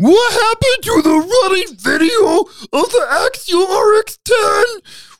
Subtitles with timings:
[0.00, 2.40] What happened to the running video
[2.72, 4.36] of the Axial RX 10?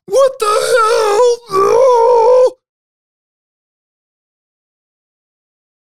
[0.06, 1.38] What the hell?
[1.50, 2.56] Oh!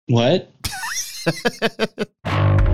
[0.08, 0.50] What?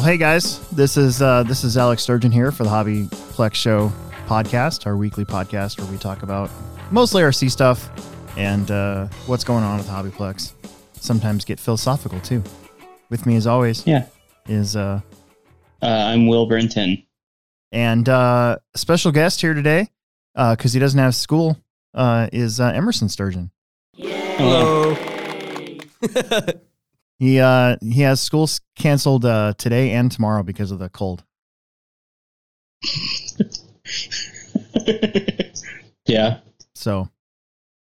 [0.00, 3.02] Well, hey guys, this is uh, this is Alex Sturgeon here for the Hobby
[3.36, 3.92] Plex Show
[4.26, 6.50] podcast, our weekly podcast where we talk about
[6.90, 7.90] mostly RC stuff
[8.38, 10.52] and uh, what's going on with Hobbyplex.
[10.94, 12.42] Sometimes get philosophical too.
[13.10, 14.06] With me, as always, Yeah.
[14.48, 15.02] is uh,
[15.82, 17.04] Uh, I'm Will Brinton.
[17.70, 19.90] and uh, special guest here today
[20.34, 21.58] because he doesn't have school
[21.92, 23.50] uh, is uh, Emerson Sturgeon.
[23.98, 24.96] Hello.
[27.20, 31.22] He uh, he has school s- canceled uh, today and tomorrow because of the cold.
[36.06, 36.38] yeah.
[36.74, 37.10] So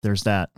[0.02, 0.50] there's that.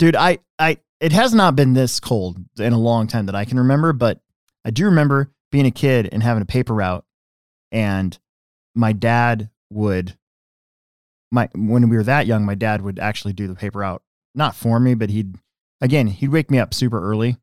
[0.00, 3.44] Dude, I I it has not been this cold in a long time that I
[3.44, 4.18] can remember, but
[4.64, 7.04] I do remember being a kid and having a paper route
[7.70, 8.18] and
[8.74, 10.18] my dad would
[11.30, 14.02] my when we were that young, my dad would actually do the paper route.
[14.34, 15.36] Not for me, but he'd
[15.80, 17.36] again, he'd wake me up super early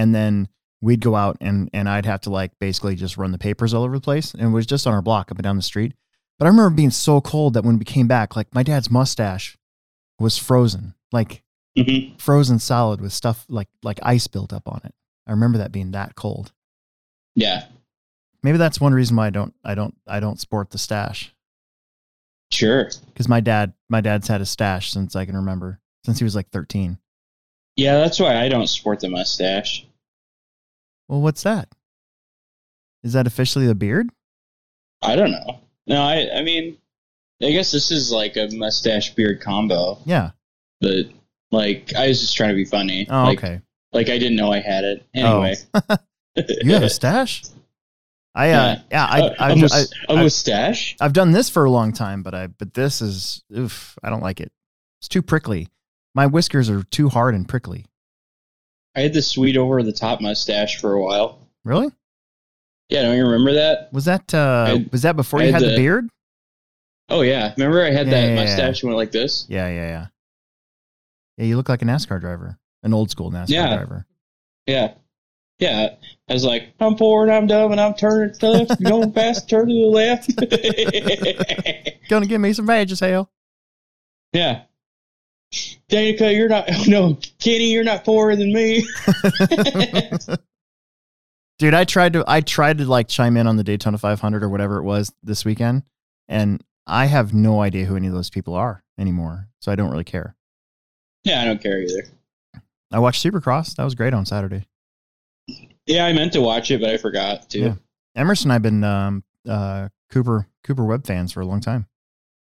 [0.00, 0.48] and then
[0.80, 3.84] we'd go out and and I'd have to like basically just run the papers all
[3.84, 4.32] over the place.
[4.32, 5.92] And it was just on our block up and down the street.
[6.38, 9.58] But I remember being so cold that when we came back, like my dad's mustache
[10.18, 11.42] was frozen, like
[11.76, 14.94] hmm frozen solid with stuff like like ice built up on it.
[15.26, 16.52] I remember that being that cold.
[17.36, 17.66] Yeah.
[18.42, 21.34] Maybe that's one reason why I don't I don't I don't sport the stash
[22.50, 22.90] Sure.
[23.06, 26.34] because my dad my dad's had a stash since I can remember since he was
[26.34, 26.98] like 13.
[27.76, 29.86] Yeah, that's why I don't sport the mustache.
[31.10, 31.68] Well, what's that?
[33.02, 34.08] Is that officially the beard?
[35.02, 35.58] I don't know.
[35.88, 36.28] No, I.
[36.36, 36.76] I mean,
[37.42, 40.30] I guess this is like a mustache beard combo, Yeah.
[40.80, 41.06] but
[41.50, 43.08] like I was just trying to be funny.
[43.10, 43.60] Oh, like, okay.
[43.92, 45.04] Like I didn't know I had it.
[45.12, 45.56] Anyway.
[46.62, 47.42] You have a stash?
[48.36, 50.96] I uh yeah, I, Uh, I, a, mus- I, a I mustache.
[51.00, 54.22] I've done this for a long time, but I but this is oof, I don't
[54.22, 54.52] like it.
[55.00, 55.68] It's too prickly.
[56.14, 57.84] My whiskers are too hard and prickly.
[58.96, 61.38] I had the sweet over the top mustache for a while.
[61.64, 61.88] Really?
[62.88, 63.92] Yeah, don't you remember that?
[63.92, 66.08] Was that uh I- was that before I you had had the the- beard?
[67.08, 68.44] Oh yeah, remember I had Yeah, that yeah, yeah.
[68.44, 69.46] mustache went like this.
[69.48, 70.06] Yeah, yeah, yeah.
[71.38, 72.58] Yeah, you look like a NASCAR driver.
[72.82, 73.76] An old school NASCAR Yeah.
[73.76, 74.06] driver.
[74.66, 74.94] Yeah.
[75.58, 75.88] Yeah.
[76.28, 79.48] I was like, I'm forward, I'm dumb, and I'm turning to the left, going fast,
[79.50, 80.30] turn to the left.
[82.08, 83.30] Gonna give me some badges, hell.
[84.32, 84.62] yeah.
[85.88, 88.86] Danica, you're not, oh, no, Kenny, you're not poorer than me.
[91.58, 94.48] Dude, I tried to I tried to like chime in on the Daytona 500 or
[94.48, 95.82] whatever it was this weekend,
[96.28, 99.90] and I have no idea who any of those people are anymore, so I don't
[99.90, 100.36] really care.
[101.24, 102.04] yeah, I don't care either.
[102.92, 103.76] I watched Supercross.
[103.76, 104.66] That was great on Saturday.
[105.86, 107.58] Yeah, I meant to watch it, but I forgot to.
[107.58, 107.74] Yeah.
[108.16, 111.86] Emerson and I've been um, uh, Cooper Cooper Webb fans for a long time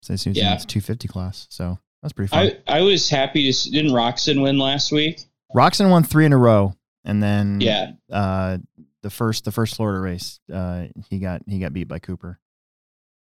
[0.03, 0.55] since he was in Yeah.
[0.55, 1.47] his 250 class.
[1.51, 2.53] So that's pretty fun.
[2.67, 5.21] I, I was happy to, didn't Roczen win last week?
[5.55, 6.75] Roczen won three in a row,
[7.05, 7.93] and then Yeah.
[8.11, 8.59] uh,
[9.03, 12.39] the first the first Florida race, uh, he got he got beat by Cooper.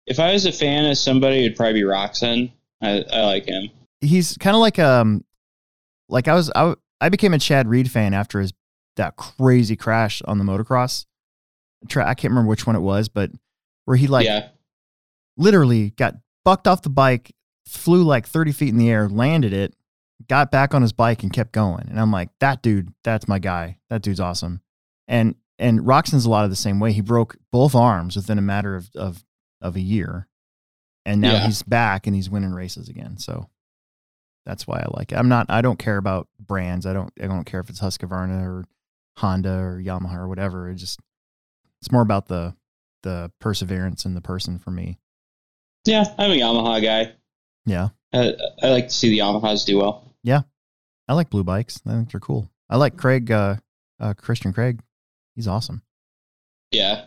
[0.06, 2.50] If I was a fan of somebody, it'd probably be Roczen.
[2.82, 3.68] I, I like him.
[4.00, 5.24] He's kind of like um
[6.08, 8.52] like I was I, I became a Chad Reed fan after his
[8.96, 11.04] that crazy crash on the motocross.
[11.88, 13.30] Tra- I can't remember which one it was, but
[13.84, 14.48] where he like yeah.
[15.36, 16.14] literally got
[16.44, 17.32] bucked off the bike,
[17.68, 19.74] flew like 30 feet in the air, landed it,
[20.28, 21.86] got back on his bike and kept going.
[21.88, 23.78] And I'm like, that dude, that's my guy.
[23.90, 24.60] That dude's awesome.
[25.06, 26.92] And and Roczen's a lot of the same way.
[26.92, 29.24] He broke both arms within a matter of of,
[29.60, 30.26] of a year.
[31.06, 31.46] And now Yeah.
[31.46, 33.18] he's back and he's winning races again.
[33.18, 33.48] So
[34.46, 35.16] that's why I like it.
[35.16, 36.86] I'm not I don't care about brands.
[36.86, 38.64] I don't I don't care if it's Husqvarna or
[39.18, 40.68] Honda or Yamaha or whatever.
[40.70, 41.00] It just
[41.80, 42.54] it's more about the
[43.02, 44.98] the perseverance and the person for me.
[45.84, 47.12] Yeah, I'm a Yamaha guy.
[47.68, 47.88] Yeah.
[48.12, 50.14] I, I like to see the Yamahas do well.
[50.22, 50.42] Yeah.
[51.08, 51.80] I like blue bikes.
[51.86, 52.50] I think they're cool.
[52.70, 53.56] I like Craig, uh,
[54.00, 54.80] uh, Christian Craig.
[55.36, 55.82] He's awesome.
[56.70, 57.06] Yeah,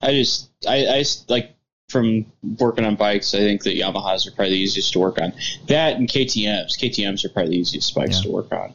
[0.00, 1.56] I just I, I like
[1.88, 2.24] from
[2.60, 3.34] working on bikes.
[3.34, 5.32] I think that Yamahas are probably the easiest to work on.
[5.66, 6.76] That and KTM's.
[6.76, 8.22] KTM's are probably the easiest bikes Yeah.
[8.22, 8.74] to work on.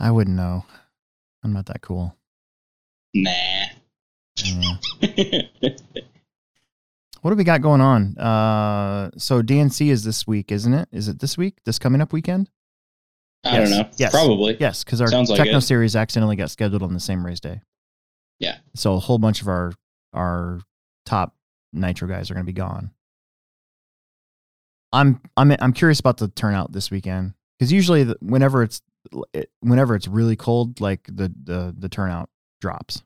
[0.00, 0.64] I wouldn't know.
[1.44, 2.16] I'm not that cool.
[3.14, 3.30] Nah.
[4.42, 4.76] Yeah.
[7.22, 8.16] What do we got going on?
[8.16, 10.88] Uh, so DNC is this week, isn't it?
[10.92, 11.58] Is it this week?
[11.64, 12.50] This coming up weekend?
[13.44, 13.70] I Yes.
[13.70, 13.90] don't know.
[13.96, 14.12] Yes.
[14.12, 14.56] Probably.
[14.60, 15.62] Yes, because our Sounds techno it.
[15.62, 17.60] series accidentally got scheduled on the same race day.
[18.38, 18.58] Yeah.
[18.74, 19.72] So a whole bunch of our
[20.12, 20.60] our
[21.06, 21.34] top
[21.72, 22.90] nitro guys are going to be gone.
[24.92, 28.80] I'm I'm I'm curious about the turnout this weekend because usually the, whenever it's
[29.34, 32.30] it, whenever it's really cold, like the the the turnout
[32.60, 33.02] drops.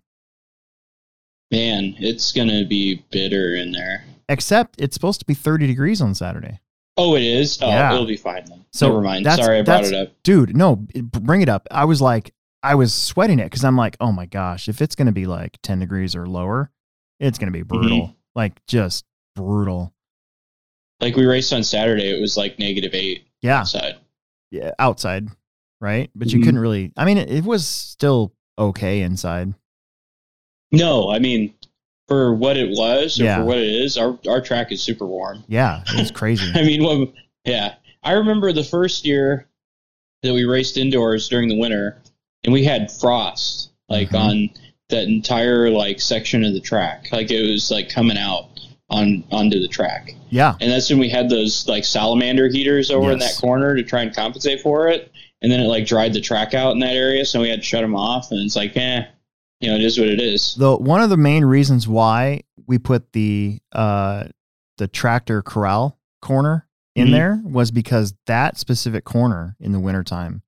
[1.52, 4.04] Man, it's gonna be bitter in there.
[4.28, 6.60] Except it's supposed to be 30 degrees on Saturday.
[6.96, 7.58] Oh, it is.
[7.62, 7.92] Oh, Yeah.
[7.94, 8.64] it'll be fine then.
[8.72, 9.26] So Never mind.
[9.26, 10.12] Sorry, I brought it up.
[10.22, 11.68] Dude, no, bring it up.
[11.70, 12.32] I was like,
[12.62, 15.26] I was sweating it because I'm like, oh my gosh, if it's going to be
[15.26, 16.70] like 10 degrees or lower,
[17.18, 18.14] it's going to be brutal.
[18.34, 19.92] Like, just brutal.
[21.00, 23.60] Like we raced on Saturday, it was like negative eight Yeah.
[23.60, 23.96] outside.
[24.50, 24.70] Yeah.
[24.78, 25.28] Outside.
[25.80, 26.10] Right.
[26.14, 26.44] But you Mhm.
[26.44, 29.52] couldn't really, I mean, it, it was still okay inside.
[30.72, 31.54] No, I mean
[32.08, 33.38] for what it was or Yeah.
[33.38, 35.44] for what it is, our our track is super warm.
[35.48, 35.82] Yeah.
[35.94, 36.50] it's crazy.
[36.54, 37.12] I mean, what,
[37.44, 37.74] yeah.
[38.02, 39.46] I remember the first year
[40.22, 42.00] that we raced indoors during the winter,
[42.44, 44.18] and we had frost like Mhm.
[44.18, 44.50] on
[44.88, 47.08] that entire like section of the track.
[47.12, 48.48] Like it was like coming out
[48.90, 50.54] on onto the track, yeah.
[50.60, 54.02] and that's when we had those like salamander heaters over in that corner to try
[54.02, 55.10] and compensate for it.
[55.40, 57.64] And then it like dried the track out in that area, so we had to
[57.66, 58.30] shut them off.
[58.30, 59.04] And it's like, eh,
[59.62, 60.54] you know, it is what it is.
[60.56, 64.24] The one of the main reasons why we put the uh
[64.78, 67.12] the tractor corral corner in Mhm.
[67.12, 70.42] there was because that specific corner in the wintertime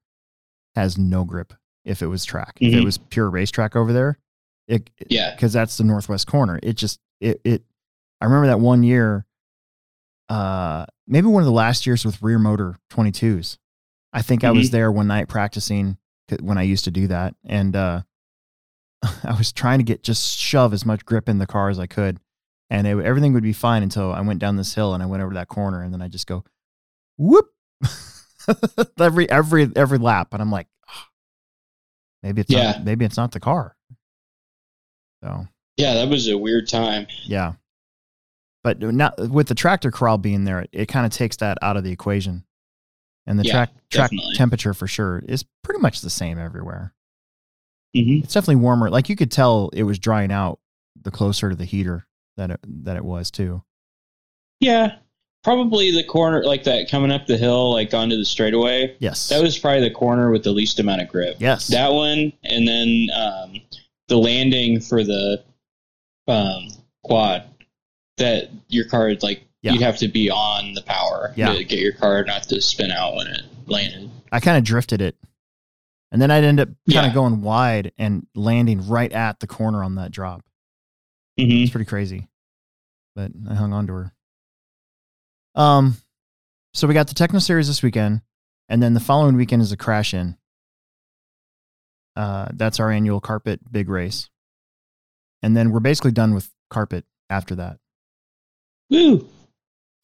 [0.75, 1.53] has no grip
[1.85, 2.59] if it was track.
[2.61, 2.85] If it Mhm.
[2.85, 4.19] was pure racetrack over there,
[4.67, 5.35] it Yeah.
[5.35, 6.59] because that's the northwest corner.
[6.63, 7.65] It just it it
[8.21, 9.27] I remember that one year
[10.29, 13.59] uh maybe one of the last years with rear motor 22s.
[14.13, 14.73] I think I was Mhm.
[14.73, 15.99] there one night practicing
[16.41, 18.03] when I used to do that and uh
[19.25, 21.87] I was trying to get just shove as much grip in the car as I
[21.87, 22.19] could
[22.71, 25.23] and it, everything would be fine until I went down this hill and I went
[25.23, 26.45] over that corner and then I just go
[27.19, 27.47] whoop
[28.99, 31.09] every every every lap and I'm like "Ah,
[32.23, 32.65] maybe it's Yeah.
[32.73, 33.77] not, maybe it's not the car.
[35.23, 35.47] So
[35.77, 37.07] Yeah, that was a weird time.
[37.27, 37.55] yeah.
[38.63, 41.77] But not with the tractor corral being there, it, it kind of takes that out
[41.77, 42.45] of the equation.
[43.27, 44.35] And the Yeah, track track definitely.
[44.37, 46.95] temperature for sure is pretty much the same everywhere.
[47.95, 48.91] Hmm It's definitely warmer.
[48.91, 50.59] Like you could tell it was drying out
[51.01, 52.07] the closer to the heater
[52.37, 53.63] that it, that it was too.
[54.61, 54.97] Yeah,
[55.43, 58.97] probably the corner like that coming up the hill, like onto the straightaway.
[58.99, 59.29] Yes.
[59.29, 61.37] That was probably the corner with the least amount of grip.
[61.39, 61.67] yes.
[61.69, 63.61] That one, and then um,
[64.09, 65.43] the landing for the
[66.29, 66.69] um,
[67.03, 67.45] quad.
[68.17, 69.73] That your car would like Yeah.
[69.73, 71.53] you'd have to be on the power Yeah.
[71.53, 74.09] to get your car not to spin out when it landed.
[74.31, 75.17] I kind of drifted it.
[76.15, 79.83] And then I'd end up kind of going wide and landing right at the corner
[79.83, 80.43] on that drop.
[81.37, 82.29] hmm It's pretty crazy.
[83.17, 84.13] But I hung on to her.
[85.57, 85.97] Um,
[86.73, 88.21] so we got the Techno Series this weekend,
[88.69, 90.37] and then the following weekend is a crash in.
[92.15, 94.31] Uh, that's our annual carpet big race.
[95.43, 97.79] And then we're basically done with carpet after that.
[98.89, 99.29] Woo!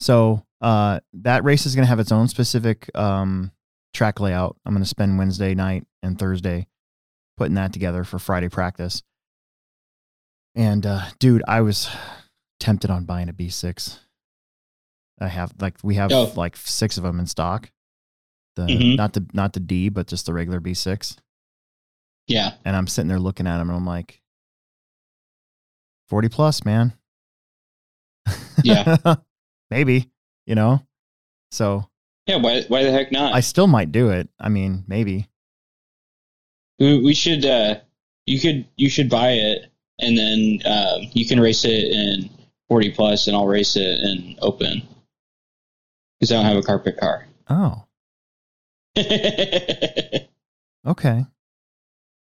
[0.01, 3.53] So uh, that race is going to have its own specific um,
[3.93, 4.57] track layout.
[4.65, 6.67] I'm going to spend Wednesday night and Thursday
[7.37, 9.03] putting that together for Friday practice.
[10.55, 11.89] And uh, dude, I was
[12.59, 13.99] tempted on buying a B6.
[15.19, 16.31] I have like we have Oh.
[16.35, 17.71] like six of them in stock.
[18.55, 18.97] The Mhm.
[18.97, 21.17] not the not the D, but just the regular B6.
[22.27, 24.21] Yeah, And I'm sitting there looking at them, and I'm like,
[26.07, 26.93] 40 plus, man.
[28.63, 28.97] Yeah.
[29.71, 30.09] Maybe,
[30.45, 30.85] you know?
[31.51, 31.89] So
[32.27, 32.37] yeah.
[32.37, 32.61] Why?
[32.67, 33.33] Why the heck not?
[33.33, 34.29] I still might do it.
[34.39, 35.27] I mean, maybe.
[36.81, 37.45] We, we should.
[37.45, 37.75] Uh,
[38.25, 38.65] you could.
[38.75, 42.29] You should buy it, and then um, you can race it in
[42.67, 44.81] forty plus, and I'll race it in open
[46.19, 47.27] because I don't have a carpet car.
[47.49, 47.85] Oh,
[50.87, 51.25] okay.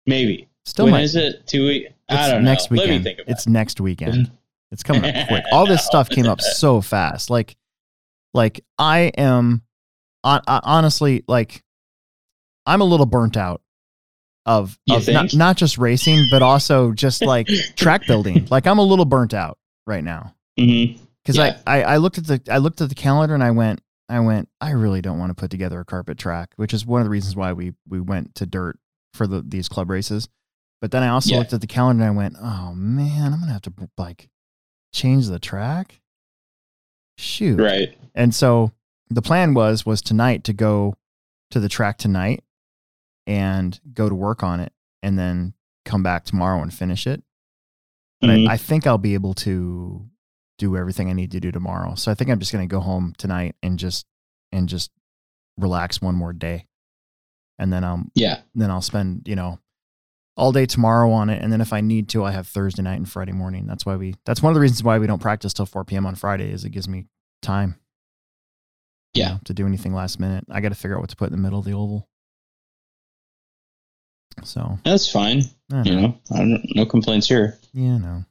[0.07, 0.49] Maybe.
[0.67, 1.03] Still when might.
[1.03, 1.47] is it?
[1.47, 1.93] Two weeks?
[2.09, 2.51] I don't know.
[2.51, 2.75] next know.
[2.75, 2.91] weekend.
[2.91, 4.31] Let me think about it's next weekend.
[4.73, 5.45] It's coming up quick.
[5.53, 7.31] All this stuff came up so fast.
[7.31, 7.55] Like,
[8.33, 9.63] like I am,
[10.25, 11.63] hon- I- honestly, like,
[12.67, 13.63] I'm a little burnt out
[14.47, 18.47] of, of not, not just racing, but also just like track building.
[18.51, 20.65] Like, I'm a little burnt out right now it.
[20.97, 21.59] hmm because Yeah.
[21.67, 24.21] I, I, I looked at the, I looked at the calendar and I went, I
[24.21, 27.07] went, I really don't want to put together a carpet track, which is one of
[27.07, 28.79] the reasons why we, we went to dirt
[29.15, 30.29] for the, these club races.
[30.83, 31.39] But then I also Yeah.
[31.39, 34.29] looked at the calendar and I went, oh man, I'm going to have to like
[34.93, 36.03] change the track.
[37.17, 37.59] Shoot.
[37.59, 37.97] Right.
[38.15, 38.73] And so
[39.09, 40.95] the plan was was tonight to go
[41.51, 42.44] to the track tonight
[43.27, 45.55] and go to work on it and then
[45.85, 47.23] come back tomorrow and finish it.
[48.21, 48.49] But Mhm.
[48.49, 50.09] I, I think I'll be able to
[50.59, 51.95] do everything I need to do tomorrow.
[51.95, 54.07] So I think I'm just gonna go home tonight and just
[54.53, 54.91] and just
[55.59, 56.67] relax one more day.
[57.59, 58.43] And then um Yeah.
[58.55, 59.59] then I'll spend, you know,
[60.37, 62.97] all day tomorrow on it, and then if I need to, I have Thursday night
[62.97, 63.67] and Friday morning.
[63.67, 64.17] That's why we.
[64.27, 66.07] That's one of the reasons why we don't practice till 4 p.m.
[66.07, 66.51] on Friday.
[66.51, 67.07] Is it gives me
[67.41, 67.77] time.
[69.13, 69.29] you Yeah.
[69.35, 70.45] know, to do anything last minute.
[70.51, 72.09] I got to figure out what to put in the middle of the oval.
[74.43, 75.43] So That's fine.
[75.71, 76.01] Don't You know.
[76.09, 77.59] know, I don't, no complaints here.
[77.73, 78.25] Yeah, no.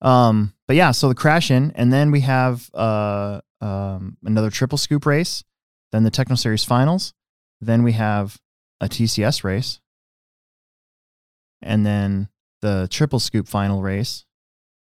[0.00, 4.78] Um, but yeah, so the crash in, and then we have uh um another triple
[4.78, 5.44] scoop race,
[5.92, 7.14] then the Techno Series finals,
[7.60, 8.38] then we have
[8.80, 9.80] a TCS race,
[11.60, 12.28] and then
[12.62, 14.24] the triple scoop final race,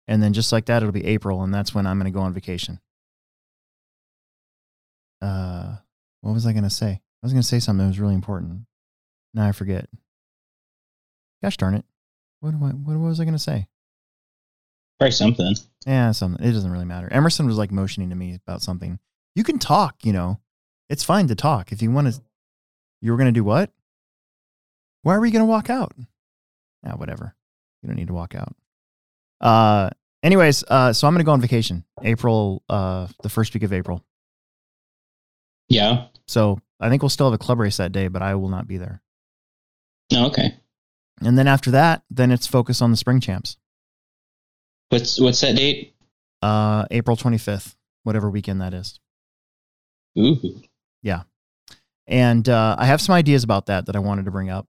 [0.08, 2.34] and then just like that, it'll be April, and that's when I'm gonna go on
[2.34, 2.80] vacation.
[5.22, 5.78] Uh,
[6.22, 6.90] what was I gonna say?
[6.92, 8.62] I was gonna say something that was really important.
[9.38, 9.88] Now I forget.
[11.44, 11.86] Gosh darn it!
[12.40, 13.68] What do I, what was I gonna say?
[15.00, 15.56] Probably something.
[15.86, 16.44] Yeah, something.
[16.44, 17.08] It doesn't really matter.
[17.12, 18.98] Emerson was like motioning to me about something.
[19.36, 20.40] You can talk, you know.
[20.90, 21.72] It's fine to talk.
[21.72, 22.20] If you want to,
[23.02, 23.70] you were going to do what?
[25.04, 25.94] Why are we going to walk out?
[26.84, 27.36] Yeah, whatever.
[27.84, 28.56] You don't need to walk out.
[29.40, 29.92] Uh,
[30.24, 33.72] anyways, uh, so I'm going to go on vacation April, uh, the first week of
[33.74, 34.04] April.
[35.70, 36.08] Yeah.
[36.26, 38.68] So I think we'll still have a club race that day, but I will not
[38.68, 39.02] be there.
[40.12, 40.56] No, okay.
[41.22, 43.58] And then after that, then it's focus on the spring champs.
[44.90, 45.96] What's what's that date?
[46.42, 49.00] Uh, April 25th, whatever weekend that is.
[50.18, 50.62] Ooh.
[51.02, 51.24] Yeah.
[52.06, 54.68] And uh, I have some ideas about that that I wanted to bring up,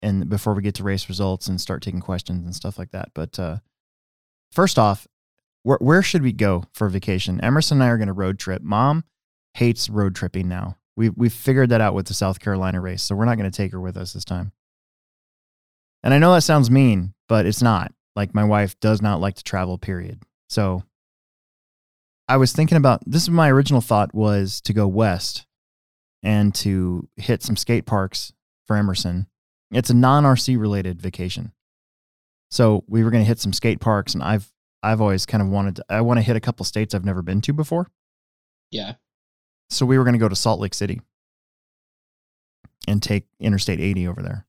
[0.00, 3.10] and before we get to race results and start taking questions and stuff like that.
[3.14, 3.58] But uh,
[4.50, 5.06] first off,
[5.62, 7.40] where where should we go for vacation?
[7.42, 8.62] Emerson and I are going to road trip.
[8.62, 9.04] Mom
[9.54, 10.78] hates road tripping now.
[10.96, 13.56] We we figured that out with the South Carolina race, so we're not going to
[13.56, 14.52] take her with us this time.
[16.02, 17.92] And I know that sounds mean, but it's not.
[18.14, 19.78] Like my wife does not like to travel.
[19.78, 20.22] Period.
[20.48, 20.82] So
[22.28, 23.22] I was thinking about this.
[23.22, 25.46] Is my original thought was to go west
[26.22, 28.32] and to hit some skate parks
[28.66, 29.26] for Emerson.
[29.70, 31.52] It's a non RC related vacation.
[32.50, 35.48] So we were going to hit some skate parks, and I've I've always kind of
[35.48, 35.84] wanted to.
[35.88, 37.88] I want to hit a couple states I've never been to before.
[38.70, 38.94] Yeah.
[39.70, 41.00] So we were going to go to Salt Lake City
[42.86, 44.46] and take Interstate 80 over there.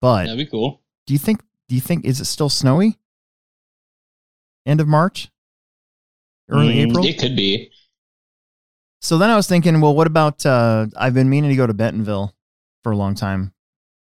[0.00, 0.80] But That'd be cool.
[1.06, 1.42] do you think?
[1.68, 2.98] Do you think is it still snowy?
[4.66, 5.30] End of March,
[6.48, 7.04] early Mm, April.
[7.06, 7.70] It could be.
[9.02, 10.44] So then I was thinking, well, what about?
[10.44, 12.34] Uh, I've been meaning to go to Bentonville
[12.82, 13.52] for a long time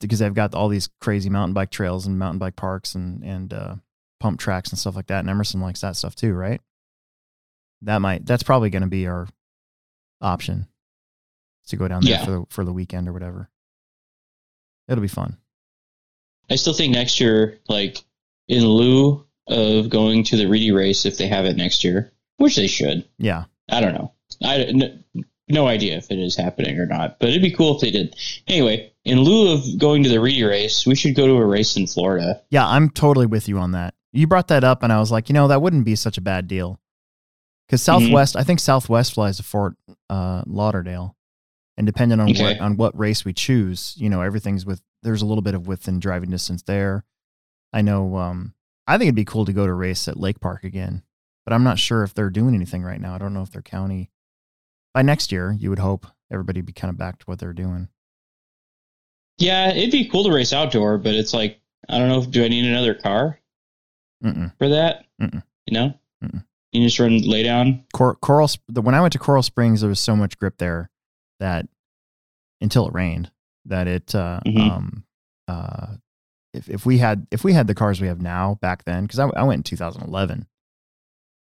[0.01, 3.53] because they've got all these crazy mountain bike trails and mountain bike parks and and
[3.53, 3.75] uh,
[4.21, 5.21] pump tracks and stuff like that.
[5.21, 6.61] And Emerson likes that stuff too, right?
[7.83, 8.27] That might.
[8.27, 9.29] That's probably going to be our
[10.21, 10.67] option
[11.69, 12.25] to go down there Yeah.
[12.25, 13.51] for the for the weekend or whatever.
[14.89, 15.37] It'll be fun.
[16.51, 17.99] I still think next year, like
[18.49, 22.57] in lieu of going to the Reedy race, if they have it next year, which
[22.57, 23.07] they should.
[23.19, 23.45] Yeah.
[23.71, 24.13] I don't know.
[24.43, 25.05] I n-
[25.51, 28.15] no idea if it is happening or not, but it'd be cool if they did.
[28.47, 31.77] Anyway, in lieu of going to the Reedy race, we should go to a race
[31.77, 32.43] in Florida.
[32.51, 33.95] Yeah, I'm totally with you on that.
[34.13, 36.23] You brought that up, and I was like, you know, that wouldn't be such a
[36.23, 36.81] bad deal.
[37.69, 38.05] Because Mm-hmm.
[38.07, 39.75] Southwest, I think Southwest flies to Fort
[40.09, 41.15] uh, Lauderdale,
[41.77, 44.81] and depending on what on what race we choose, you know, everything's with.
[45.03, 47.05] There's a little bit of within driving distance there.
[47.73, 48.17] I know.
[48.17, 48.55] Um,
[48.87, 51.03] I think it'd be cool to go to race at Lake Park again,
[51.45, 53.15] but I'm not sure if they're doing anything right now.
[53.15, 54.11] I don't know if their county.
[54.95, 57.89] By next year, you would hope everybody be kind of back to what they're doing.
[59.37, 62.25] Yeah, it'd be cool to race outdoor, but it's like I don't know.
[62.25, 63.39] Do I need another car
[64.25, 64.53] Mm-mm.
[64.59, 65.05] for that?
[65.21, 65.43] Mm-mm.
[65.67, 65.95] You know,
[66.25, 66.45] Mm-mm.
[66.73, 67.85] You just run lay down.
[67.93, 68.49] Cor- Coral.
[68.69, 70.91] The, when I went to Coral Springs, there was so much grip there
[71.41, 71.67] that
[72.61, 73.31] until it rained,
[73.67, 74.15] that it.
[74.15, 74.59] Uh, Mhm.
[74.71, 75.05] um,
[75.49, 75.87] uh,
[76.55, 79.19] if if we had if we had the cars we have now back then, because
[79.19, 80.47] I, I went in 2011,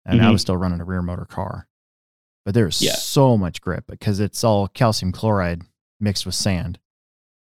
[0.06, 0.32] and I Mhm.
[0.32, 1.68] was still running a rear motor car,
[2.46, 2.94] but there's Yeah.
[2.96, 5.62] so much grip because it's all calcium chloride
[6.00, 6.80] mixed with sand,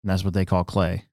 [0.02, 1.04] and that's what they call clay.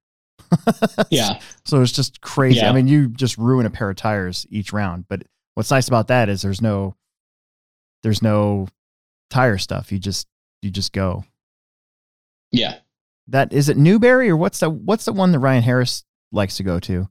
[1.09, 2.61] Yeah, So it's just crazy.
[2.61, 5.05] I mean, you just ruin a pair of tires each round.
[5.07, 5.23] But
[5.55, 6.95] what's nice about that is there's no
[8.03, 8.67] there's no
[9.29, 9.91] tire stuff.
[9.91, 10.27] You just
[10.61, 11.25] you just go.
[12.51, 12.77] yeah.
[13.27, 16.63] That is it Newberry or what's the what's the one that Ryan Harris likes to
[16.63, 17.09] go to?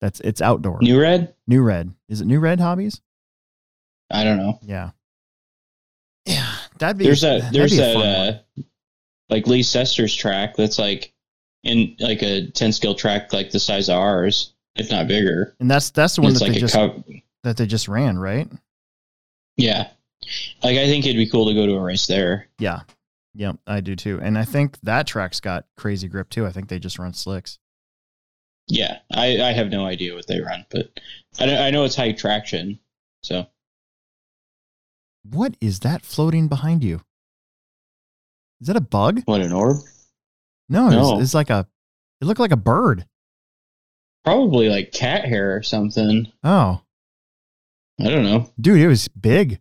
[0.00, 0.78] That's it's outdoor.
[0.80, 1.34] New Red.
[1.48, 1.92] New Red.
[2.08, 3.00] Is it New Red Hobbies?
[4.08, 4.60] I don't know.
[4.62, 4.90] Yeah.
[6.24, 6.54] Yeah.
[6.78, 8.06] That'd be There's that'd There's a one.
[8.06, 8.38] Uh,
[9.28, 11.12] like Lee Sester's track that's like
[11.64, 15.56] in like a ten scale track like the size of ours, if not bigger.
[15.58, 17.02] and that's that's the one that like they a just co-
[17.46, 18.48] that they just ran, right?
[19.56, 19.88] yeah.
[20.62, 22.48] Like I think it'd be cool to go to a race there.
[22.58, 22.80] Yeah.
[23.34, 24.18] Yep, I do too.
[24.20, 26.44] And I think that track's got crazy grip too.
[26.46, 27.58] I think they just run slicks.
[28.66, 30.88] Yeah, I, I have no idea what they run, but
[31.38, 32.78] I, know- I know it's high traction.
[33.22, 33.46] So
[35.22, 37.02] What is that floating behind you?
[38.60, 39.20] Is that a bug?
[39.26, 39.76] what an orb?
[40.68, 41.14] No, No.
[41.14, 41.68] It's, it's like a
[42.20, 43.06] It looked like a bird.
[44.24, 46.32] Probably like cat hair or something.
[46.42, 46.80] Oh,
[48.00, 48.50] I don't know.
[48.60, 49.60] dude, it was big.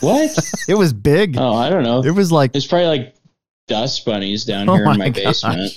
[0.00, 0.36] What?
[0.68, 1.36] It was big.
[1.38, 2.02] oh, I don't know.
[2.04, 3.14] It was like There's probably like
[3.68, 5.42] dust bunnies down Oh here in my my gosh.
[5.42, 5.72] basement.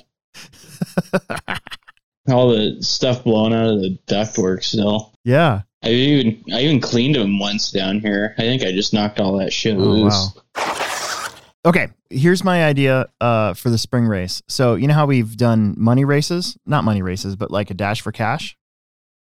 [2.29, 5.13] All the stuff blown out of the ductwork still.
[5.23, 5.61] yeah.
[5.83, 8.35] I even I even cleaned them once down here.
[8.37, 10.33] I think I just knocked all that shit Oh, loose.
[10.55, 11.27] wow.
[11.65, 14.41] Okay, here's my idea uh, for the spring race.
[14.47, 17.99] So you know how we've done money races, not money races, but like a dash
[18.01, 18.57] for cash.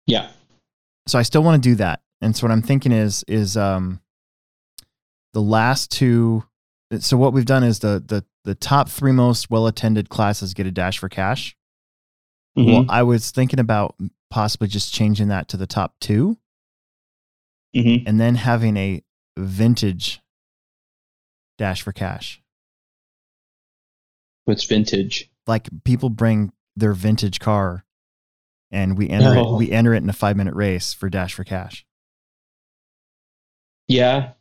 [0.06, 0.30] Yeah.
[1.10, 2.02] So I still want to do that.
[2.22, 4.00] And so what I'm thinking is is um
[5.34, 6.44] the last two.
[7.00, 10.68] So what we've done is the the the top three most well attended classes get
[10.68, 11.56] a dash for cash.
[12.58, 12.66] Mhm.
[12.66, 13.96] Well, I was thinking about
[14.30, 16.38] possibly just changing that to the top two,
[17.76, 18.04] Mhm.
[18.06, 19.04] and then having a
[19.38, 20.22] vintage
[21.58, 22.42] dash for cash.
[24.46, 25.30] What's vintage?
[25.48, 27.84] like people bring their vintage car
[28.72, 29.56] and we enter Oh.
[29.56, 31.86] it we enter it in a five minute race for dash for cash
[33.88, 34.32] Yeah.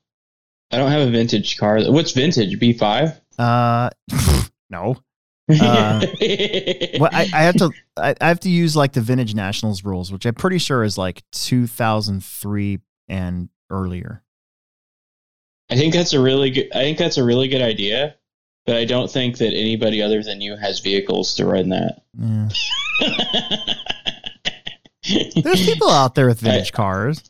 [0.71, 1.81] I don't have a vintage car.
[1.91, 2.59] What's vintage?
[2.59, 3.21] B five?
[3.39, 3.89] uh
[4.71, 4.97] no
[5.49, 6.05] Uh,
[7.01, 10.13] well I, I have to I, I have to use like the vintage nationals rules
[10.13, 14.23] which i'm pretty sure is like 2003 and earlier
[15.71, 16.69] I think that's a really good.
[16.75, 18.15] I think that's a really good idea,
[18.65, 22.01] but I don't think that anybody other than you has vehicles to run that.
[22.19, 22.49] yeah.
[25.43, 27.23] there's people out there with vintage cars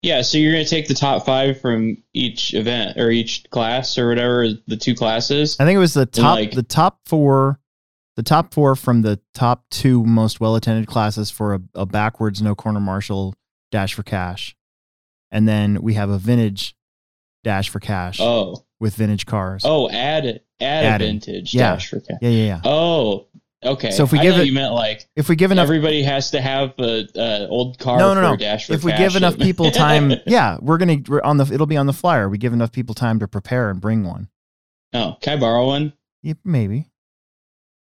[0.00, 4.08] yeah, so you're gonna take the top five from each event or each class or
[4.08, 5.56] whatever the two classes.
[5.58, 7.58] i think it was the top like- the top four
[8.16, 12.40] the top four from the top two most well attended classes for a, a backwards
[12.42, 13.34] no corner marshal
[13.72, 14.56] dash for cash
[15.30, 16.74] and then we have a vintage
[17.44, 19.62] dash for cash Oh, with vintage cars.
[19.64, 21.08] oh, add add Add a it.
[21.08, 21.72] vintage Yeah.
[21.72, 22.18] dash for cash.
[22.22, 22.60] Yeah, yeah, yeah.
[22.64, 23.26] Oh,
[23.64, 23.90] okay.
[23.90, 26.30] So if we I give it- you meant like If we give enough, everybody has
[26.32, 28.32] to have a, a old car No, no, no.
[28.34, 31.52] a dash for if we give enough people time, yeah, we're gonna we're on the.
[31.52, 32.28] It'll be on the flyer.
[32.28, 34.28] We give enough people time to prepare and bring one.
[34.94, 35.92] oh, can I borrow one?
[36.22, 36.88] Yeah, maybe.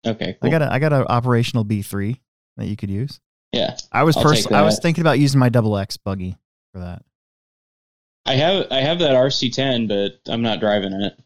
[0.06, 2.20] Okay, I got a I got an operational B three
[2.56, 3.20] that you could use.
[3.52, 3.76] yeah.
[3.92, 4.50] I was first.
[4.52, 6.36] I was thinking about using my double X buggy
[6.72, 7.02] for that.
[8.26, 11.18] I have I have that RC10, but I'm not driving it.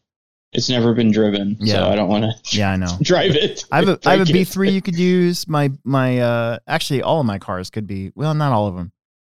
[0.52, 1.74] It's never been driven, Yeah.
[1.76, 2.98] so I don't want to Yeah, I know.
[3.02, 3.64] drive it.
[3.72, 4.48] I have a I have a Break B it.
[4.48, 5.48] three you could use.
[5.48, 8.92] My my uh actually all of my cars could be well not all of them.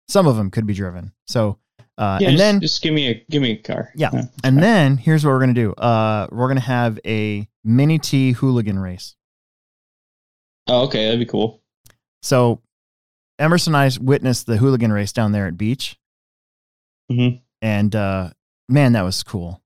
[0.07, 1.11] Some of them could be driven.
[1.25, 1.57] So
[1.97, 3.91] uh Yeah, and just, then just give me a give me a car.
[3.95, 4.11] Yeah.
[4.43, 5.73] And then here's what we're gonna do.
[5.73, 9.15] Uh, we're gonna have a mini T hooligan race.
[10.67, 11.61] Oh, okay, that'd be cool.
[12.21, 12.61] So
[13.39, 15.97] Emerson and I witnessed the hooligan race down there at beach,
[17.11, 17.41] Mhm.
[17.61, 18.29] and uh,
[18.69, 19.61] man, that was cool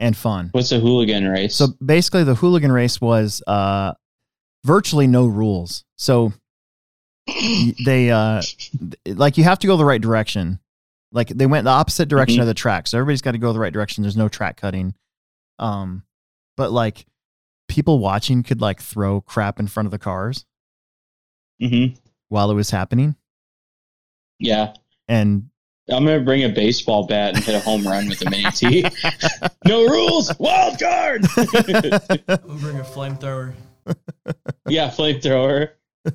[0.00, 0.48] and fun.
[0.52, 1.54] What's a hooligan race?
[1.54, 3.92] So basically, the hooligan race was uh,
[4.64, 5.84] virtually no rules.
[5.96, 6.32] So
[7.84, 8.42] they uh,
[9.06, 10.58] like you have to go the right direction.
[11.12, 12.42] Like they went the opposite direction Mhm.
[12.42, 14.02] of the track, so everybody's got to go the right direction.
[14.02, 14.94] There's no track cutting.
[15.58, 16.04] Um,
[16.56, 17.04] but like
[17.68, 20.44] people watching could like throw crap in front of the cars
[21.60, 21.86] hmm
[22.28, 23.16] while it was happening,
[24.38, 24.72] yeah,
[25.08, 25.49] and
[25.92, 28.84] I'm gonna bring a baseball bat and hit a home run with a mini T.
[29.66, 31.24] no rules, wild card.
[31.36, 33.54] We'll bring a flamethrower.
[34.68, 35.70] yeah, flamethrower.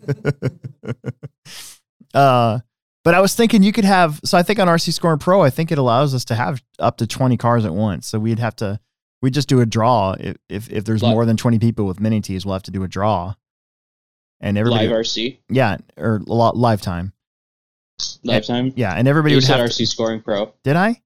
[2.13, 2.59] uh,
[3.03, 4.19] but I was thinking you could have.
[4.23, 6.97] So I think on RC Scoring Pro, I think it allows us to have up
[6.97, 8.07] to twenty cars at once.
[8.07, 8.79] So we'd have to,
[9.21, 10.15] we just do a draw.
[10.19, 12.71] If if, if there's Li- more than twenty people with mini Ts, we'll have to
[12.71, 13.35] do a draw.
[14.41, 17.11] And everybody, Live RC yeah, or a lot LiveTime,
[18.25, 18.73] LiveTime.
[18.75, 19.69] yeah, and everybody You would said have.
[19.69, 20.53] RC scoring pro.
[20.63, 21.01] did I?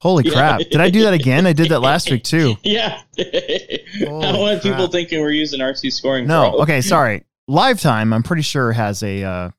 [0.00, 0.32] Holy Yeah.
[0.32, 0.58] crap!
[0.60, 1.46] Did I do that again?
[1.46, 2.56] I did that last week too.
[2.62, 3.00] Yeah.
[3.18, 6.60] I don't want people thinking we're using RC scoring No, pro.
[6.62, 7.24] okay, sorry.
[7.50, 9.50] LiveTime, I'm pretty sure has a uh,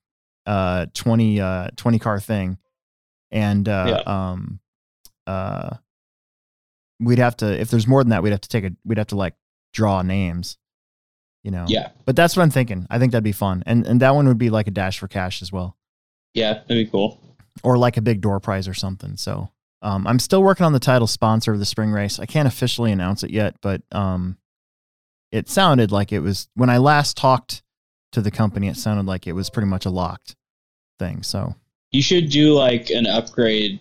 [0.46, 2.58] uh 20 uh 20 car thing,
[3.32, 4.60] and uh, um
[5.28, 5.72] uh
[7.00, 9.08] we'd have to if there's more than that we'd have to take a we'd have
[9.08, 9.34] to like
[9.74, 10.58] draw names,
[11.44, 11.66] you know.
[11.68, 11.90] Yeah.
[12.06, 12.86] But that's what I'm thinking.
[12.90, 15.08] I think that'd be fun, and and that one would be like a dash for
[15.08, 15.76] cash as well,
[16.36, 17.20] Yeah, that'd be cool.
[17.64, 19.18] or like a big door prize or something.
[19.18, 19.50] So.
[19.82, 22.20] Um, I'm still working on the title sponsor of the spring race.
[22.20, 24.36] I can't officially announce it yet, but um,
[25.32, 27.62] it sounded like it was when I last talked
[28.14, 28.68] to the company.
[28.68, 30.36] It sounded like it was pretty much a locked
[30.98, 31.22] thing.
[31.22, 31.54] So
[31.92, 33.80] You should do like an upgrade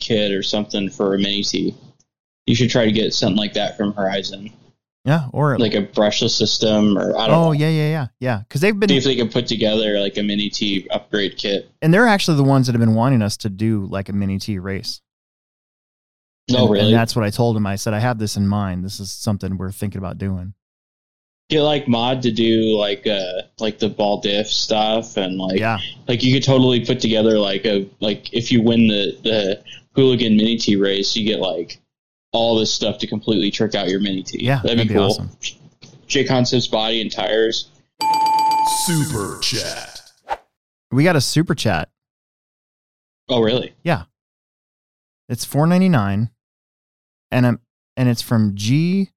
[0.00, 1.72] kit or something for a mini T.
[2.46, 4.50] You should try to get something like that from Horizon,
[5.04, 7.52] yeah, or like a brushless system, or I don't oh know.
[7.52, 8.38] yeah, yeah, yeah, yeah.
[8.38, 11.70] Because they've been See if they can put together like a mini T upgrade kit.
[11.82, 14.38] and they're actually the ones that have been wanting us to do like a mini
[14.38, 15.00] T race.
[16.50, 16.86] No, And- really?
[16.86, 17.66] And that's what I told him.
[17.66, 18.84] I said I have this in mind.
[18.84, 20.54] This is something we're thinking about doing.
[21.50, 25.78] get like mod to do like uh like the ball diff stuff and like yeah,
[26.08, 29.62] like you could totally put together like a like if you win the the
[29.94, 31.80] hooligan mini T race, you get like
[32.34, 34.44] all this stuff to completely trick out your mini T.
[34.44, 35.04] yeah, that'd, be cool.
[35.04, 35.30] awesome.
[36.08, 37.70] JConcepts body and tires.
[38.84, 40.00] Super chat.
[40.90, 41.88] We got a super chat.
[43.28, 43.72] Oh really?
[43.82, 44.04] Yeah.
[45.28, 46.30] It's four ninety nine,
[47.30, 47.60] and um,
[47.96, 49.10] and it's from G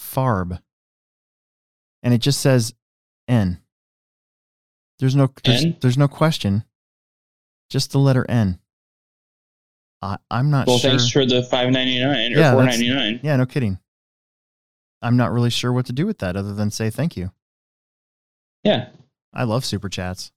[0.00, 0.60] Farb,
[2.02, 2.72] and it just says
[3.28, 3.60] N.
[4.98, 5.76] There's no there's, N?
[5.80, 6.64] there's no question,
[7.68, 8.58] just the letter N.
[10.02, 10.90] I I'm not Well, sure.
[10.90, 13.20] thanks for the five ninety nine or Yeah, four that's- ninety nine.
[13.22, 13.78] yeah, no kidding.
[15.00, 17.32] I'm not really sure what to do with that other than say thank you.
[18.64, 18.88] Yeah,
[19.32, 20.32] I love super chats.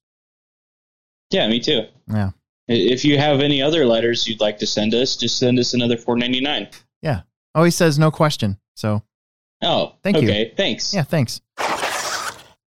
[1.31, 1.83] yeah, me too.
[2.11, 2.31] Yeah.
[2.67, 5.97] If you have any other letters you'd like to send us, just send us another
[5.97, 6.67] four ninety nine.
[7.01, 7.21] Yeah.
[7.53, 8.57] Oh, he says no question.
[8.75, 9.03] So
[9.61, 10.27] Oh, Thank you.
[10.27, 10.93] okay, thanks.
[10.93, 11.41] Yeah, thanks.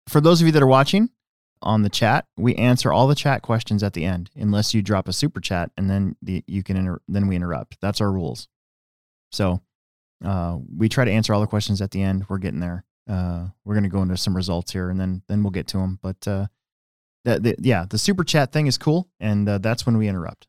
[0.09, 1.09] For those of you that are watching
[1.63, 5.07] on the chat, we answer all the chat questions at the end, unless you drop
[5.07, 7.77] a super chat, and then the, you can inter- then we interrupt.
[7.81, 8.47] That's our rules.
[9.31, 9.61] So
[10.23, 12.25] uh, we try to answer all the questions at the end.
[12.29, 12.85] We're getting there.
[13.09, 15.77] Uh, we're going to go into some results here, and then then we'll get to
[15.77, 15.99] them.
[16.01, 16.47] But uh,
[17.25, 20.47] the, the, yeah, the super chat thing is cool, and uh, that's when we interrupt.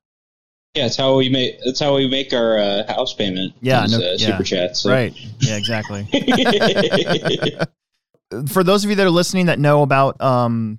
[0.75, 1.59] Yeah, it's how we make.
[1.65, 3.55] That's how we make our uh, house payment.
[3.61, 4.27] Yeah, is, no- uh, yeah.
[4.27, 4.77] super chat.
[4.77, 4.91] So.
[4.91, 5.15] Right?
[5.41, 6.07] Yeah, exactly.
[8.49, 10.79] for those of you that are listening that know about um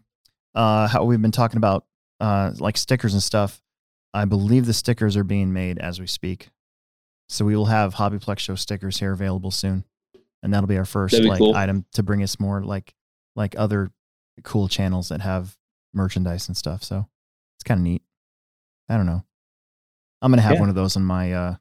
[0.56, 1.86] uh how we've been talking about
[2.20, 3.62] uh like stickers and stuff,
[4.14, 6.50] I believe the stickers are being made as we speak.
[7.30, 9.84] So we will have Hobbyplex Show stickers here available soon.
[10.44, 11.56] And that'll be our first be like cool.
[11.56, 12.94] item to bring us more like
[13.36, 13.92] like other
[14.44, 15.58] cool channels that have
[15.94, 16.84] merchandise and stuff.
[16.84, 17.08] So
[17.58, 18.04] it's kind of neat.
[18.88, 19.24] I don't know.
[20.22, 20.60] I'm gonna have Yeah.
[20.60, 21.56] one of those in my uh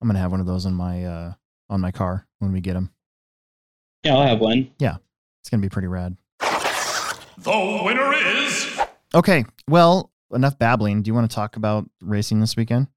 [0.00, 1.32] I'm gonna have one of those in my uh
[1.68, 2.90] on my car when we get them.
[4.04, 4.70] Yeah, I'll have one.
[4.78, 4.96] Yeah.
[5.40, 6.16] It's gonna be pretty rad.
[7.38, 8.80] The winner is
[9.14, 11.02] Okay, well, enough babbling.
[11.02, 12.88] Do you want to talk about racing this weekend?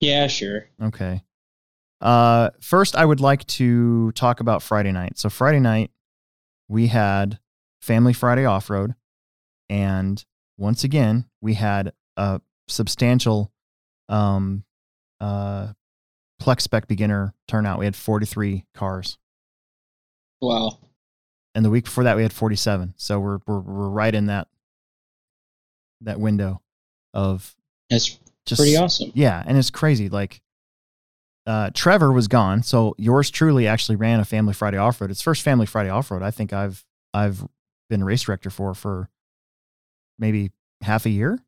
[0.00, 0.68] Yeah, sure.
[0.82, 1.22] Okay.
[2.00, 5.18] Uh, first, I would like to talk about Friday night.
[5.18, 5.90] So Friday night,
[6.68, 7.38] we had
[7.80, 8.94] Family Friday Off Road,
[9.68, 10.24] and
[10.58, 13.52] once again, we had a substantial
[14.08, 14.64] um,
[15.20, 15.68] uh,
[16.40, 17.78] Plex Spec beginner turnout.
[17.78, 19.18] We had 43 cars,
[20.40, 20.78] Wow.
[21.54, 22.94] And the week before that, we had 47.
[22.96, 24.48] So we're we're, we're right in that
[26.00, 26.60] that window
[27.14, 27.54] of
[27.90, 29.12] That's just pretty awesome.
[29.14, 30.08] Yeah, and it's crazy.
[30.08, 30.40] Like,
[31.46, 35.10] uh, Trevor was gone, so yours truly actually ran a Family Friday off road.
[35.10, 36.22] It's first Family Friday off road.
[36.22, 36.84] I think I've
[37.14, 37.44] I've
[37.88, 39.08] been race director for for
[40.18, 41.38] maybe half a year.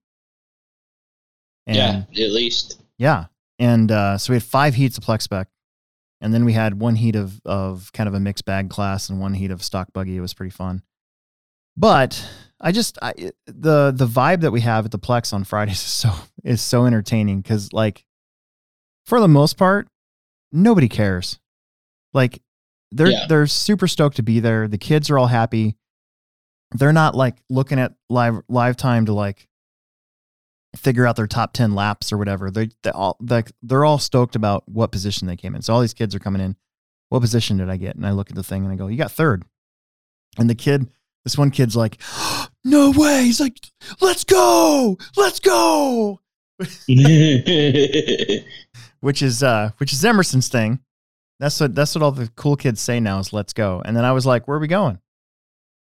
[1.67, 2.83] And, yeah, at least.
[2.99, 3.27] yeah,
[3.59, 5.49] and uh, so we had five heats of Plex Spec,
[6.25, 9.21] and then we had one heat of of kind of a mixed bag class and
[9.21, 10.17] one heat of stock buggy.
[10.17, 10.83] It was pretty fun.
[11.77, 12.27] But
[12.61, 13.13] I just I,
[13.47, 16.87] the the vibe that we have at the Plex on Fridays is so is so
[16.87, 18.05] entertaining because like
[19.07, 19.87] for the most part
[20.51, 21.39] nobody cares.
[22.15, 22.41] Like
[22.91, 23.27] they're Yeah.
[23.29, 24.67] they're super stoked to be there.
[24.67, 25.77] The kids are all happy.
[26.73, 29.47] They're not like looking at live LiveTime to like
[30.77, 32.51] figure out their top 10 laps or whatever.
[32.51, 35.63] They they all like they're all stoked about what position they came in.
[35.63, 36.57] So all these kids are coming in.
[37.09, 37.97] What position did I get?
[37.97, 39.45] And I look at the thing and I go, "You got third.
[40.39, 40.89] And the kid,
[41.25, 42.01] this one kid's like,
[42.65, 43.59] "No way." He's like,
[44.01, 44.99] "Let's go.
[45.17, 46.21] Let's go."
[49.01, 50.81] Which is uh which is Emerson's thing.
[51.41, 53.83] That's what that's what all the cool kids say now is let's go.
[53.85, 54.99] And then I was like, "Where are we going?"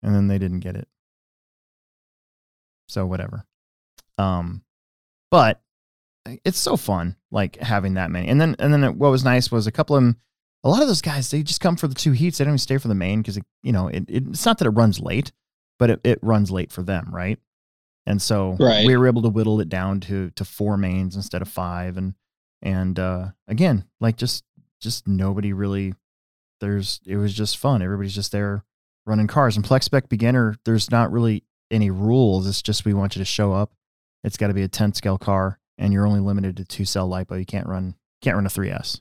[0.03, 0.89] And then they didn't get it.
[2.89, 3.45] So whatever.
[4.19, 4.63] Um
[5.31, 5.61] but
[6.45, 8.29] it's so fun like having that many.
[8.29, 10.17] And then and then what was nice was a couple of them
[10.65, 12.39] a lot of those guys they just come for the two heats.
[12.39, 14.67] They don't even stay for the main because you know it, it, it's not that
[14.67, 15.31] it runs late,
[15.79, 17.39] but it, it runs late for them, right?
[18.07, 18.87] And so Right.
[18.87, 22.15] we were able to whittle it down to to four mains instead of five, and
[22.63, 24.45] and uh, again, like just
[24.81, 25.95] just nobody really.
[26.61, 27.83] There's it was just fun.
[27.83, 28.65] Everybody's just there
[29.07, 29.57] running cars.
[29.57, 32.47] And PlexSpec beginner, there's not really any rules.
[32.47, 33.73] It's just we want you to show up.
[34.27, 37.09] It's got to be a 10 scale car, and you're only limited to two cell
[37.09, 37.39] lipo.
[37.39, 39.01] You can't run can't run a 3S.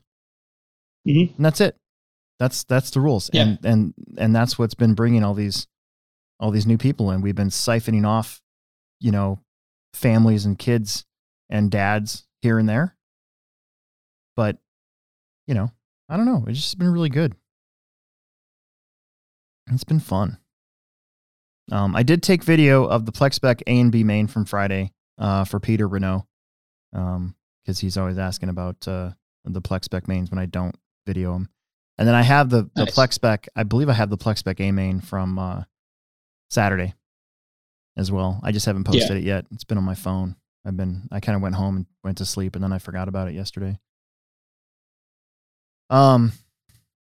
[1.06, 1.36] Mhm.
[1.36, 1.76] And that's it.
[2.38, 3.28] That's that's the rules.
[3.32, 3.42] Yeah.
[3.42, 5.66] And and and that's what's been bringing all these
[6.38, 7.22] all these new people in.
[7.22, 8.40] We've been siphoning off,
[9.00, 9.40] you know,
[9.94, 11.04] families and kids
[11.50, 12.96] and dads here and there.
[14.36, 14.58] But,
[15.46, 15.72] you know,
[16.08, 16.44] I don't know.
[16.46, 17.34] It's just been really good.
[19.72, 20.38] It's been fun.
[21.72, 25.44] Um, I did take video of the PlexSpec A and B main from Friday uh,
[25.44, 26.26] for Peter Renault
[26.92, 29.10] because he's always asking about uh,
[29.44, 30.74] the PlexSpec mains when I don't
[31.06, 31.48] video them.
[31.98, 32.94] And then I have the the Nice.
[32.94, 33.48] Plex spec.
[33.56, 35.62] I believe I have the Plex spec A main from uh,
[36.50, 36.94] Saturday
[37.96, 38.38] as well.
[38.42, 39.46] I just haven't posted it yet.
[39.50, 40.36] It's been on my phone.
[40.66, 43.08] I've been I kind of went home and went to sleep and then I forgot
[43.08, 43.78] about it yesterday.
[45.88, 46.32] Um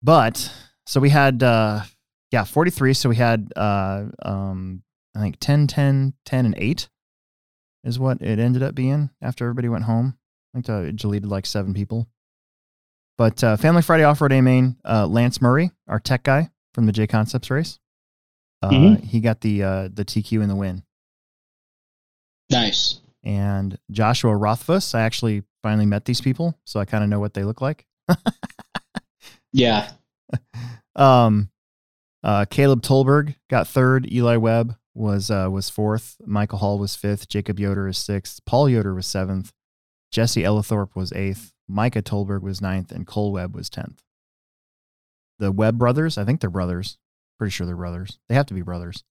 [0.02, 0.52] but
[0.86, 1.82] so we had uh
[2.32, 4.84] yeah, 43 so we had uh um
[5.16, 6.90] I think 10 10 10 and 8
[7.86, 10.18] is what it ended up being after everybody went home.
[10.54, 12.08] I think uh, it deleted like 7 people.
[13.18, 16.92] But uh, Family Friday Off-Road A Main, uh, Lance Murray, our tech guy from the
[16.92, 17.80] JConcepts race.
[18.62, 19.04] Uh, Mhm.
[19.04, 20.84] he got the uh, the TQ in the win
[22.50, 23.00] Nice.
[23.24, 24.94] and Joshua Rothfuss.
[24.96, 27.86] I actually finally met these people, so I kind of know what they look like.
[29.52, 29.90] Yeah.
[30.98, 31.50] Um,
[32.24, 34.12] uh, Caleb Tolberg got third.
[34.12, 36.16] Eli Webb was uh, was fourth.
[36.26, 37.28] Michael Hall was fifth.
[37.28, 38.44] Jacob Yoder is sixth.
[38.46, 39.52] Paul Yoder was seventh.
[40.12, 41.52] Jesse Ellithorpe was eighth.
[41.68, 44.02] Micah Tolberg was ninth, and Cole Webb was tenth.
[45.40, 46.98] The Webb brothers, I think they're brothers.
[47.38, 48.20] Pretty sure they're brothers.
[48.30, 49.04] They have to be brothers.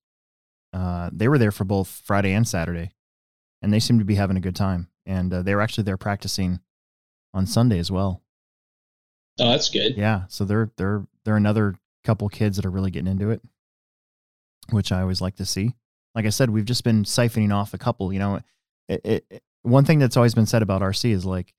[0.72, 2.92] Uh, they were there for both Friday and Saturday,
[3.60, 4.88] and they seemed to be having a good time.
[5.04, 6.60] And uh, they were actually there practicing
[7.34, 8.22] on Sunday as well.
[9.38, 9.96] Oh, that's good.
[9.96, 13.42] Yeah, so they're they're they're another couple kids that are really getting into it,
[14.70, 15.74] which I always like to see.
[16.14, 18.12] Like I said, we've just been siphoning off a couple.
[18.12, 18.40] You know,
[18.88, 21.54] it, it, it- one thing that's always been said about RC is like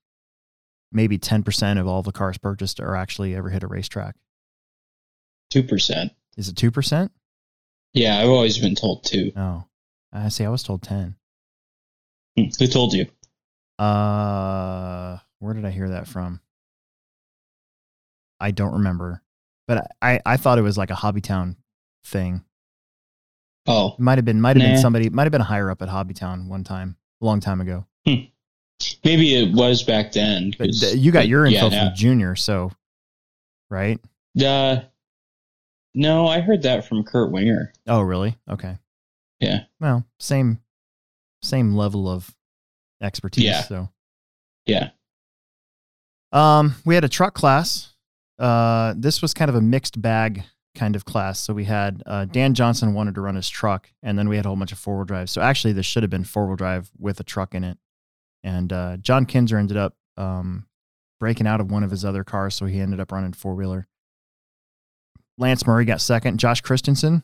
[0.91, 4.15] maybe ten percent of all the cars purchased are actually ever hit a racetrack.
[5.49, 6.11] Two percent.
[6.37, 7.11] Is it two percent?
[7.93, 9.31] Yeah, I've always been told two.
[9.35, 9.67] No,
[10.13, 10.45] I see.
[10.45, 11.15] I was told ten.
[12.37, 13.07] Hmm, Who told you?
[13.79, 16.41] Uh, where did I hear that from?
[18.39, 19.23] I don't remember,
[19.67, 21.55] but I I thought it was like a Hobbytown
[22.03, 22.43] thing.
[23.67, 25.81] Oh, It might have been might have been somebody might have been a higher up
[25.81, 27.85] at Hobbytown one time, a long time ago.
[28.05, 30.53] maybe it was back then.
[30.57, 32.71] But th- you got but your info yeah, from Junior, so
[33.69, 33.99] right?
[34.39, 34.81] Uh,
[35.95, 37.73] no, I heard that from Kurt Winger.
[37.87, 38.37] Oh, really?
[38.49, 38.77] Okay.
[39.39, 39.61] Yeah.
[39.79, 40.59] Well, same
[41.41, 42.33] same level of
[43.01, 43.43] expertise.
[43.45, 43.61] Yeah.
[43.63, 43.89] So,
[44.65, 44.89] Yeah.
[46.31, 47.93] um, we had a truck class.
[48.37, 50.43] Uh, this was kind of a mixed bag
[50.75, 51.39] kind of class.
[51.39, 54.45] So we had uh, Dan Johnson wanted to run his truck, and then we had
[54.45, 55.29] a whole bunch of four wheel drive.
[55.29, 57.77] So actually, this should have been four wheel drive with a truck in it.
[58.43, 60.67] And uh, John Kinzer ended up um,
[61.19, 63.87] breaking out of one of his other cars, so he ended up running four wheeler.
[65.37, 66.37] Lance Murray got second.
[66.37, 67.23] Josh Christensen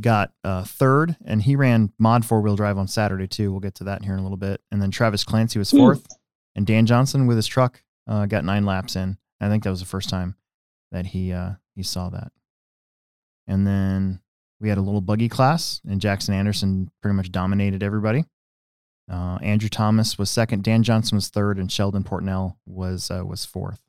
[0.00, 3.50] got uh, third, and he ran mod four wheel drive on Saturday too.
[3.50, 4.60] We'll get to that here in a little bit.
[4.70, 5.78] And then Travis Clancy was Ooh.
[5.78, 6.06] fourth,
[6.54, 9.18] and Dan Johnson with his truck uh, got nine laps in.
[9.40, 10.36] I think that was the first time
[10.90, 12.32] that he uh, he saw that.
[13.46, 14.20] And then
[14.60, 18.24] we had a little buggy class, and Jackson Anderson pretty much dominated everybody.
[19.10, 23.44] Uh, Andrew Thomas was second, Dan Johnson was third, and Sheldon Portnell was uh, was
[23.44, 23.80] fourth.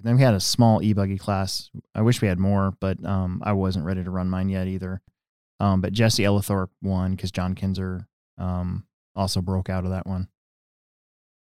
[0.00, 1.70] then we had a small e buggy class.
[1.94, 5.02] I wish we had more, but um, I wasn't ready to run mine yet either.
[5.60, 10.28] Um, but Jesse Ellithorpe won because John Kinzer um, also broke out of that one.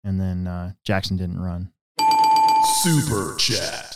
[0.02, 1.72] And then uh, Jackson didn't run.
[2.82, 3.91] Super Chat.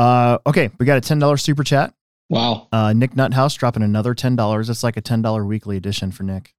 [0.00, 1.92] Uh, okay, we got a ten dollars super chat.
[2.30, 2.68] Wow.
[2.72, 4.70] Uh, Nick Nuthouse dropping another ten dollars.
[4.70, 6.54] It's like a ten dollar weekly edition for Nick.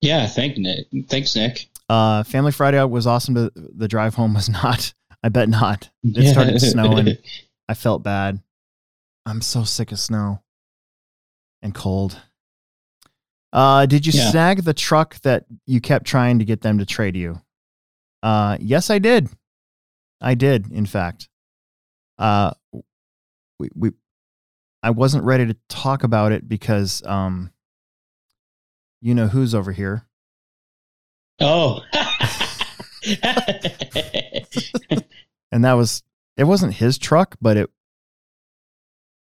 [0.00, 0.26] Yeah.
[0.26, 0.86] Thank Nick.
[1.08, 1.68] Thanks, Nick.
[1.88, 3.34] Uh, Family Friday was awesome.
[3.36, 4.92] To, the drive home was not.
[5.22, 5.90] I bet not.
[6.02, 7.16] It started snowing.
[7.68, 8.40] I felt bad.
[9.24, 10.42] I'm so sick of snow
[11.62, 12.20] and cold.
[13.52, 14.30] Uh, did you Yeah.
[14.30, 17.40] snag the truck that you kept trying to get them to trade you?
[18.22, 19.28] Uh, yes, I did.
[20.20, 21.28] I did, in fact.
[22.18, 22.52] Uh,
[23.58, 23.90] we, we,
[24.82, 27.50] I wasn't ready to talk about it because, um,
[29.00, 30.06] you know who's over here.
[31.40, 31.80] Oh.
[35.52, 36.02] and that was
[36.36, 37.70] it wasn't his truck but it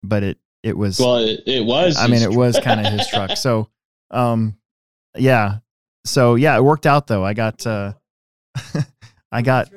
[0.01, 1.97] but it it was well, it, it was.
[1.97, 3.69] i mean it was kind of his truck so
[4.11, 4.55] um
[5.17, 5.57] yeah
[6.05, 7.91] so yeah it worked out though i got uh
[9.31, 9.69] i got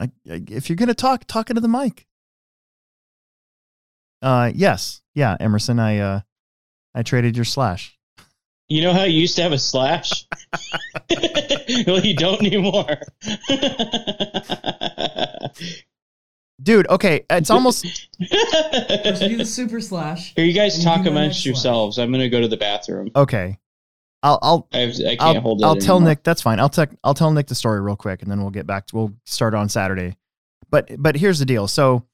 [0.00, 2.06] I, I- if you're gonna talk talk into the mic
[4.22, 6.20] uh yes yeah emerson i uh
[6.94, 7.96] i traded your slash
[8.68, 10.24] You know how you used to have a slash?
[11.86, 12.96] well, you don't anymore.
[16.62, 20.34] dude okay it's almost First we do the super slash.
[20.34, 21.98] Here, you guys And talk amongst next yourselves.
[21.98, 23.10] I'm gonna go to the bathroom.
[23.14, 23.58] okay
[24.24, 25.64] i'll i'll I, I can't I'll, hold it.
[25.64, 26.00] I'll tell.
[26.00, 26.58] Nick that's fine.
[26.58, 28.96] I'll tell I'll tell Nick the story real quick, and then we'll get back to
[28.96, 30.16] we'll start on Saturday.
[30.70, 31.68] But but here's the deal.
[31.68, 32.04] So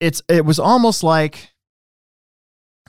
[0.00, 1.52] it's it was almost like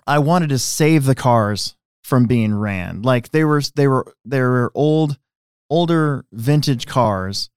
[0.05, 3.01] I wanted to save the cars from being ran.
[3.01, 5.17] Like they were they were they were old
[5.69, 7.49] older vintage cars,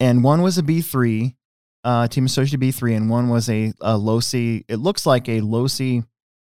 [0.00, 1.36] and one was a B three,
[1.84, 4.64] uh, Team Associated B3, and one was a, a Losi.
[4.68, 6.04] It looks like a Losi,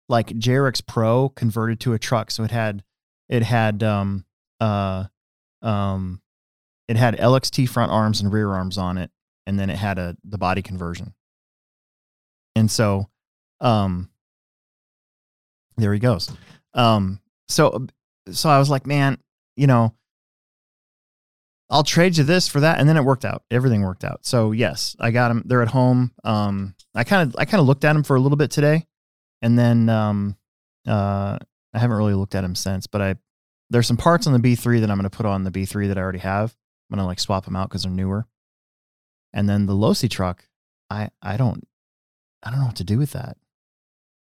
[0.07, 2.31] like JRX Pro converted to a truck.
[2.31, 2.83] So it had,
[3.33, 4.25] it had, um,
[4.59, 5.05] uh,
[5.63, 6.21] um,
[6.87, 9.09] it had LXT front arms and rear arms on it,
[9.47, 11.15] and then it had a the body conversion.
[12.55, 13.09] And so,
[13.59, 14.11] um,
[15.77, 16.31] there he goes.
[16.75, 17.87] Um, so,
[18.31, 19.17] so I was like, man,
[19.55, 19.95] you know,
[21.71, 23.45] I'll trade you this for that, and then it worked out.
[23.49, 24.27] Everything worked out.
[24.27, 25.41] So yes, I got them.
[25.47, 26.11] They're at home.
[26.23, 28.85] Um, I kind of I kind of looked at them for a little bit today,
[29.41, 30.37] and then um,
[30.87, 31.39] uh,
[31.73, 32.87] I haven't really looked at them since.
[32.87, 33.15] But I
[33.69, 35.97] there's some parts on the B3 that I'm going to put on the B3 that
[35.97, 36.55] I already have.
[36.89, 38.27] I'm going to like swap them out because they're newer.
[39.33, 40.47] And then the Losi truck,
[40.89, 41.67] I I don't
[42.43, 43.37] I don't know what to do with that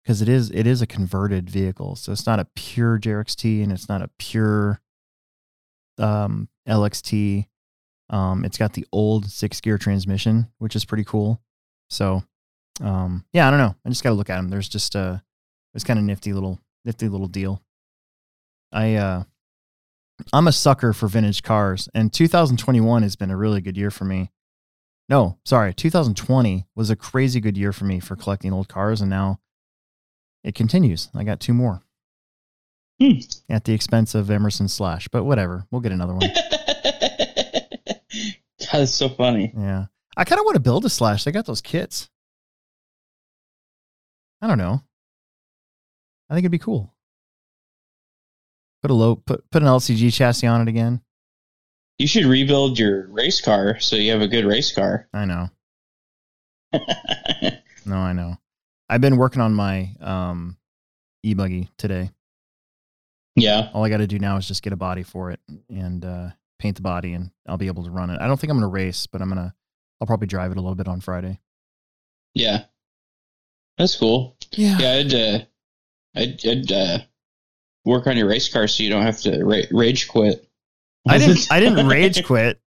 [0.03, 3.71] because it is it is a converted vehicle, so it's not a pure JRXT and
[3.71, 4.81] it's not a pure
[5.97, 7.47] um, LXT.
[8.09, 11.41] Um, it's got the old six gear transmission, which is pretty cool.
[11.89, 12.23] So,
[12.81, 13.75] um, yeah, I don't know.
[13.85, 14.49] I just got to look at them.
[14.49, 15.23] There's just a,
[15.73, 17.61] it's kind of nifty little, nifty little deal.
[18.71, 19.23] I, uh,
[20.31, 24.05] I'm a sucker for vintage cars, and 2021 has been a really good year for
[24.05, 24.31] me.
[25.09, 29.09] No, sorry, 2020 was a crazy good year for me for collecting old cars, and
[29.09, 29.39] now
[30.43, 31.09] it continues.
[31.13, 31.81] I got two more
[32.99, 33.19] Hmm.
[33.49, 35.65] at the expense of Emerson Slash, but whatever.
[35.69, 36.29] We'll get another one.
[38.71, 39.53] That's so funny.
[39.55, 39.85] Yeah.
[40.17, 41.23] I kind of want to build a Slash.
[41.23, 42.09] They got those kits.
[44.41, 44.81] I don't know.
[46.29, 46.93] I think it'd be cool.
[48.81, 51.01] Put a low put put an LCG chassis on it again.
[51.97, 55.07] You should rebuild your race car so you have a good race car.
[55.13, 55.49] I know.
[57.87, 58.35] No, I know.
[58.89, 60.57] I've been working on my um
[61.21, 62.09] e-buggy today.
[63.35, 63.69] yeah.
[63.75, 66.29] All I got to do now is just get a body for it and uh,
[66.57, 68.19] paint the body, and I'll be able to run it.
[68.19, 69.53] I don't think I'm going to race, but I'm gonna.
[70.01, 71.39] I'll probably drive it a little bit on Friday.
[72.33, 72.63] Yeah.
[73.77, 74.35] That's cool.
[74.53, 74.77] Yeah.
[74.79, 75.45] Yeah, I'd, uh,
[76.15, 76.97] I'd, I'd uh,
[77.85, 80.47] work on your race car so you don't have to ra- rage quit.
[81.07, 81.47] I didn't.
[81.51, 82.59] I didn't rage quit.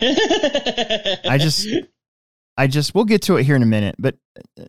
[0.00, 1.66] I just.
[2.56, 2.94] I just.
[2.94, 4.16] We'll get to it here in a minute, but
[4.58, 4.64] uh,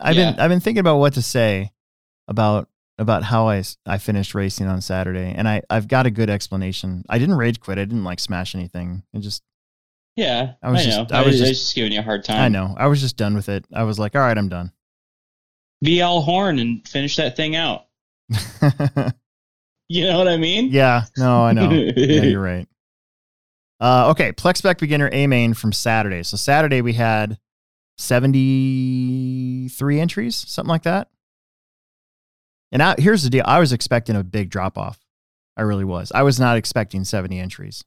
[0.00, 0.38] I've been.
[0.38, 1.72] I've been thinking about what to say
[2.28, 6.28] about about how I I finished racing on Saturday, and I I've got a good
[6.30, 7.04] explanation.
[7.08, 7.78] I didn't rage quit.
[7.78, 9.02] I didn't like smash anything.
[9.14, 9.42] It just.
[10.16, 11.12] yeah, I was I just-.
[11.12, 12.40] I was I just- just giving you a hard time.
[12.40, 12.74] I know.
[12.76, 13.64] I was just done with it.
[13.72, 14.72] I was like, all right, I'm done.
[16.02, 17.86] All horn and finish that thing out.
[19.92, 20.70] You know what I mean?
[20.70, 21.04] yeah.
[21.18, 21.70] No, I know.
[21.70, 21.92] yeah,
[22.22, 22.66] you're right.
[23.78, 26.22] Uh, okay, PlexSpec beginner A main from Saturday.
[26.22, 27.38] So Saturday we had
[27.98, 31.10] 73 entries, something like that.
[32.70, 34.98] And I, here's the deal: I was expecting a big drop off.
[35.58, 36.10] I really was.
[36.14, 37.84] I was not expecting 70 entries.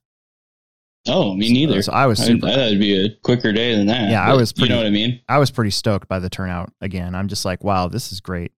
[1.08, 1.80] Oh, me neither.
[1.82, 2.46] So I was I, I super.
[2.48, 4.10] thought it'd be a quicker day than that.
[4.10, 5.20] Yeah, I was pretty- You know what I mean?
[5.28, 6.72] I was pretty stoked by the turnout.
[6.80, 8.52] Again, I'm just like, wow, this is great.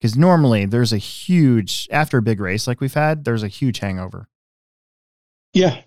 [0.00, 3.80] Because normally there's a huge after a big race like we've had, there's a huge
[3.80, 4.28] hangover.
[5.52, 5.80] Yeah.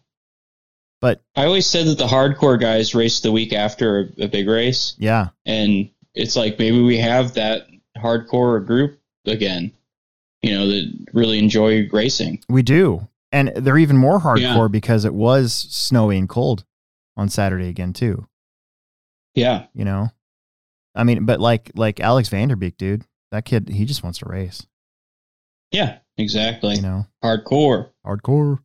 [0.99, 4.47] But- I always said that the hardcore guys race the week after a, a big
[4.47, 9.71] race, Yeah, and it's like maybe we have that hardcore group again.
[10.41, 12.43] You know that really enjoy racing.
[12.49, 13.07] We do.
[13.31, 14.67] And they're even more hardcore Yeah.
[14.67, 16.65] because it was snowy and cold
[17.15, 18.27] on Saturday again too,
[19.35, 19.67] Yeah.
[19.73, 20.09] you know?
[20.95, 24.65] I mean, but like like Alex Vanderbeek, dude, that kid, he just wants to race,
[25.71, 25.99] Yeah.
[26.17, 26.75] Exactly.
[26.75, 27.07] you know?
[27.23, 27.91] Hardcore.
[28.05, 28.59] Hardcore.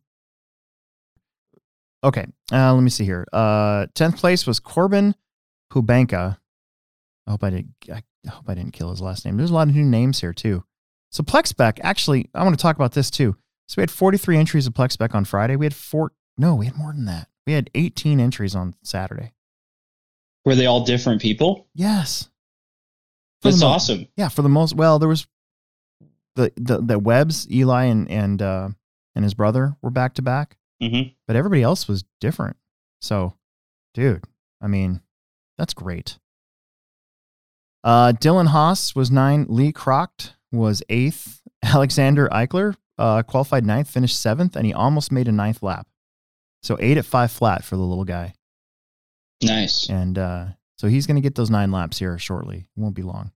[2.03, 3.25] Okay, uh, let me see here.
[3.33, 5.15] Uh, 10th place was Corbin
[5.73, 6.37] Hubanka.
[7.25, 9.37] I hope I didn't I hope I didn't kill his last name.
[9.37, 10.63] There's a lot of new names here too.
[11.11, 13.35] So PlexSpec, actually, I want to talk about this too.
[13.67, 15.55] So we had 43 entries of PlexSpec on Friday.
[15.55, 17.27] We had four no, we had more than that.
[17.47, 19.33] We had 18 entries on Saturday.
[20.45, 21.67] Were they all different people?
[21.73, 22.29] Yes.
[23.41, 24.07] For That's mo- awesome.
[24.15, 25.27] Yeah, for the most well, there was
[26.35, 28.69] the the the Webbs, Eli and and uh
[29.15, 32.55] and his brother were back to back, hmm but everybody else was different.
[33.01, 33.33] So,
[33.93, 34.23] dude,
[34.61, 35.01] I mean,
[35.57, 36.19] that's great.
[37.83, 44.19] Uh Dylan Haas was nine, Lee Croct was eighth, Alexander Eichler uh qualified ninth, finished
[44.19, 45.87] seventh, and he almost made a ninth lap.
[46.63, 48.33] So eight at five flat for the little guy.
[49.43, 49.89] Nice.
[49.89, 50.45] And uh,
[50.77, 52.67] so he's going to get those nine laps here shortly.
[52.75, 53.31] It won't be long.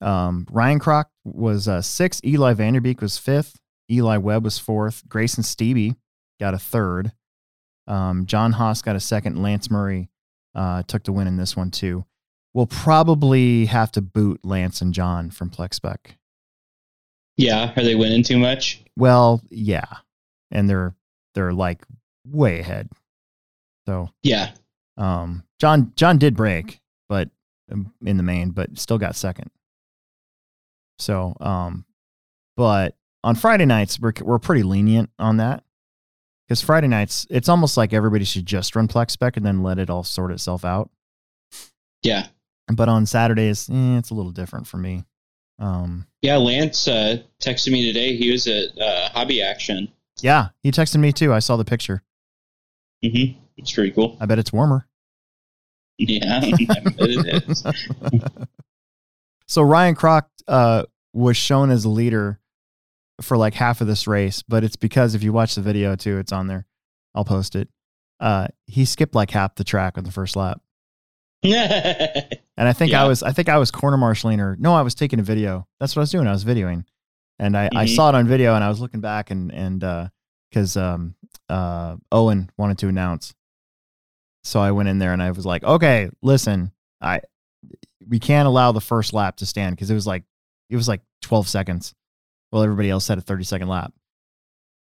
[0.00, 2.24] Um, Ryan Croc was uh, sixth.
[2.24, 3.56] Eli Vanderbeek was fifth.
[3.90, 5.02] Eli Webb was fourth.
[5.08, 5.96] Grayson Stevie
[6.40, 7.12] got a third.
[7.86, 9.42] Um, John Haas got a second.
[9.42, 10.10] Lance Murray
[10.54, 12.04] uh, took the win in this one too.
[12.52, 16.15] We'll probably have to boot Lance and John from PlexSpec.
[17.36, 17.72] Yeah.
[17.76, 18.82] Are they winning too much?
[18.96, 19.84] Well, yeah,
[20.50, 20.94] and they're
[21.34, 21.84] they're like
[22.26, 22.88] way ahead.
[23.86, 24.52] So Yeah.
[24.96, 27.28] Um, John John did break, but
[27.70, 29.50] um, in the main, but still got second.
[30.98, 31.84] So, um,
[32.56, 35.62] but on Friday nights we're we're pretty lenient on that
[36.46, 39.90] because Friday nights it's almost like everybody should just run PlexSpec and then let it
[39.90, 40.90] all sort itself out.
[42.02, 42.28] Yeah.
[42.72, 45.04] But on Saturdays, eh, it's a little different for me.
[45.58, 48.16] Um, Yeah, Lance uh, texted me today.
[48.16, 49.88] He was at uh, Hobby Action.
[50.20, 51.32] yeah, he texted me too.
[51.32, 52.02] I saw the picture.
[53.04, 53.38] Mm-hmm.
[53.56, 54.16] It's pretty cool.
[54.20, 54.86] I bet it's warmer.
[55.98, 57.64] Yeah, I bet it is.
[59.48, 60.82] So Ryan Kroc uh,
[61.12, 62.40] was shown as a leader
[63.22, 66.18] for like half of this race, but it's because if you watch the video too,
[66.18, 66.66] it's on there.
[67.14, 67.68] I'll post it.
[68.18, 70.60] Uh, he skipped like half the track on the first lap,
[72.56, 74.94] and I think I was I think I was corner marshaling or no, I was
[74.94, 75.66] taking a video.
[75.80, 76.26] That's what I was doing.
[76.26, 76.84] I was videoing,
[77.38, 77.94] and I, I Mhm.
[77.96, 80.08] saw it on video, and I was looking back and and uh
[80.50, 81.14] because um,
[81.48, 83.34] uh, Owen wanted to announce,
[84.44, 87.20] so I went in there and I was like, okay, listen, I
[88.08, 90.22] we can't allow the first lap to stand because it was like
[90.70, 91.94] it was like 12 seconds
[92.52, 93.92] Well, everybody else had a 30 second lap.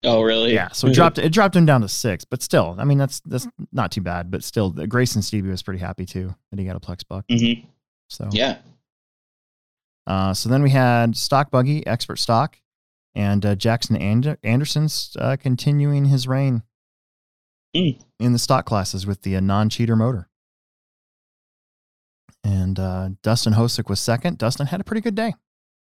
[0.03, 0.53] Oh, really?
[0.53, 3.19] Yeah, so it dropped it dropped him down to six, but still, I mean that's
[3.21, 4.29] that's not too bad.
[4.31, 7.25] But still, Grayson Stevie was pretty happy too that he got a Plex buck.
[7.29, 7.67] hmm
[8.09, 8.57] So Yeah.
[10.05, 12.57] uh, so then we had Stock Buggy, Expert Stock,
[13.15, 16.63] and uh, Jackson and- Anderson's uh, continuing his reign
[17.75, 17.99] Hmm.
[18.19, 20.29] in the stock classes with the uh, non cheater motor.
[22.43, 24.37] And uh, Dustin Hosick was second.
[24.37, 25.33] Dustin had a pretty good day,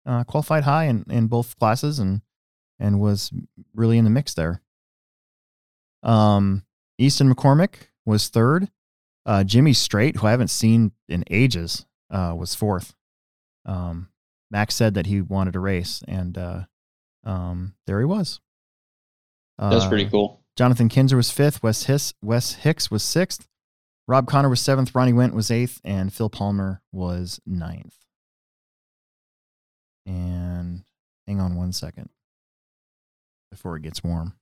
[0.04, 2.22] uh, qualified high in, in both classes, and
[2.78, 3.32] and was
[3.74, 4.62] really in the mix there.
[6.02, 6.64] Um,
[6.98, 8.68] Easton McCormick was third.
[9.26, 12.94] Uh, Jimmy Straight, who I haven't seen in ages, uh, was fourth.
[13.66, 14.08] Um,
[14.50, 16.60] Max said that he wanted a race, and uh,
[17.24, 18.40] um, there he was.
[19.58, 20.40] That's Uh, pretty cool.
[20.56, 21.62] Jonathan Kinzer was fifth.
[21.62, 23.46] Wes, Hiss, Wes Hicks was sixth.
[24.06, 24.94] Rob Connor was seventh.
[24.94, 25.80] Ronnie Went was eighth.
[25.84, 27.94] And Phil Palmer was ninth.
[30.06, 30.84] And
[31.26, 32.08] hang on one second
[33.50, 34.34] before it gets warm.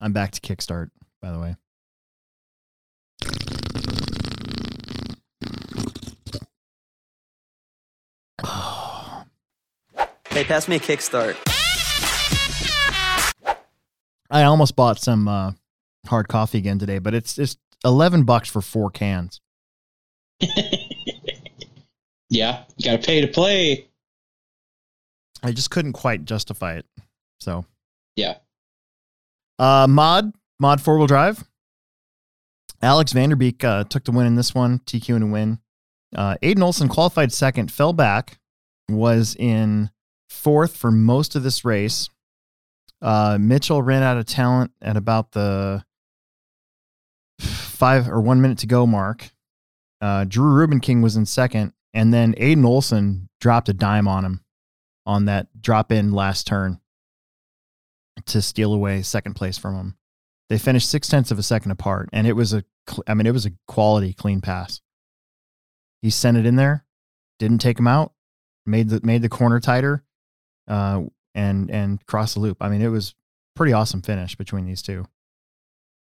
[0.00, 0.90] I'm back to Kickstart,
[1.22, 1.56] by the way.
[10.30, 11.36] Hey, pass me a kickstart.
[14.28, 15.52] I almost bought some uh,
[16.08, 19.40] hard coffee again today, but it's it's eleven bucks for four cans.
[22.34, 23.86] Yeah, you got to pay to play.
[25.44, 26.86] I just couldn't quite justify it.
[27.38, 27.64] So
[28.16, 28.38] Yeah.
[29.58, 31.44] uh, mod mod four wheel drive.
[32.82, 35.58] Alex Vanderbeek uh, took the win in this one, TQ in a win.
[36.14, 38.38] Uh, Aiden Olson qualified second, fell back,
[38.88, 39.90] was in
[40.28, 42.08] fourth for most of this race.
[43.02, 45.84] Uh, Mitchell ran out of talent at about the
[47.40, 49.30] five or one minute to go mark.
[50.00, 54.24] Uh, Drew Ruben King was in second, and then Aiden Olson dropped a dime on
[54.24, 54.43] him
[55.06, 56.80] on that drop in last turn
[58.26, 59.96] to steal away second place from him.
[60.48, 62.64] They finished six tenths of a second apart, and it was a,
[63.06, 64.80] I mean, it was a quality clean pass.
[66.02, 66.84] He sent it in there,
[67.38, 68.12] didn't take him out,
[68.66, 70.04] made the made the corner tighter,
[70.68, 71.02] uh,
[71.34, 72.58] and and cross the loop.
[72.60, 73.14] I mean, it was
[73.56, 75.06] pretty awesome finish between these two.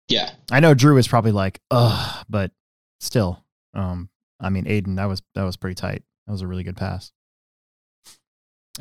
[0.07, 0.31] Yeah.
[0.51, 2.51] I know Drew is probably like, ugh, but
[2.99, 3.43] still,
[3.73, 6.03] um, I mean, Aiden, that was that was pretty tight.
[6.25, 7.11] That was a really good pass.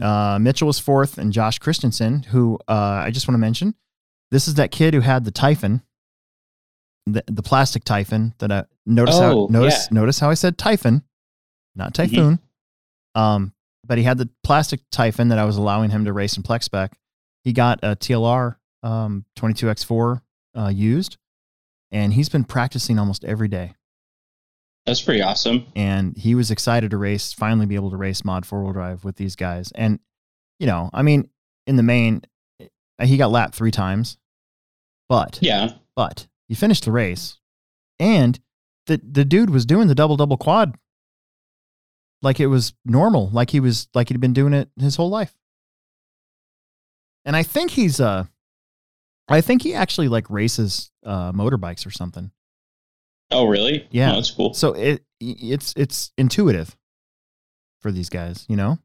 [0.00, 3.74] Uh, Mitchell was fourth, and Josh Christensen, who uh, I just want to mention,
[4.30, 5.82] this is that kid who had the Typhon,
[7.06, 8.34] the the plastic Typhon.
[8.38, 9.94] That I notice Oh, how notice yeah.
[9.98, 11.02] notice how I said Typhon,
[11.74, 12.38] not typhoon.
[13.14, 13.52] Um,
[13.86, 16.92] but he had the plastic Typhon that I was allowing him to race in PlexSpec.
[17.42, 20.20] He got a TLR um, 22x4
[20.56, 21.16] uh, used,
[21.90, 23.74] and he's been practicing almost every day.
[24.88, 25.66] That's pretty awesome.
[25.76, 29.04] And he was excited to race, finally be able to race mod four wheel drive
[29.04, 29.70] with these guys.
[29.74, 30.00] And
[30.58, 31.28] you know, I mean,
[31.66, 32.22] in the main,
[32.98, 34.16] uh, he got lapped three times,
[35.08, 35.72] but Yeah.
[35.94, 37.38] but he finished the race,
[38.00, 38.40] and
[38.86, 40.74] the the dude was doing the double double quad
[42.22, 45.34] like it was normal, like he was like he'd been doing it his whole life.
[47.24, 48.24] And I think he's uh,
[49.28, 52.30] I think he actually like races uh motorbikes or something.
[53.30, 53.86] Oh, really?
[53.90, 54.12] Yeah.
[54.12, 54.54] Oh, that's cool.
[54.54, 56.76] So it it's it's intuitive
[57.80, 58.78] for these guys, you know.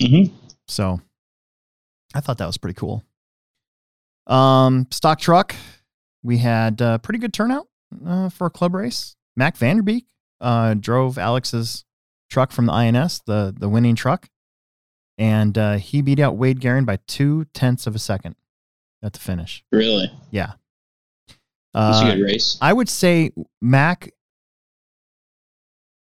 [0.00, 0.24] hmm
[0.68, 1.00] So
[2.14, 3.04] I thought that was pretty cool.
[4.26, 5.54] Um, stock truck,
[6.22, 7.68] we had a pretty good turnout
[8.06, 9.16] uh, for a club race.
[9.36, 10.04] Mac Vanderbeek
[10.40, 11.84] uh, drove Alex's
[12.30, 14.28] truck from the INS, the the winning truck,
[15.18, 18.36] and uh, he beat out Wade Garin by two tenths of a second
[19.02, 19.62] at the finish.
[19.70, 20.10] Really?
[20.30, 20.52] Yeah,
[21.74, 22.56] A Uh, good race.
[22.60, 24.12] I would say Mac,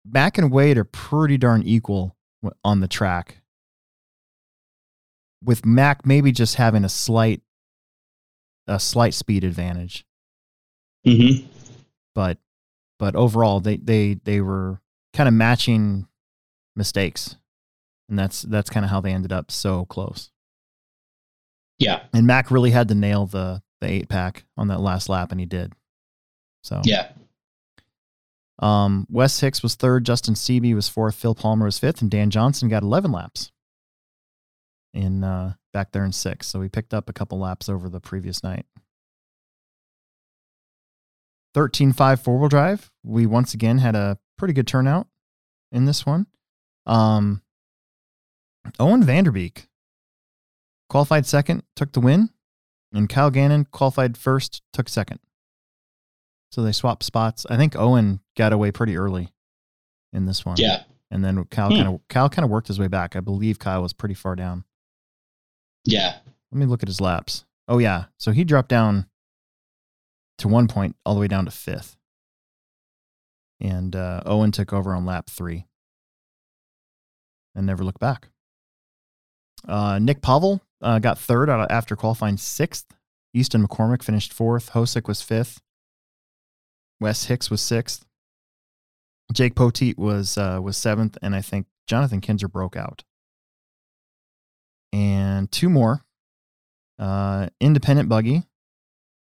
[0.06, 2.16] Mac and Wade are pretty darn equal
[2.64, 3.42] on the track.
[5.44, 7.42] With Mac maybe just having a slight,
[8.68, 10.06] a slight speed advantage,
[11.06, 11.46] hmm
[12.16, 12.38] but,
[12.98, 14.82] but overall they they they were
[15.14, 16.08] kind of matching
[16.76, 17.38] mistakes,
[18.10, 20.32] and that's that's kind of how they ended up so close.
[21.78, 22.04] Yeah.
[22.14, 25.40] And Mac really had to nail the the eight pack on that last lap, and
[25.40, 25.74] he did.
[26.64, 27.12] So Yeah.
[28.60, 32.30] Um, Wes Hicks was third, Justin Seeby was fourth, Phil Palmer was fifth, and Dan
[32.30, 33.52] Johnson got 11 laps
[34.94, 36.50] in uh, back there in sixth.
[36.50, 38.66] So he picked up a couple laps over the previous night.
[41.56, 42.92] 13.5 four wheel drive.
[43.04, 45.08] We once again had a pretty good turnout
[45.72, 46.28] in this one.
[46.86, 47.42] Um,
[48.80, 49.68] Owen Vanderbeek
[50.90, 52.30] qualified second, took the win,
[52.94, 55.20] and Kyle Gannon qualified first, took second.
[56.52, 57.46] So they swapped spots.
[57.50, 59.30] I think Owen got away pretty early
[60.14, 60.56] in this one.
[60.58, 60.84] Yeah.
[61.12, 61.76] And then Kyle Hmm.
[61.76, 63.16] kind of Kyle kind of worked his way back.
[63.16, 64.64] I believe Kyle was pretty far down.
[65.86, 66.18] Yeah.
[66.52, 67.46] Let me look at his laps.
[67.68, 68.06] Oh yeah.
[68.18, 69.08] So he dropped down
[70.40, 71.98] to one point all the way down to fifth.
[73.62, 75.66] And uh, Owen took over on lap three.
[77.56, 78.30] And never looked back.
[79.68, 82.86] Uh, Nick Pavel uh, got third after qualifying sixth.
[83.34, 84.72] Easton McCormick finished fourth.
[84.72, 85.62] Hosick was fifth.
[87.00, 88.06] Wes Hicks was sixth.
[89.34, 93.04] Jake Poteet was uh, was seventh, and I think Jonathan Kinzer broke out.
[94.92, 96.04] And two more.
[96.98, 98.44] Uh, independent buggy.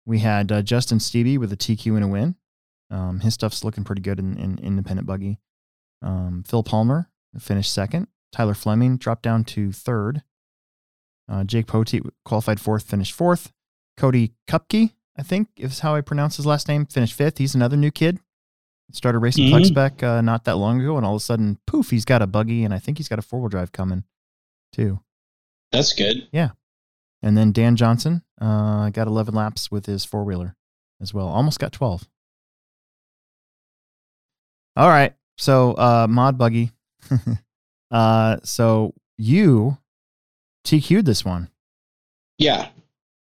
[0.05, 2.35] We had uh, Justin Stevie with a TQ and a win.
[2.91, 5.39] Um, his stuff's looking pretty good in, in independent buggy.
[6.03, 8.09] Um, Phil Palmer finished second.
[8.33, 10.23] Tyler Fleming dropped down to third.
[11.33, 13.53] Uh, Jake Poteet qualified fourth, finished fourth.
[13.97, 17.39] Cody Kupke, I think is how I pronounce his last name, finished fifth.
[17.39, 18.19] He's another new kid.
[18.93, 19.53] Started racing Mhm.
[19.71, 22.27] PlexSpec uh, not that long ago, and all of a sudden, poof, he's got a
[22.27, 24.05] buggy, and I think he's got a four wheel drive coming
[24.73, 25.01] too.
[25.71, 26.29] That's good.
[26.33, 26.51] Yeah.
[27.23, 30.57] And then Dan Johnson uh, got 11 laps with his four wheeler
[31.01, 31.29] as well.
[31.29, 32.07] Almost got 12.
[34.77, 35.15] All right.
[35.39, 36.73] So, uh, Mod Buggy.
[37.91, 39.79] uh, so you
[40.65, 41.51] TQ'd this one
[42.39, 42.69] Yeah.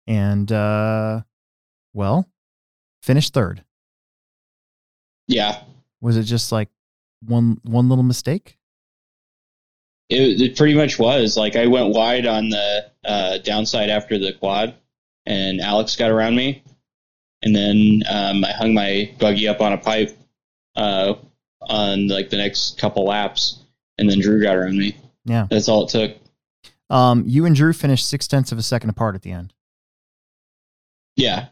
[0.08, 1.22] and, uh,
[1.94, 2.30] well,
[3.02, 3.64] finished third.
[5.28, 5.62] Yeah.
[6.02, 6.70] Was it just like
[7.26, 8.58] one one little mistake?
[10.10, 11.38] It, it pretty much was.
[11.38, 14.74] Like I went wide on the uh, downside after the quad,
[15.26, 16.64] and Alex got around me,
[17.44, 20.18] and then um, I hung my buggy up on a pipe
[20.76, 21.14] uh,
[21.62, 23.60] on like the next couple laps,
[24.00, 24.96] and then Drew got around me.
[25.26, 25.46] Yeah.
[25.50, 26.18] That's all it took.
[26.90, 29.54] Um, you and Drew finished six tenths of a second apart at the end.
[31.16, 31.48] Yeah.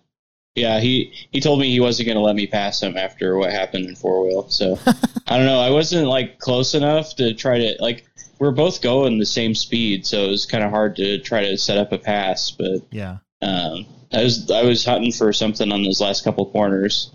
[0.56, 3.52] Yeah, he, he told me he wasn't going to let me pass him after what
[3.52, 4.50] happened in four wheel.
[4.50, 4.80] So
[5.28, 5.60] I don't know.
[5.60, 8.06] I wasn't like close enough to try to like.
[8.40, 11.58] We're both going the same speed, so it was kind of hard to try to
[11.58, 12.50] set up a pass.
[12.52, 13.18] But Yeah.
[13.44, 17.12] um, I was I was hunting for something on those last couple corners.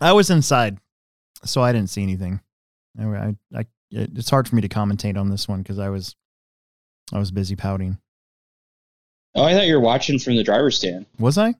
[0.00, 0.78] I was inside,
[1.44, 2.40] so I didn't see anything.
[2.98, 6.14] I, I, I it's hard for me to commentate on this one because I was,
[7.12, 7.98] I was busy pouting.
[9.34, 11.54] Oh, I thought you were watching from the driver's stand Was I?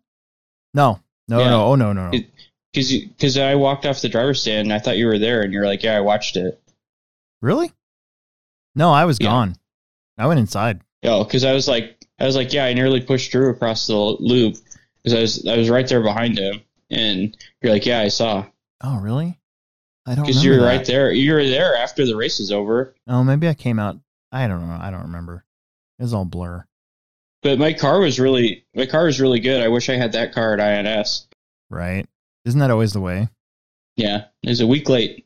[0.74, 1.50] No, no, Yeah.
[1.50, 1.64] no.
[1.66, 2.18] Oh no, no, no.
[2.72, 5.52] Because because I walked off the driver's stand and I thought you were there, and
[5.52, 6.60] you're like, yeah, I watched it.
[7.42, 7.72] really?
[8.74, 9.26] No, I was Yeah.
[9.28, 9.56] gone.
[10.18, 10.80] I went inside.
[11.02, 13.96] Oh, because I was like, I was like, yeah, I nearly pushed Drew across the
[13.96, 14.56] loop
[15.02, 18.46] because I was I was right there behind him, and you're like, yeah, I saw
[18.82, 19.38] Oh, really?
[20.06, 20.24] I don't.
[20.26, 21.10] because you were remember right there.
[21.12, 22.94] You were there after the race is over.
[23.08, 23.98] Oh, maybe I came out.
[24.32, 24.78] I don't know.
[24.80, 25.44] I don't remember.
[25.98, 26.64] It was all blur.
[27.42, 29.62] But my car was really my car was really good.
[29.62, 31.26] I wish I had that car at INS.
[31.70, 32.06] Right?
[32.44, 33.28] Isn't that always the way?
[33.96, 35.24] Yeah, it was a week late.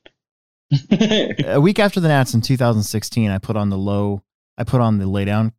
[0.90, 4.22] a week after the Nats in 2016, I put on the low.
[4.58, 5.52] I put on the laydown,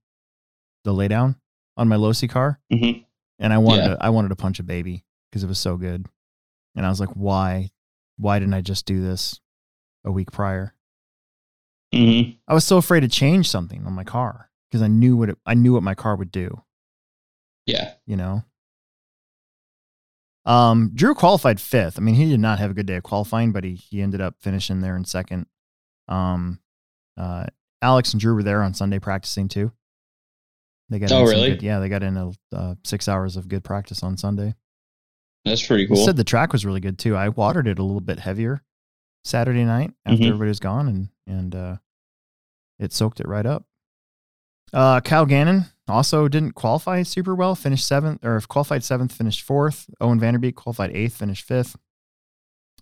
[0.84, 1.36] the laydown
[1.78, 3.06] on my Losi car, Mhm.
[3.40, 3.96] and I wanted Yeah.
[3.96, 6.06] to, I wanted to punch a baby because it was so good,
[6.76, 7.72] and I was like, why,
[8.18, 9.40] why didn't I just do this
[10.06, 10.75] a week prior?
[11.94, 15.30] Hmm I was so afraid to change something on my car because I knew what
[15.30, 16.62] it, I knew what my car would do.
[17.66, 18.44] Yeah, You know.
[20.46, 21.98] Um, Drew qualified fifth.
[21.98, 24.22] I mean, he did not have a good day of qualifying, but he he ended
[24.22, 25.48] up finishing there in second.
[26.08, 26.60] Um,
[27.18, 27.46] uh,
[27.82, 29.72] Alex and Drew were there on Sunday practicing too.
[30.90, 31.50] They got Oh, really?
[31.52, 34.54] good- yeah, they got in a uh, six hours of good practice on Sunday.
[35.44, 36.06] that's pretty He cool.
[36.06, 37.16] said the track was really good too.
[37.16, 38.64] I watered it a little bit heavier
[39.26, 40.28] Saturday night after Mhm.
[40.28, 41.78] everybody was gone, and and uh,
[42.80, 43.66] it soaked it right up.
[44.72, 47.56] Uh, Kyle Gannon also didn't qualify super well.
[47.56, 49.90] Finished seventh, or qualified seventh, finished fourth.
[50.00, 51.76] Owen Vanderbeek qualified eighth, finished fifth.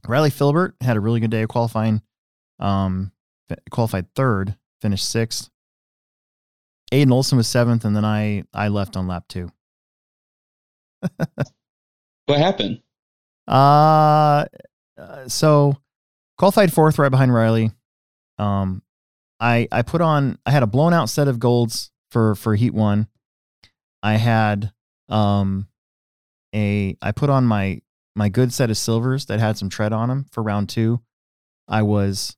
[0.08, 2.02] Riley Filbert had a really good day of qualifying.
[2.60, 3.12] Um,
[3.72, 5.50] qualified third, finished sixth.
[6.92, 9.50] Aiden Olson was seventh, and then I I left on lap two.
[12.26, 12.82] What happened?
[13.50, 14.46] Uh,
[14.98, 15.76] uh, so
[16.38, 17.72] qualified fourth right behind Riley.
[18.38, 18.82] Um,
[19.40, 22.74] I I put on I had a blown out set of golds for for heat
[22.74, 23.08] one.
[24.02, 24.72] I had
[25.10, 25.68] um
[26.54, 27.82] a I put on my
[28.16, 31.02] my good set of silvers that had some tread on them for round two.
[31.68, 32.36] I was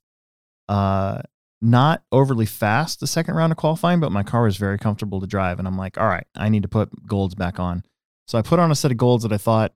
[0.69, 1.21] uh
[1.61, 5.27] not overly fast the second round of qualifying, but my car was very comfortable to
[5.27, 7.83] drive, and I'm like, all right, I need to put golds back on.
[8.27, 9.73] So I put on a set of golds that I thought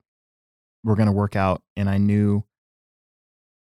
[0.83, 2.43] were going to work out, and I knew,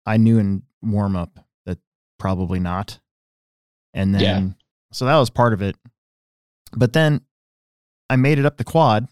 [0.06, 1.78] I knew in warm up that
[2.18, 2.98] probably not.
[3.92, 4.52] And then, Yeah.
[4.92, 5.76] so that was part of it.
[6.76, 7.20] But then
[8.10, 9.08] I made it up the quad,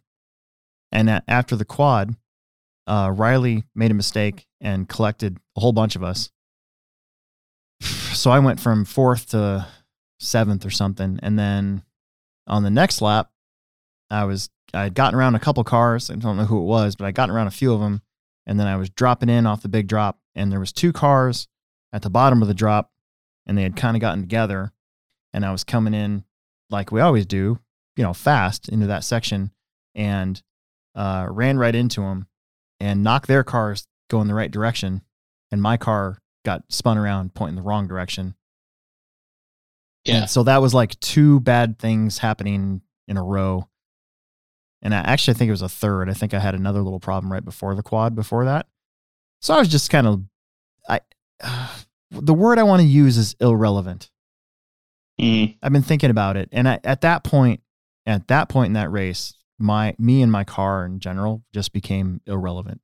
[0.91, 2.15] and a- after the quad,
[2.87, 6.31] uh, Riley made a mistake and collected a whole bunch of us.
[7.81, 9.67] So I went from fourth to
[10.21, 11.83] seventh or something, and then
[12.47, 13.31] on the next lap,
[14.11, 16.11] I was I had gotten around a couple cars.
[16.11, 18.03] I don't know who it was, but I got around a few of them,
[18.47, 21.49] and then I was dropping in off the big drop, and there was two cars
[21.93, 22.91] at the bottom of the drop,
[23.47, 24.73] and they had kind of gotten together,
[25.33, 26.25] and I was coming in
[26.71, 27.59] like we always do,
[27.97, 29.51] you know, fast into that section,
[29.95, 30.43] and
[30.95, 32.27] uh, ran right into them,
[32.81, 35.03] and knocked their cars going the right direction,
[35.51, 38.35] and my car got spun around pointing the wrong direction.
[40.05, 40.17] Yeah.
[40.17, 43.69] And so that was like two bad things happening in a row.
[44.83, 46.11] And I actually think it was a third.
[46.11, 48.67] I think I had another little problem right before the quad before that.
[49.41, 50.23] So I was just kind of
[50.89, 51.01] I
[52.11, 54.11] the word I want to use is irrelevant.
[55.21, 57.61] Mm, I've been thinking about it and I, at that point
[58.07, 62.21] at that point in that race, my me and my car in general just became
[62.27, 62.81] irrelevant.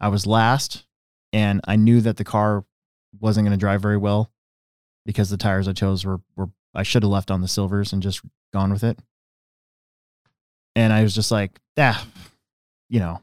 [0.00, 0.86] I was last
[1.32, 2.64] and I knew that the car
[3.18, 4.32] wasn't going to drive very well
[5.04, 8.02] because the tires I chose were were I should have left on the silvers and
[8.02, 8.22] just
[8.52, 8.98] gone with it.
[10.76, 12.06] And I was just like, ah,
[12.88, 13.20] you know,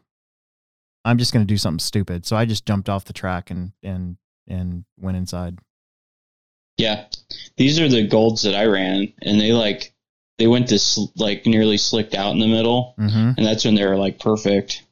[1.06, 2.26] I'm just going to do something stupid.
[2.26, 4.18] So I just jumped off the track and and
[4.48, 5.60] and went inside.
[6.78, 7.06] yeah.
[7.58, 9.94] These are the golds that I ran, and they like
[10.38, 13.32] they went to sl- like nearly slicked out in the middle, Mm-hmm.
[13.38, 14.84] and that's when they were like perfect.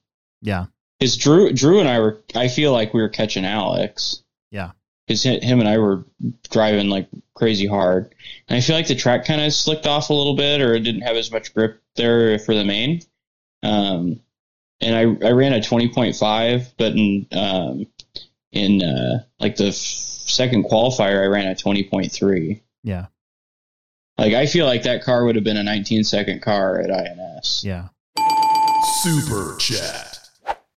[0.41, 0.65] Yeah.
[0.99, 4.23] Because Drew, Drew and I were, I feel like we were catching Alex.
[4.49, 4.71] Yeah.
[5.07, 6.03] Because him and I were
[6.49, 8.13] driving like crazy hard,
[8.47, 10.79] and I feel like the track kind of slicked off a little bit, or it
[10.79, 13.01] didn't have as much grip there for the main.
[13.61, 14.19] Um,
[14.81, 17.87] and I I ran a twenty point five, but in um
[18.51, 22.63] in uh like the f- second qualifier, I ran a twenty point three.
[22.83, 23.07] Yeah.
[24.17, 27.63] Like I feel like that car would have been a 19 second car at INS.
[27.65, 27.89] Yeah.
[29.01, 30.19] Super Chat.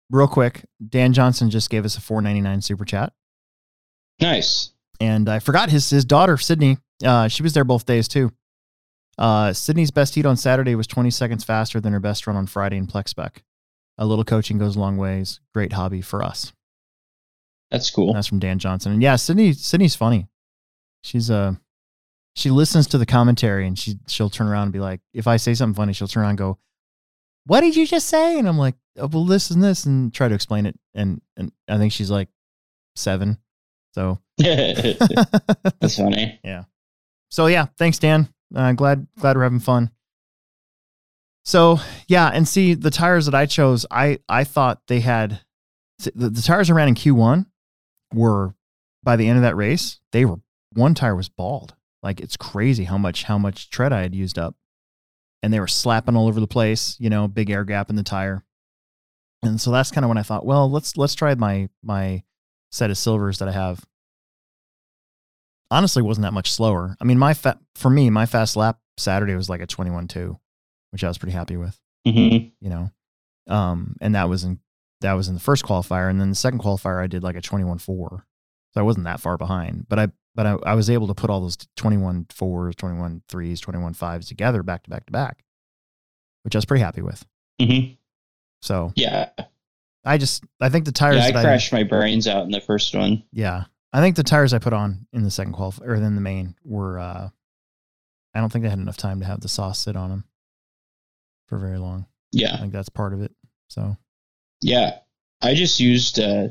[0.09, 3.13] Real quick, Dan Johnson just gave us a 4.99 super chat,
[4.21, 4.71] Nice.
[5.01, 6.79] and I forgot his his daughter Sydney.
[7.05, 8.33] Uh, she was there both days too.
[9.19, 12.47] Uh, Sydney's best heat on Saturday was 20 seconds faster than her best run on
[12.47, 13.39] Friday in PlexSpec.
[13.99, 15.41] A little coaching goes a long ways.
[15.55, 16.53] Great hobby for us.
[17.71, 18.13] That's cool.
[18.13, 18.93] That's from Dan Johnson.
[18.93, 20.29] And yeah, Sydney Sydney's funny.
[21.03, 21.55] She's uh
[22.35, 25.37] she listens to the commentary and she she'll turn around and be like, if I
[25.39, 26.59] say something funny, she'll turn around and go,
[27.47, 28.39] What did you just say?
[28.39, 30.79] And I'm like, oh, well, this and this, and try to explain it.
[30.95, 32.29] And and I think she's like
[32.95, 33.39] seven.
[33.97, 36.39] So That's funny.
[36.45, 36.65] Yeah.
[37.31, 38.29] So yeah, thanks, Dan.
[38.55, 39.91] Uh, glad glad we're having fun.
[41.47, 45.41] So yeah, and see the tires that I chose, I I thought they had
[45.99, 47.47] the, the tires I ran in Q1
[48.13, 48.55] were
[49.03, 50.41] by the end of that race, they were
[50.75, 51.75] one tire was bald.
[52.03, 54.57] Like it's crazy how much how much tread I had used up.
[55.43, 58.03] And they were slapping all over the place, you know, big air gap in the
[58.03, 58.45] tire.
[59.43, 62.25] And so that's kind of when I thought, well, let's let's try my my
[62.77, 63.85] set of silvers that I have
[65.71, 66.97] honestly wasn't that much slower.
[67.01, 70.39] I mean, my fa- for me, my fast lap Saturday was like a 21-2,
[70.91, 72.91] which I was pretty happy with, hmm you know.
[73.49, 74.61] Um, and that was in
[75.01, 77.41] that was in the first qualifier, and then the second qualifier I did like a
[77.41, 77.79] 21-4.
[77.81, 78.21] So
[78.77, 81.41] I wasn't that far behind, but I but I, I was able to put all
[81.41, 85.45] those 21 fours, 21 threes, 21 fives together back to back to back,
[86.43, 87.25] which I was pretty happy with.
[87.61, 87.93] hmm
[88.63, 89.31] So Yeah.
[90.07, 92.95] I just I think the tires Yeah, I crashed my brains out in the first
[92.95, 93.23] one.
[93.33, 93.65] Yeah.
[93.93, 96.55] I think the tires I put on in the second qualif or in the main
[96.65, 97.29] were uh
[98.35, 100.25] I don't think they had enough time to have the sauce sit on them
[101.49, 102.07] for very long.
[102.33, 103.33] Yeah, I think that's part of it.
[103.69, 103.97] So,
[104.63, 104.99] Yeah.
[105.43, 106.49] I just used uh,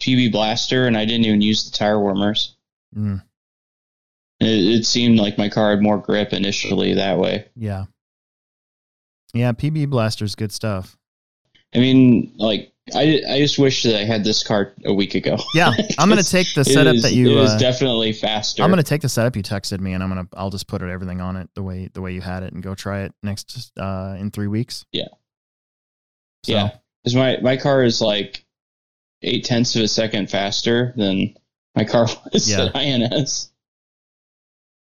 [0.00, 2.56] PB Blaster and I didn't even use the tire warmers.
[2.96, 3.20] mm,
[4.40, 4.46] It,
[4.80, 7.46] it seemed like my car had more grip initially that way.
[7.56, 7.86] Yeah.
[9.34, 10.96] Yeah, PB Blaster's good stuff.
[11.74, 15.36] I mean, like I, I just wish that I had this car a week ago.
[15.54, 17.38] Yeah, I'm gonna take the setup is- that you.
[17.38, 18.62] It is uh, definitely faster.
[18.62, 20.90] I'm gonna take the setup you texted me, and I'm gonna I'll just put it,
[20.90, 23.72] everything on it the way the way you had it, and go try it next
[23.78, 24.84] uh in three weeks.
[24.92, 25.06] Yeah.
[26.44, 26.70] So, Yeah,
[27.02, 28.44] because my my car is like
[29.22, 31.34] eight tenths of a second faster than
[31.74, 32.66] my car was Yeah.
[32.66, 33.50] at INS.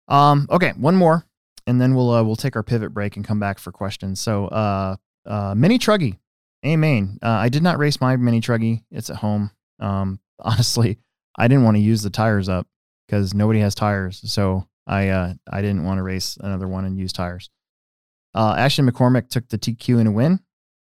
[0.09, 0.47] Um.
[0.51, 0.73] Okay.
[0.77, 1.27] One more,
[1.67, 4.21] and then we'll uh, we'll take our pivot break and come back for questions.
[4.21, 4.97] So, uh,
[5.27, 6.19] uh, mini truggy,
[6.63, 7.19] a main.
[7.23, 8.85] Uh, I did not race my mini truggy.
[8.91, 9.51] It's at home.
[9.81, 10.21] Um.
[10.41, 10.99] Honestly,
[11.37, 12.69] I didn't want to use the tires up
[13.07, 14.21] because nobody has tires.
[14.31, 17.51] So I uh I didn't want to race another one and use tires.
[18.35, 20.41] Uh, Ashton McCormick took the TQ in a win.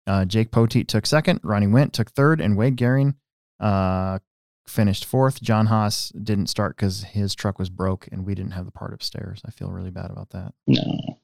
[0.07, 1.39] Uh, Jake Poteet took second.
[1.43, 3.15] Ronnie Went took third, and Wade Gehring
[3.59, 4.19] uh,
[4.67, 5.41] finished fourth.
[5.41, 8.93] John Haas didn't start because his truck was broke and we didn't have the part
[8.93, 9.41] upstairs.
[9.45, 10.53] I feel really bad about that.
[10.65, 11.19] No,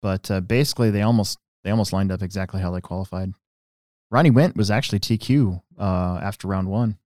[0.00, 1.38] But uh, basically, they almost
[1.68, 3.34] they almost lined up exactly how they qualified.
[4.10, 6.96] Ronnie Went was actually TQ uh, after round one.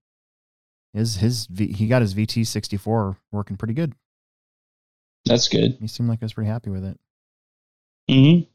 [0.93, 3.91] His his v, he got his VT sixty four working pretty good.
[5.25, 5.75] that's good.
[5.81, 6.97] He seemed like he was pretty happy with it.
[8.09, 8.47] hmm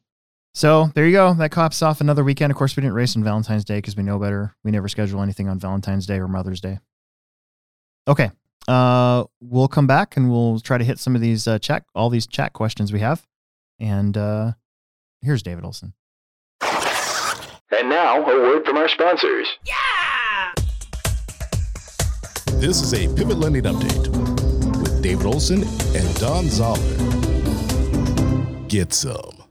[0.55, 1.35] So there you go.
[1.35, 2.51] That cops off another weekend.
[2.51, 4.55] Of course, we didn't race on Valentine's Day because we know better.
[4.65, 6.79] We never schedule anything on Valentine's Day or Mother's Day.
[8.07, 8.31] Okay.
[8.67, 12.09] Uh, we'll come back and we'll try to hit some of these uh, chat, all
[12.09, 13.27] these chat questions we have.
[13.79, 14.53] And uh,
[15.23, 15.93] here's David Olson.
[17.71, 19.47] And now, a word from our sponsors.
[19.67, 20.55] Yeah!
[22.55, 24.09] This is a Pivot Lending Update
[24.81, 25.65] with David Olson
[25.95, 26.79] and Don Zoller.
[28.69, 29.45] Get some.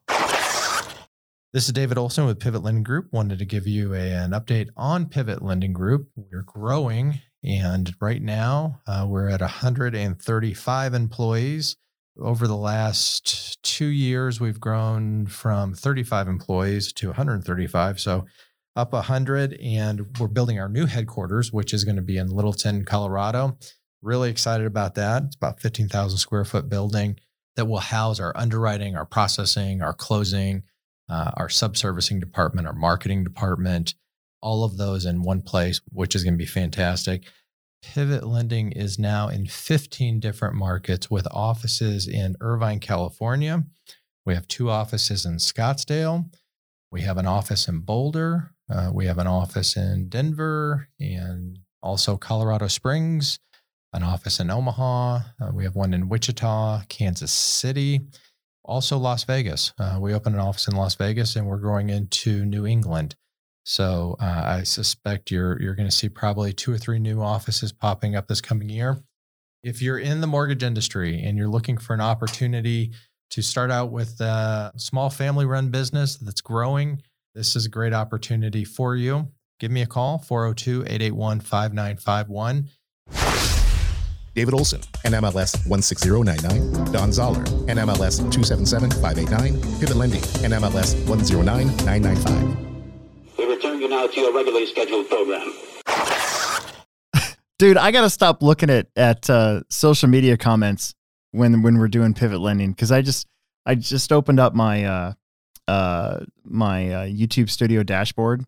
[1.53, 3.09] This is David Olson with Pivot Lending Group.
[3.11, 6.09] Wanted to give you a, an update on Pivot Lending Group.
[6.15, 11.78] We're growing, and right now uh, we're at 135 employees.
[12.20, 17.99] Over the last two years, we've grown from 35 employees to 135.
[17.99, 18.26] So
[18.76, 22.86] up 100, and we're building our new headquarters, which is going to be in Littleton,
[22.86, 23.57] Colorado.
[24.01, 25.24] Really excited about that.
[25.24, 27.20] It's about 15,000 square foot building
[27.55, 30.63] that will house our underwriting, our processing, our closing,
[31.09, 33.93] uh, our subservicing department, our marketing department,
[34.41, 37.24] all of those in one place, which is going to be fantastic.
[37.82, 43.63] Pivot Lending is now in 15 different markets with offices in Irvine, California.
[44.25, 46.30] We have two offices in Scottsdale.
[46.91, 48.51] We have an office in Boulder.
[48.69, 53.39] Uh, we have an office in Denver and also Colorado Springs,
[53.93, 55.19] an office in Omaha.
[55.39, 58.01] Uh, we have one in Wichita, Kansas City
[58.67, 59.73] also Las Vegas.
[59.80, 63.15] Uh, we opened an office in Las Vegas, and we're growing into New England.
[63.70, 67.74] So uh, I suspect you're you're going to see probably two or three new offices
[67.74, 68.97] popping up this coming year.
[69.61, 72.93] If you're in the mortgage industry and you're looking for an opportunity
[73.32, 77.01] to start out with a small family-run business that's growing,
[77.36, 79.28] this is a great opportunity for you.
[79.59, 82.70] Give me a call 402-881-5951.
[84.34, 86.93] David Olson, NMLS 16099.
[86.93, 89.80] Don Zoller, NMLS 277589.
[89.82, 92.66] Pivot Lending, NMLS 109995.
[93.88, 95.54] You now to your regularly scheduled program.
[97.58, 100.94] Dude, I gotta stop looking at at uh, social media comments
[101.32, 103.28] when when we're doing pivot lending because I just
[103.66, 105.14] I just opened up my uh
[105.70, 108.44] uh my uh, YouTube Studio dashboard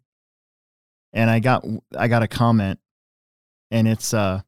[1.14, 1.66] and I got
[1.98, 2.82] I got a comment
[3.72, 4.42] and it's uh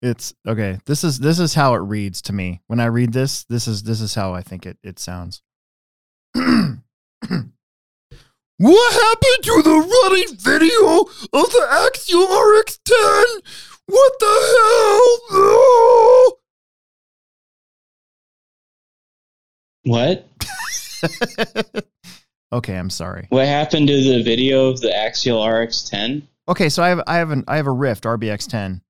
[0.00, 3.44] it's okay this is this is how it reads to me when I read this
[3.44, 5.42] this is this is how I think it it sounds.
[8.58, 11.00] What happened to the running video
[11.32, 12.96] of the Axial RX 10?
[13.86, 16.38] What the hell?
[19.86, 20.26] What?
[22.54, 23.26] okay, I'm sorry.
[23.28, 26.26] What happened to the video of the Axial RX 10?
[26.48, 28.80] Okay, so I have I have an I have a Ryft RBX 10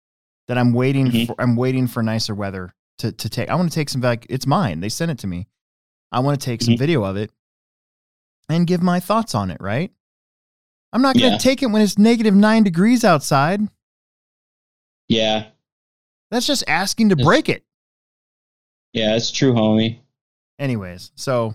[0.47, 1.27] that I'm waiting Mhm.
[1.27, 1.35] for.
[1.41, 3.49] I'm waiting for nicer weather to to take.
[3.49, 4.25] I want to take some back.
[4.31, 4.79] It's mine.
[4.79, 5.49] They sent it to me.
[6.12, 6.79] I want to take some Mhm.
[6.79, 7.33] video of it
[8.49, 9.59] and give my thoughts on it.
[9.61, 9.92] Right.
[10.92, 11.38] I'm not going to Yeah.
[11.38, 13.61] take it when it's negative nine degrees outside.
[15.09, 15.47] Yeah.
[16.30, 17.64] That's just asking to break it.
[18.92, 19.99] Yeah, it's true, homie.
[20.61, 21.53] anyways so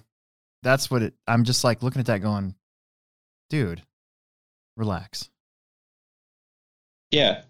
[0.62, 2.54] that's what it i'm just like looking at that going
[3.50, 3.82] dude
[4.76, 5.30] relax
[7.12, 7.44] Yeah.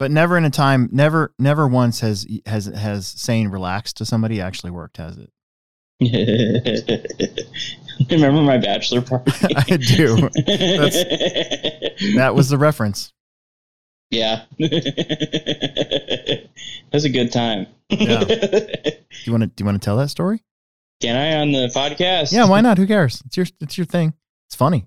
[0.00, 4.40] but never in a time never never once has has has saying relax to somebody
[4.40, 5.30] actually worked has it
[8.10, 9.30] Remember my bachelor party?
[9.56, 10.16] I do.
[12.16, 13.12] that was the reference
[14.10, 14.44] Yeah.
[14.58, 16.48] that
[16.92, 17.66] was a good time.
[17.90, 18.24] Yeah.
[18.24, 18.34] Do
[19.24, 20.42] you want to do you want to tell that story?
[21.02, 22.32] Can I on the podcast?
[22.32, 22.78] Yeah, why not?
[22.78, 23.22] Who cares?
[23.26, 24.14] It's your it's your thing.
[24.48, 24.86] It's funny.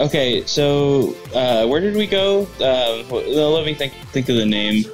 [0.00, 2.42] Okay, so uh, where did we go?
[2.60, 4.84] Uh, well, let me think think of the name.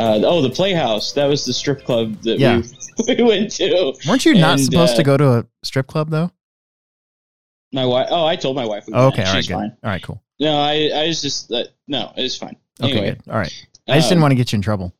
[0.00, 1.12] Uh, oh, the Playhouse.
[1.12, 2.62] That was the strip club that Yeah.
[3.06, 3.94] we, we went to.
[4.08, 6.30] Weren't you not And, supposed uh, to go to a strip club though?
[7.72, 8.08] My wife.
[8.10, 8.84] Oh, I told my wife.
[8.86, 9.54] We Oh, okay, all right, good.
[9.54, 9.76] fine.
[9.84, 10.22] All right, cool.
[10.40, 12.56] No, I I was just uh, no, it's fine.
[12.82, 13.30] Okay, Anyway, good.
[13.30, 13.52] All right.
[13.88, 14.94] I just didn't um, want to get you in trouble.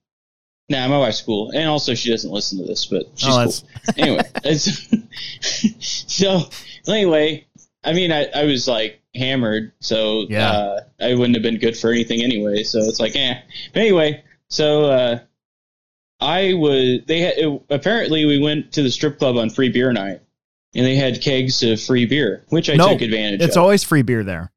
[0.69, 3.95] Nah, my wife's cool, and also she doesn't listen to this, but she's oh, cool.
[3.97, 4.23] anyway,
[5.81, 6.43] so
[6.87, 7.47] anyway,
[7.85, 10.51] I mean, I, I was like hammered, so Yeah.
[10.51, 12.63] uh, I wouldn't have been good for anything anyway.
[12.63, 13.35] So it's like, eh.
[13.73, 15.19] But anyway, so uh,
[16.21, 17.01] I was.
[17.07, 20.21] They had it, apparently we went to the strip club on free beer night,
[20.75, 23.47] and they had kegs of free beer, which I No, took advantage of.
[23.49, 23.63] it's of.
[23.63, 24.53] always free beer there.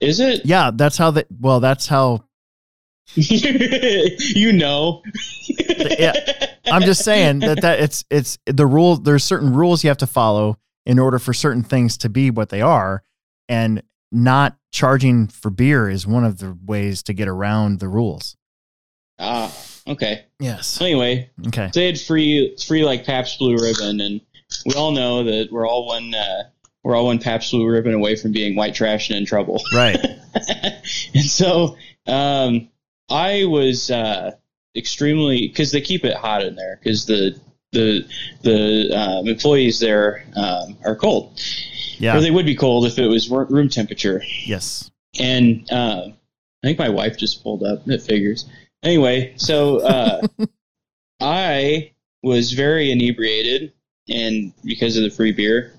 [0.00, 0.44] Is it?
[0.44, 1.26] Yeah, that's how that.
[1.40, 2.24] Well, that's how.
[3.14, 5.02] you know.
[5.48, 6.12] Yeah.
[6.66, 8.96] I'm just saying that that it's it's the rule.
[8.96, 12.50] There's certain rules you have to follow in order for certain things to be what
[12.50, 13.02] they are,
[13.48, 18.36] and not charging for beer is one of the ways to get around the rules.
[19.20, 19.54] Ah,
[19.86, 20.24] okay.
[20.38, 20.80] Yes.
[20.80, 21.70] Anyway, Okay.
[21.74, 24.20] they had free free like Pabst Blue Ribbon, and
[24.66, 26.44] we all know that we're all one uh,
[26.82, 29.60] we're all one Pabst Blue Ribbon away from being white trash and in trouble.
[29.74, 29.98] Right.
[31.14, 32.68] and so um,
[33.10, 34.32] I was uh,
[34.74, 37.38] extremely because they keep it hot in there because the
[37.72, 38.06] the
[38.42, 41.40] the um, employees there um, are cold, or
[41.98, 42.18] Yeah.
[42.20, 44.22] they would be cold if it was room temperature.
[44.44, 44.90] Yes.
[45.18, 46.14] And um,
[46.62, 47.86] I think my wife just pulled up.
[47.88, 48.46] It figures.
[48.82, 50.20] Anyway, so uh,
[51.20, 53.72] I was very inebriated,
[54.08, 55.72] and because of the free beer,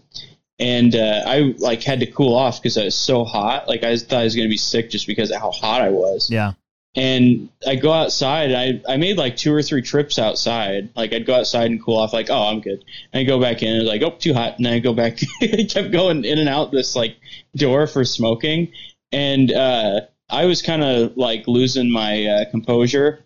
[0.60, 3.68] and uh, I like had to cool off because I was so hot.
[3.68, 5.90] Like I thought I was going to be sick just because of how hot I
[5.90, 6.30] was.
[6.30, 6.54] Yeah.
[6.94, 8.54] And I go outside.
[8.54, 10.90] I I made like two or three trips outside.
[10.96, 12.14] Like I'd go outside and cool off.
[12.14, 12.84] Like oh I'm good.
[13.12, 13.78] And I go back in.
[13.78, 14.58] And like oh too hot.
[14.58, 15.20] And then I go back.
[15.42, 17.16] I kept going in and out this like
[17.56, 18.72] door for smoking.
[19.12, 20.02] And uh,
[20.32, 23.26] I was kind of like losing my uh, composure.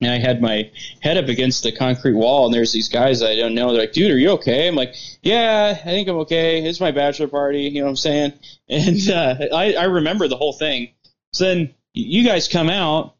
[0.00, 0.68] And I had my
[1.00, 3.72] head up against the concrete wall, and there's these guys I don't know.
[3.72, 6.60] They're like, "Dude, are you okay?" I'm like, "Yeah, I think I'm okay.
[6.64, 8.32] It's my bachelor party." You know what I'm saying?
[8.68, 10.90] And uh, I, I remember the whole thing.
[11.32, 13.14] So then you guys come out,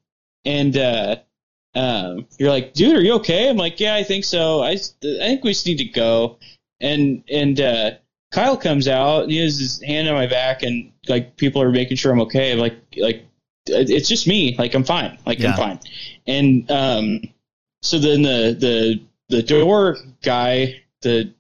[0.45, 1.16] and uh,
[1.74, 4.61] um, you're like, "Dude, are you okay?" I'm like, "Yeah, I think so.
[4.62, 6.39] I, I think we just need to go."
[6.80, 7.91] And and uh,
[8.33, 11.70] Kyle comes out, and he has his hand on my back, and like people are
[11.70, 12.55] making sure I'm okay.
[12.55, 13.26] Like like
[13.66, 14.57] it's just me.
[14.59, 15.18] Like I'm fine.
[15.26, 15.51] Like Yeah.
[15.51, 15.80] I'm fine.
[16.26, 17.20] And um,
[17.83, 21.33] so then the the the door guy, the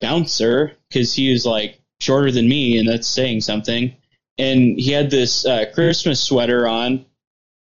[0.00, 3.94] bouncer, because he was like shorter than me, and that's saying something.
[4.38, 7.04] And he had this uh, Christmas sweater on,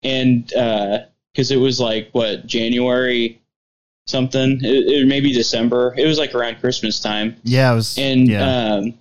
[0.04, 3.42] and because it was like what January
[4.10, 5.94] something, it, it maybe December.
[5.98, 7.72] It was like around Christmas time Yeah.
[7.72, 7.98] It was.
[7.98, 8.74] and yeah.
[8.74, 8.94] um,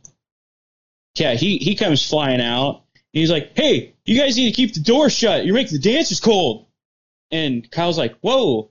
[1.18, 2.82] yeah, he he comes flying out.
[3.12, 5.44] He's like, "Hey, you guys need to keep the door shut.
[5.44, 6.66] You're making the dancers cold."
[7.30, 8.70] And Kyle's like, "Whoa,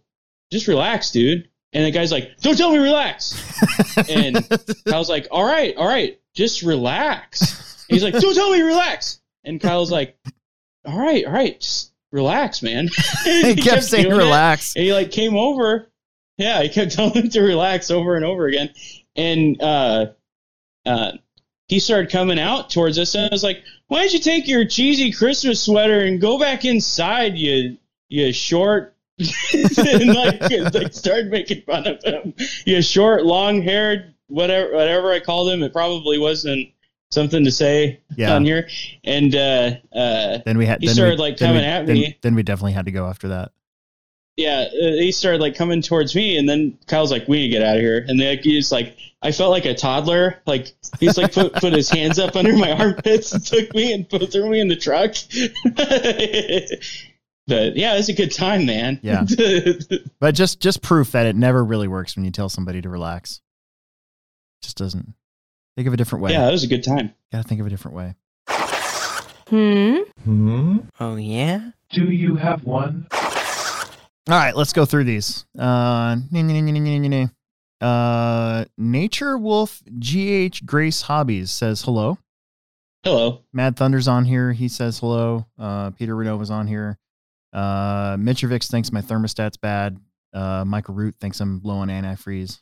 [0.51, 3.35] just relax, dude." And the guy's like, "Don't tell me relax."
[4.09, 4.47] and
[4.87, 9.59] Kyle's like, "All right, all right, just relax." He's like, "Don't tell me relax." And
[9.59, 10.17] Kyle's like,
[10.85, 12.87] "All right, all right, just relax, man."
[13.25, 14.23] he kept saying doing it.
[14.23, 14.75] relax.
[14.75, 15.89] And he like came over.
[16.37, 18.69] Yeah, I kept telling him to relax over and over again.
[19.15, 20.07] And uh,
[20.85, 21.11] uh,
[21.67, 24.65] he started coming out towards us, and I was like, "Why don't you take your
[24.65, 27.77] cheesy Christmas sweater and go back inside, you
[28.09, 30.41] you short?" and like,
[30.73, 32.35] like started making fun of him.
[32.65, 35.63] You short, long haired, whatever whatever I called him.
[35.63, 36.69] It probably wasn't
[37.09, 38.35] something to say Yeah.
[38.35, 38.67] on here.
[39.03, 40.81] And uh, uh, Then we had.
[40.81, 42.17] he started, we, like, then we- coming at then- me.
[42.21, 43.51] Then we definitely had to go after that.
[44.37, 47.49] Yeah, uh, he started like coming towards me, and then Kyle's like, "We need to
[47.49, 50.41] get out of here." And then he's like, I felt like a toddler.
[50.45, 54.07] Like he's like put put his hands up under my armpits and took me and
[54.07, 55.15] put, threw me in the truck.
[57.47, 58.99] but yeah, it was a good time, man.
[59.01, 59.25] Yeah.
[60.19, 63.41] But just just proof that it never really works when you tell somebody to relax.
[64.61, 65.13] just doesn't.
[65.75, 66.31] Think of a different way.
[66.31, 67.13] yeah, it was a good time.
[67.31, 68.15] Gotta think of a different way.
[69.47, 69.97] Hmm?
[70.23, 70.77] Hmm?
[70.99, 71.71] Oh, yeah?
[71.91, 73.07] Do you have one?
[74.29, 75.45] All right, let's go through these.
[75.57, 76.17] Uh,
[77.79, 82.17] uh, Nature Wolf GH Grace Hobbies says hello.
[83.03, 83.43] Hello.
[83.53, 84.51] Mad Thunder's on here.
[84.51, 85.45] He says hello.
[85.57, 86.97] Uh, Peter Renova's on here.
[87.53, 89.97] Uh, Mitrovix thinks my thermostat's bad.
[90.33, 92.59] Uh, Michael Root thinks I'm low on antifreeze.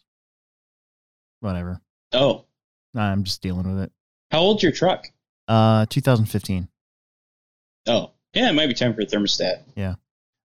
[1.40, 1.82] Whatever.
[2.14, 2.46] Oh,
[2.96, 3.92] I'm just dealing with it.
[4.32, 5.08] how old's your truck?
[5.48, 6.68] Uh, 2015.
[7.88, 9.64] Oh, yeah, it might be time for a thermostat.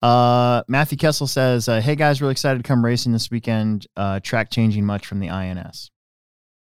[0.04, 3.88] Uh, Matthew Kessel says, uh, "Hey guys, really excited to come racing this weekend.
[3.96, 5.92] Uh, track changing much from the INS?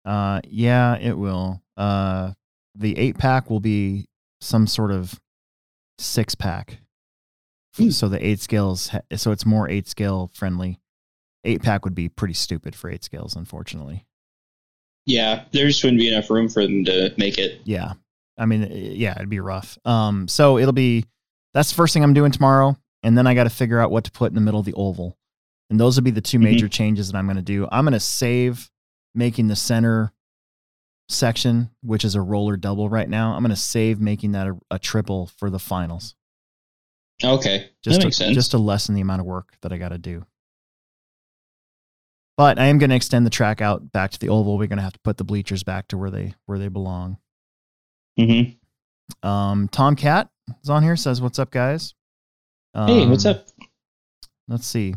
[0.05, 1.63] Uh, yeah, it will.
[1.75, 2.33] Uh,
[2.75, 4.05] the eight pack will be
[4.41, 5.19] some sort of
[5.97, 6.77] six pack.
[7.75, 7.89] Hmm.
[7.89, 10.79] So the eight scales, so it's more eight scale friendly.
[11.43, 14.05] Eight pack would be pretty stupid for eight scales, unfortunately.
[15.07, 17.61] Yeah, there just wouldn't be enough room for them to make it.
[17.63, 17.93] Yeah,
[18.37, 19.79] I mean, yeah, it'd be rough.
[19.83, 21.05] Um, so it'll be
[21.55, 24.03] that's the first thing I'm doing tomorrow, and then I got to figure out what
[24.03, 25.17] to put in the middle of the oval,
[25.69, 26.43] and those will be the 2 Mhm.
[26.43, 27.67] major changes that I'm going to do.
[27.71, 28.69] I'm going to save
[29.13, 30.11] making the center
[31.07, 33.33] section, which is a roller double right now.
[33.35, 36.15] I'm going to save making that a, a triple for the finals,
[37.23, 38.33] Okay, just that to, makes sense.
[38.35, 40.25] just to lessen the amount of work that I got to do.
[42.37, 44.57] But I am going to extend the track out back to the oval.
[44.57, 47.17] We're going to have to put the bleachers back to where they where they belong.
[48.19, 48.41] hmm
[49.25, 50.29] Um, Tom Cat
[50.61, 50.97] is on here.
[50.97, 51.93] Says, "What's up, guys?"
[52.75, 53.47] Hey, what's Um, up?
[54.47, 54.95] Let's see.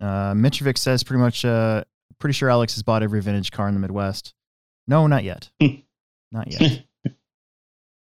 [0.00, 1.44] Uh, Mitrovic says pretty much.
[1.44, 1.84] Uh,
[2.18, 4.34] pretty sure Alex has bought every vintage car in the Midwest.
[4.86, 5.50] No, not yet.
[6.32, 6.84] not yet.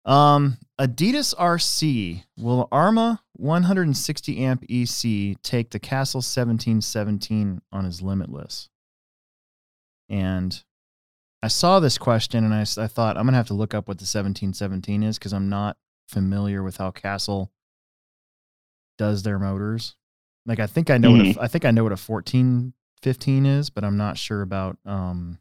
[0.03, 8.67] Um, Adidas RC will Arma 160 amp EC take the Castle 1717 on his Limitless?
[10.09, 10.59] And
[11.43, 13.99] I saw this question and I, I thought I'm gonna have to look up what
[13.99, 17.51] the 1717 is because I'm not familiar with how Castle
[19.01, 19.95] does their motors.
[20.45, 23.71] Like I think I know what a, I think I know what a 1415 is,
[23.71, 25.39] but I'm not sure about um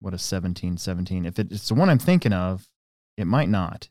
[0.00, 1.26] what a 1717.
[1.26, 2.66] If it, it's the one I'm thinking of,
[3.18, 3.90] it might not.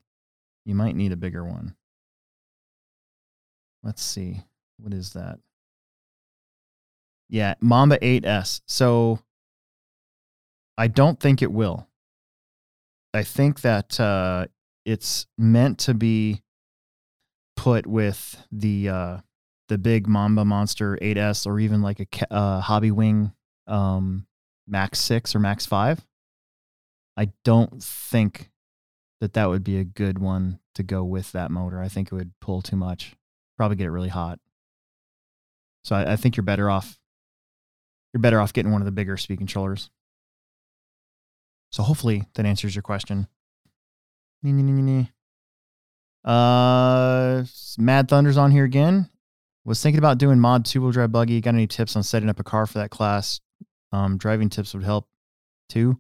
[0.65, 1.75] You might need a bigger one.
[3.83, 4.41] Let's see.
[4.79, 5.37] What is that?
[7.29, 8.61] Yeah, Mamba 8S.
[8.67, 9.19] So
[10.79, 11.87] I don't think it will.
[13.13, 14.47] I think that uh,
[14.83, 16.42] it's meant to be
[17.55, 19.17] put with the uh,
[19.69, 23.31] the big Mamba Monster 8S or even like a uh, Hobby Wing
[23.67, 24.25] um,
[24.67, 26.05] Max 6 or Max 5.
[27.15, 28.51] I don't think
[29.21, 31.79] that that would be a good one to go with that motor.
[31.79, 33.15] I think it would pull too much,
[33.57, 34.39] probably get it really hot.
[35.83, 36.99] So I, I think you're better off.
[38.13, 39.89] You're better off getting one of the bigger speed controllers.
[41.71, 43.27] So hopefully that answers your question.
[44.43, 45.09] Nee, nee, nee.
[46.23, 47.43] Uh,
[47.77, 49.09] Mad Thunder's on here again.
[49.65, 51.39] Was thinking about doing mod two wheel drive buggy.
[51.41, 53.39] Got any tips on setting up a car for that class?
[53.91, 55.07] Um, driving tips would help
[55.69, 55.97] too.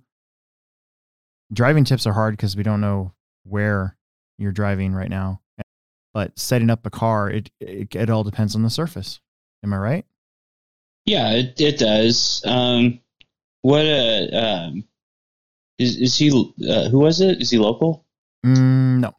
[1.51, 3.13] Driving tips are hard because we don't know
[3.43, 3.95] where
[4.37, 5.41] you're driving right now.
[6.13, 9.19] But setting up a car, it, it it all depends on the surface.
[9.63, 10.05] Am I right?
[11.05, 12.43] Yeah, it it does.
[12.45, 12.99] Um,
[13.61, 14.83] what uh, um,
[15.79, 16.29] is is he?
[16.69, 17.41] Uh, who was it?
[17.41, 18.05] Is he local?
[18.45, 19.13] Mm, no.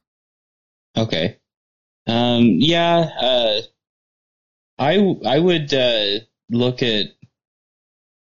[0.96, 1.36] Okay.
[2.06, 3.08] Um, yeah.
[3.20, 3.60] Uh,
[4.78, 6.20] I I would uh,
[6.50, 7.06] look at.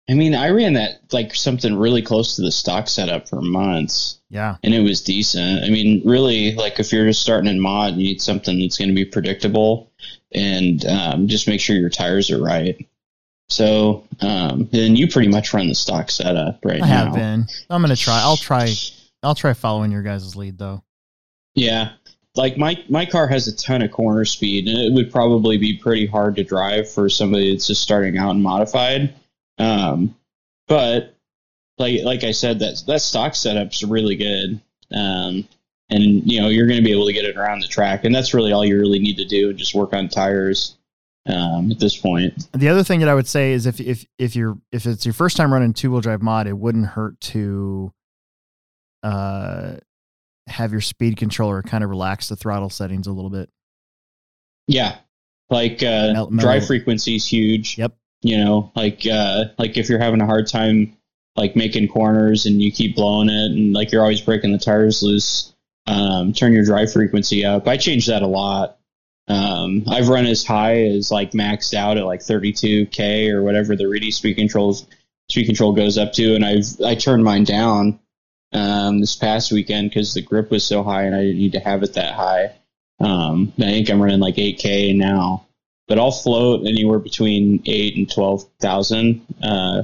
[0.09, 4.19] I mean, I ran that like something really close to the stock setup for months,
[4.29, 4.57] Yeah.
[4.61, 5.63] and it was decent.
[5.63, 8.89] I mean, really, like if you're just starting in mod, you need something that's going
[8.89, 9.89] to be predictable,
[10.33, 12.85] and um, just make sure your tires are right.
[13.47, 17.05] So, um, then you pretty much run the stock setup right I now.
[17.05, 17.47] have been.
[17.69, 18.19] I'm gonna try.
[18.21, 18.73] I'll try.
[19.23, 20.83] I'll try following your guys' lead though.
[21.55, 21.91] Yeah.
[22.35, 25.77] Like my my car has a ton of corner speed and it would probably be
[25.77, 29.13] pretty hard to drive for somebody that's just starting out and modified.
[29.57, 30.15] Um,
[30.67, 31.15] but
[31.77, 34.61] like like I said, that that stock setup's really good.
[34.93, 35.47] Um,
[35.89, 38.15] and you know you're going to be able to get it around the track, and
[38.15, 40.77] that's really all you really need to do, and just work on tires
[41.27, 42.47] um, at this point.
[42.53, 45.13] The other thing that I would say is if if if you're if it's your
[45.13, 47.93] first time running two wheel drive mod, it wouldn't hurt to
[49.03, 49.77] uh
[50.51, 53.49] have your speed controller kind of relax the throttle settings a little bit.
[54.67, 54.97] Yeah,
[55.49, 57.77] like uh, Mel- drive frequency is huge.
[57.77, 57.93] Yep.
[58.21, 60.95] you know like uh like if you're having a hard time
[61.35, 65.01] like making corners and you keep blowing it and like you're always breaking the tires
[65.01, 65.53] loose
[65.87, 68.77] um turn your drive frequency up i change that a lot
[69.27, 73.87] um i've run as high as like maxed out at like 32k or whatever the
[73.87, 74.85] reedy speed controls
[75.29, 77.97] speed control goes up to and i've i turned mine down
[78.53, 81.59] um this past weekend because the grip was so high and i didn't need to
[81.59, 82.51] have it that high
[82.99, 85.45] um i think i'm running like 8k now
[85.87, 89.83] but I'll float anywhere between eight and twelve thousand, uh,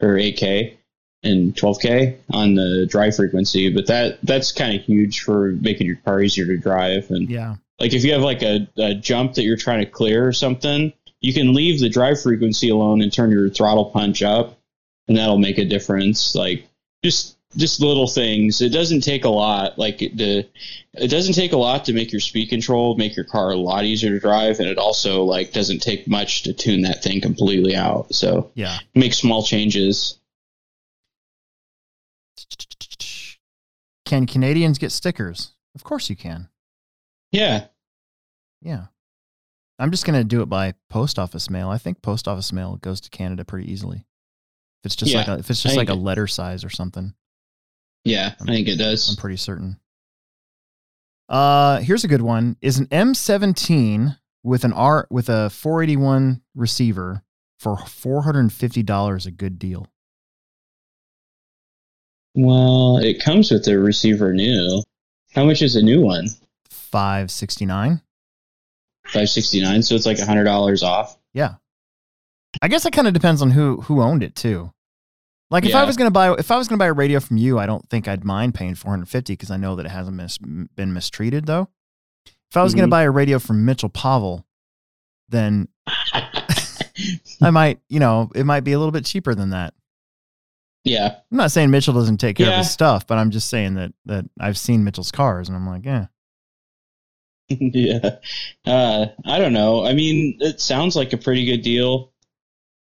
[0.00, 0.78] or eight k
[1.22, 3.70] and twelve k on the drive frequency.
[3.70, 7.10] But that that's kind of huge for making your car easier to drive.
[7.10, 7.56] And Yeah.
[7.78, 10.94] like if you have like a, a jump that you're trying to clear or something,
[11.20, 14.58] you can leave the drive frequency alone and turn your throttle punch up,
[15.06, 16.34] and that'll make a difference.
[16.34, 16.66] Like
[17.04, 18.60] just just little things.
[18.60, 19.78] It doesn't take a lot.
[19.78, 20.46] Like the,
[20.94, 23.84] it doesn't take a lot to make your speed control make your car a lot
[23.84, 27.74] easier to drive, and it also like doesn't take much to tune that thing completely
[27.76, 28.14] out.
[28.14, 28.78] So Yeah.
[28.94, 30.18] make small changes.
[34.04, 35.52] Can Canadians get stickers?
[35.74, 36.48] Of course you can.
[37.30, 37.66] Yeah,
[38.60, 38.86] Yeah.
[39.78, 41.68] I'm just going to do it by post office mail.
[41.68, 43.96] I think post office mail goes to Canada pretty easily.
[43.96, 46.68] If it's just Yeah, like a, if it's I just like a letter size or
[46.70, 47.14] something,
[48.04, 49.08] yeah, I think it does.
[49.08, 49.78] I'm pretty certain.
[51.28, 52.56] Uh, here's a good one.
[52.60, 57.22] Is an M17 with an R with a 481 receiver
[57.58, 59.86] for $450 a good deal?
[62.34, 64.82] Well, it comes with the receiver new.
[65.34, 66.28] How much is a new one?
[66.70, 68.02] 569.
[69.08, 69.82] Five sixty nine.
[69.82, 71.18] So it's like a hundred dollars off.
[71.34, 71.54] Yeah.
[72.60, 74.72] I guess it kind of depends on who who owned it too.
[75.52, 77.58] Like if I was gonna buy if I was gonna buy a radio from you,
[77.58, 80.92] I don't think I'd mind paying 450 because I know that it hasn't mis- been
[80.92, 81.68] mistreated though.
[82.50, 82.90] If I was gonna Mhm.
[82.90, 84.46] buy a radio from Mitchell Pavel,
[85.28, 85.68] then
[87.42, 89.74] I might, you know, it might be a little bit cheaper than that.
[90.84, 91.16] yeah.
[91.30, 93.92] I'm not saying Mitchell doesn't take care of his stuff, but I'm just saying that
[94.06, 96.06] that I've seen Mitchell's cars and I'm like, yeah,
[97.48, 98.16] yeah.
[98.64, 99.84] Uh, I don't know.
[99.84, 102.11] I mean, it sounds like a pretty good deal.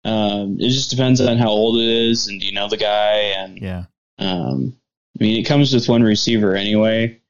[0.06, 3.34] Um, it just depends on how old it is and do you know the guy
[3.38, 3.86] and yeah.
[4.20, 4.76] um,
[5.20, 7.22] I mean it comes with one receiver anyway.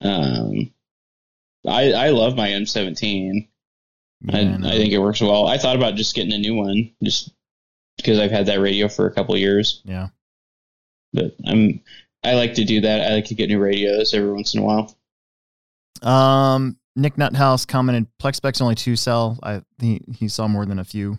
[0.00, 0.72] Um,
[1.66, 3.48] I I love my M17.
[4.22, 4.68] yeah I.
[4.68, 5.46] I think it works well.
[5.46, 7.32] I thought about just getting a new one just
[7.98, 9.82] because I've had that radio for a couple years.
[9.84, 10.08] yeah.
[11.12, 11.82] But I'm
[12.24, 13.10] I like to do that.
[13.10, 14.96] I like to get new radios every once in a while.
[16.02, 19.38] Um, Nick Nuthouse commented, Plexspec's only two cell.
[19.42, 21.18] I he he saw more than a few,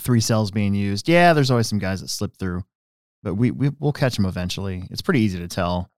[0.00, 1.08] three cells being used.
[1.08, 2.64] Yeah, there's always some guys that slip through,
[3.22, 4.84] but we we we'll catch them eventually.
[4.90, 5.90] It's pretty easy to tell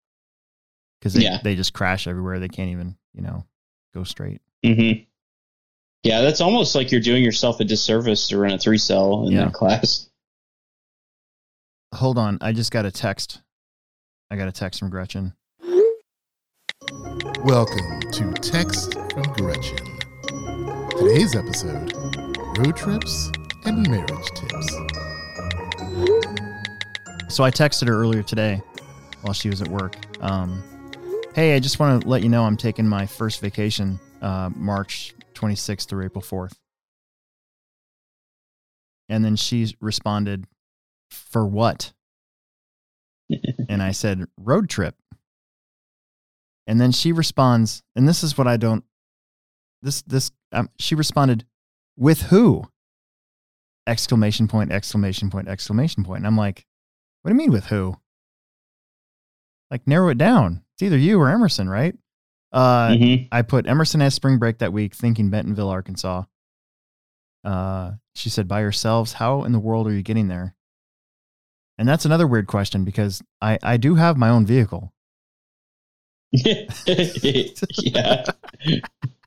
[1.01, 1.39] because they Yeah.
[1.43, 2.39] they just crash everywhere.
[2.39, 3.45] They can't even you know
[3.95, 4.41] go straight.
[4.65, 4.93] hmm
[6.03, 9.33] Yeah, that's almost like you're doing yourself a disservice to run a three cell in
[9.33, 9.45] Yeah.
[9.47, 10.09] that class.
[11.95, 13.41] Hold on, I just got a text.
[14.31, 15.35] I got a text from Gretchen.
[17.45, 19.77] Welcome to Text from Gretchen.
[20.91, 21.93] Today's episode
[22.59, 23.31] Road Trips
[23.65, 24.73] and Marriage Tips.
[27.29, 28.61] So I texted her earlier today
[29.23, 29.97] while she was at work.
[30.21, 30.63] Um,
[31.35, 35.15] hey, I just want to let you know I'm taking my first vacation uh, March
[35.35, 36.53] 26th through April 4th.
[39.09, 40.47] And then she responded,
[41.11, 41.93] For what?
[43.69, 44.95] and I said, Road trip.
[46.67, 48.85] And then she responds, and this is what I don't,
[49.83, 51.45] this, this, um, she responded,
[51.97, 52.69] With who?
[53.87, 56.19] Exclamation point, exclamation point, exclamation point.
[56.19, 56.65] And I'm like,
[57.23, 57.97] what do you mean with who?
[59.71, 60.63] Like narrow it down.
[60.75, 61.97] It's either you or Emerson, right?
[62.53, 63.29] Uh, Mhm.
[63.33, 66.25] I put Emerson has spring break that week, thinking Bentonville, Arkansas.
[67.45, 69.15] Uh, she said, by yourselves.
[69.15, 70.55] How in the world are you getting there?
[71.79, 74.93] And that's another weird question because I, I do have my own vehicle.
[76.33, 78.25] yeah.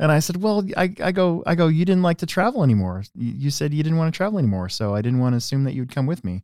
[0.00, 3.04] And I said, well, I, I go, I go, you didn't like to travel anymore.
[3.14, 4.70] You, you said you didn't want to travel anymore.
[4.70, 6.42] So I didn't want to assume that you would come with me.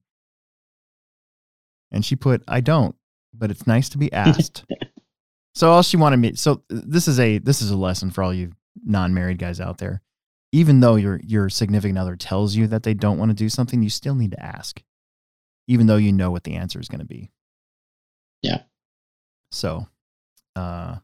[1.91, 2.95] And she put, I don't,
[3.33, 4.67] but it's nice to be asked.
[5.55, 8.35] so all she wanted me, so this is a, this is a lesson for all
[8.35, 8.53] you
[8.85, 10.03] non-married guys out there.
[10.53, 13.83] Even though your, your significant other tells you that they don't want to do something,
[13.83, 14.83] you still need to ask,
[15.67, 17.31] even though you know what the answer is going to be.
[18.43, 18.63] Yeah.
[19.51, 19.87] So,
[20.55, 20.97] uh,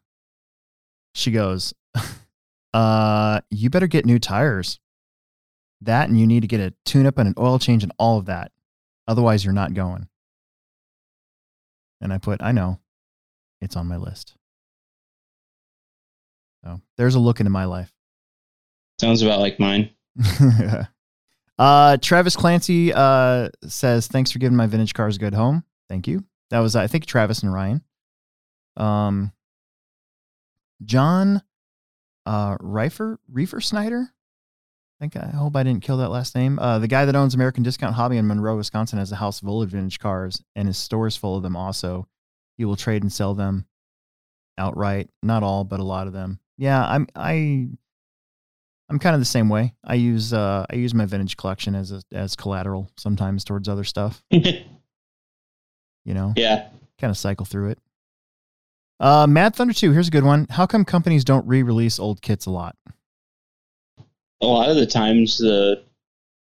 [1.15, 1.73] she goes,
[2.75, 4.81] uh, you better get new tires.
[5.81, 8.19] That and you need to get a tune up and an oil change and all
[8.19, 8.53] of that.
[9.09, 10.09] Otherwise, you're not going.
[12.01, 12.79] And I put, I know,
[13.61, 14.35] it's on my list.
[16.65, 17.93] So there's a look into my life.
[19.01, 19.91] Sounds about like mine.
[21.59, 25.65] uh, Travis Clancy uh, says, Thanks for giving my vintage cars a good home.
[25.89, 26.25] Thank you.
[26.51, 27.83] That was, I think, Travis and Ryan.
[28.77, 29.33] Um,
[30.85, 31.43] John
[32.27, 34.09] uh, Reifer, Reefer Snyder.
[34.11, 36.59] I think I hope I didn't kill that last name.
[36.59, 39.61] Uh, the guy that owns American Discount Hobby in Monroe, Wisconsin, has a house full
[39.63, 41.57] of vintage cars, and his store is full of them.
[41.57, 42.07] Also,
[42.57, 43.67] he will trade and sell them
[44.59, 45.11] outright.
[45.23, 46.39] Not all, but a lot of them.
[46.57, 47.69] Yeah, I'm I
[48.89, 49.75] I'm kind of the same way.
[49.83, 53.85] I use uh I use my vintage collection as a as collateral sometimes towards other
[53.85, 54.23] stuff.
[56.05, 56.69] You know, yeah.
[57.01, 57.79] kind of cycle through it.
[59.03, 60.47] Uh, Mad Thunder 2, here's a good one.
[60.49, 62.77] How come companies don't re release old kits a lot?
[64.41, 65.83] A lot of the times the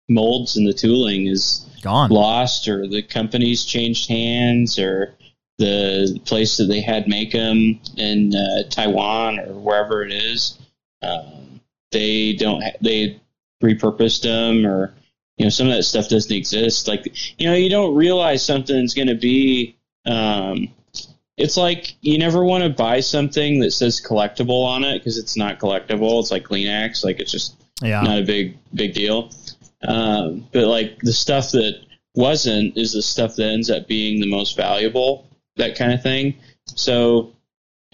[0.10, 2.10] molds and the tooling is Gone.
[2.10, 5.16] lost, or the companies changed hands, or
[5.60, 10.60] the place that they had make them in uh, Taiwan or wherever it is,
[11.04, 11.62] um,
[11.94, 13.18] they don't ha- they
[13.64, 14.94] repurposed them, or
[15.38, 16.90] you know some of that stuff doesn't exist.
[16.90, 17.06] Like
[17.40, 19.78] you know you don't realize something's going to be.
[20.06, 20.68] Um,
[21.38, 25.38] it's like you never want to buy something that says collectible on it because it's
[25.38, 26.20] not collectible.
[26.20, 28.02] It's like Kleenex, like it's just Yeah.
[28.02, 29.32] not a big big deal.
[29.84, 31.82] Um, but like the stuff that
[32.16, 36.36] wasn't is the stuff that ends up being the most valuable, that kind of thing.
[36.76, 37.32] So,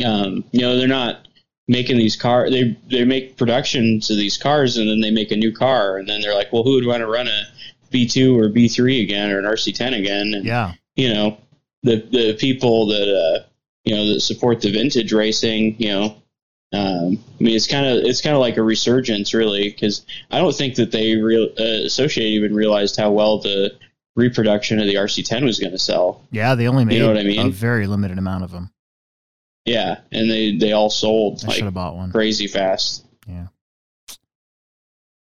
[0.03, 1.27] um, you know, they're not
[1.67, 2.51] making these cars.
[2.51, 6.09] They they make productions of these cars, and then they make a new car, and
[6.09, 7.43] then they're like, well, who would want to run a
[7.91, 10.33] B two or B three again or an RC ten again?
[10.33, 10.73] And Yeah.
[10.95, 11.37] you know,
[11.87, 13.47] the the people that uh,
[13.85, 16.05] you know that support the vintage racing, you know,
[16.73, 20.37] um, I mean, it's kind of it's kind of like a resurgence, really, because I
[20.39, 23.73] don't think that they real uh, Associated even realized how well the
[24.15, 26.21] reproduction of the RC10 was going to sell.
[26.31, 26.55] Yeah.
[26.55, 27.47] They only made You know what I mean?
[27.47, 28.71] a very limited amount of them.
[29.65, 32.11] Yeah, and they they all sold I should like have bought one.
[32.11, 33.05] crazy fast.
[33.27, 33.47] Yeah,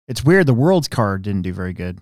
[0.07, 0.47] it's weird.
[0.47, 1.99] The world's car didn't do very good.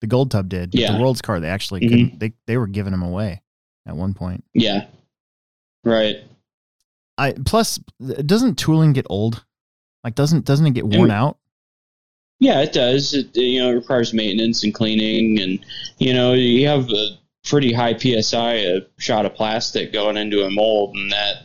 [0.00, 0.70] The gold tub did.
[0.70, 0.92] but Yeah.
[0.96, 1.88] The world's car, they actually Mhm.
[1.90, 3.42] couldn't, they, they were giving them away
[3.86, 4.44] at one point.
[4.54, 4.86] Yeah,
[5.84, 6.16] right.
[7.18, 7.78] I plus
[8.26, 9.44] doesn't tooling get old?
[10.04, 11.36] Like doesn't doesn't it get worn It- out?
[12.42, 13.12] Yeah, it does.
[13.12, 15.58] It you know it requires maintenance and cleaning, and
[15.98, 20.50] you know you have a pretty high psi a shot of plastic going into a
[20.50, 21.36] mold, and that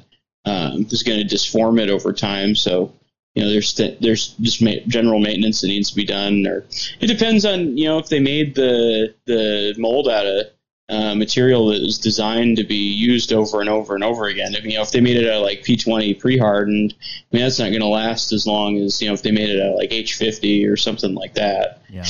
[0.46, 2.56] um, is going to disform it over time.
[2.56, 2.94] So
[3.34, 6.64] you know there's th- there's just ma- general maintenance that needs to be done, or
[7.02, 10.46] it depends on you know if they made the the mold out of
[10.88, 14.54] uh, material that was designed to be used over and over and over again.
[14.54, 17.58] If, you know, if they made it out of like P20 pre-hardened, I mean that's
[17.58, 19.76] not going to last as long as you know if they made it out of
[19.78, 21.82] like H50 or something like that.
[21.90, 22.06] Yeah.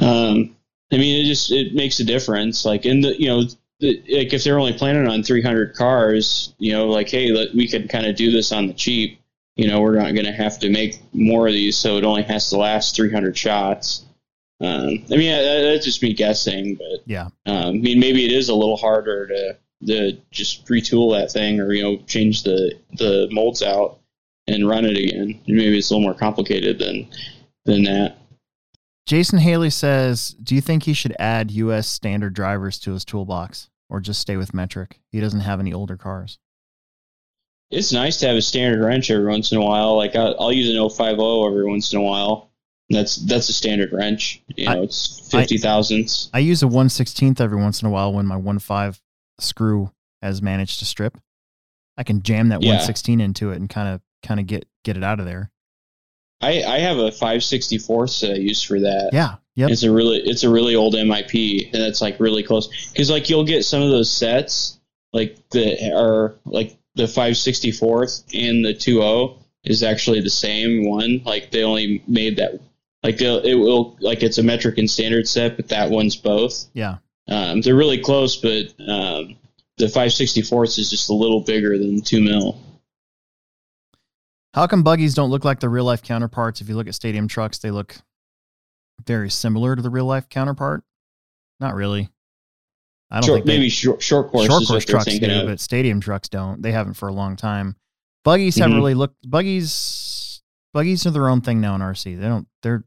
[0.00, 0.56] Um,
[0.92, 2.64] I mean, it just it makes a difference.
[2.64, 3.42] Like in the you know.
[3.78, 7.66] The, like if they're only planning on 300 cars, you know, like hey, let, we
[7.66, 9.22] could kind of do this on the cheap.
[9.56, 12.22] You know, we're not going to have to make more of these, so it only
[12.24, 14.04] has to last 300 shots.
[14.60, 17.28] Um, I mean, that, that's just me guessing, but Yeah.
[17.46, 19.56] um, I mean, maybe it is a little harder to
[19.86, 24.00] to just retool that thing, or you know, change the the molds out
[24.46, 25.40] and run it again.
[25.46, 27.08] Maybe it's a little more complicated than
[27.64, 28.18] than that.
[29.06, 31.88] Jason Haley says, "Do you think he should add U.S.
[31.88, 35.00] standard drivers to his toolbox, or just stay with metric?
[35.10, 36.38] He doesn't have any older cars."
[37.70, 39.96] It's nice to have a standard wrench every once in a while.
[39.96, 41.02] Like I'll, I'll use an 050
[41.46, 42.49] every once in a while.
[42.90, 44.42] That's that's a standard wrench.
[44.56, 46.28] You know, I- it's fifty thousandths.
[46.34, 49.00] I use a one sixteenth every once in a while when my one five
[49.38, 49.92] screw
[50.22, 51.16] has managed to strip.
[51.96, 52.74] I can jam that Yeah.
[52.76, 55.50] one sixteen into it and kind of kind of get get it out of there.
[56.42, 59.10] I, I have a 564th that I use for that.
[59.12, 59.36] Yeah.
[59.56, 59.70] Yep.
[59.70, 63.28] It's a really it's a really old MIP and it's like really close because like
[63.28, 64.80] you'll get some of those sets
[65.12, 71.50] like that are like the 564th and the 20 is actually the same one like
[71.50, 72.58] they only made that
[73.02, 76.98] like it will like it's a metric and standard set but that one's both Yeah.
[77.28, 79.36] um, they're really close but um,
[79.78, 82.58] the 564th is just a little bigger than 2 mil
[84.54, 86.60] How come buggies don't look like the real life counterparts?
[86.60, 87.96] If you look at stadium trucks, they look
[89.06, 90.82] very similar to the real life counterpart.
[91.60, 92.10] Not really.
[93.12, 95.46] I don't short, think they- maybe short, short course short course trucks do, of.
[95.46, 96.60] but stadium trucks don't.
[96.62, 97.76] They haven't for a long time.
[98.24, 98.80] Buggies haven't Mhm.
[98.80, 99.16] really looked.
[99.28, 100.42] Buggies,
[100.74, 102.14] buggies are their own thing now in RC.
[102.16, 102.46] They don't.
[102.62, 102.84] They're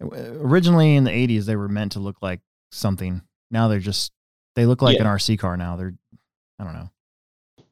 [0.00, 2.40] originally in the '80s they were meant to look like
[2.72, 3.22] something.
[3.50, 4.12] Now they're just
[4.56, 5.02] they look like Yeah.
[5.02, 5.76] an RC car now.
[5.76, 5.94] They're
[6.58, 6.90] I don't know.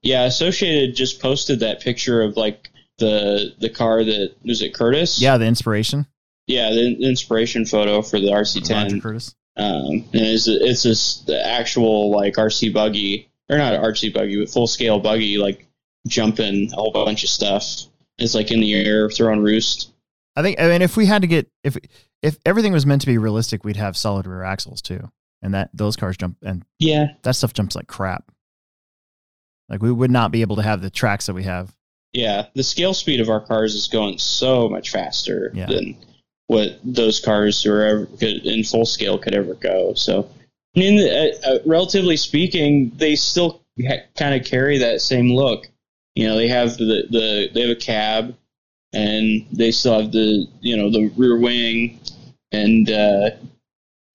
[0.03, 5.21] Yeah, Associated just posted that picture of like the the car that was it Curtis?
[5.21, 6.07] Yeah, the inspiration.
[6.47, 9.03] yeah, the inspiration photo for the Roger RC10.
[9.03, 9.35] Curtis.
[9.57, 14.49] Um, and it's it's this the actual like RC buggy or not RC buggy, but
[14.51, 15.67] full scale buggy like
[16.07, 17.83] jumping a whole bunch of stuff.
[18.19, 19.91] It's like in the air throwing roost.
[20.37, 20.61] I think.
[20.61, 21.77] I mean, if we had to get if
[22.23, 25.11] if everything was meant to be realistic, we'd have solid rear axles too,
[25.43, 28.31] and that those cars jump and Yeah, that stuff jumps like crap.
[29.69, 31.75] Like we would not be able to have the tracks that we have.
[32.13, 32.47] yeah.
[32.55, 35.67] The scale speed of our cars is going so much faster Yeah.
[35.67, 35.97] than
[36.47, 39.93] what those cars were ever could, in full scale could ever go.
[39.95, 40.29] So,
[40.75, 45.69] I mean, uh, uh, relatively speaking, they still ha- kind of carry that same look.
[46.15, 48.35] You know, they have the, the they have a cab,
[48.93, 51.99] and they still have the you know the rear wing,
[52.53, 53.31] and uh,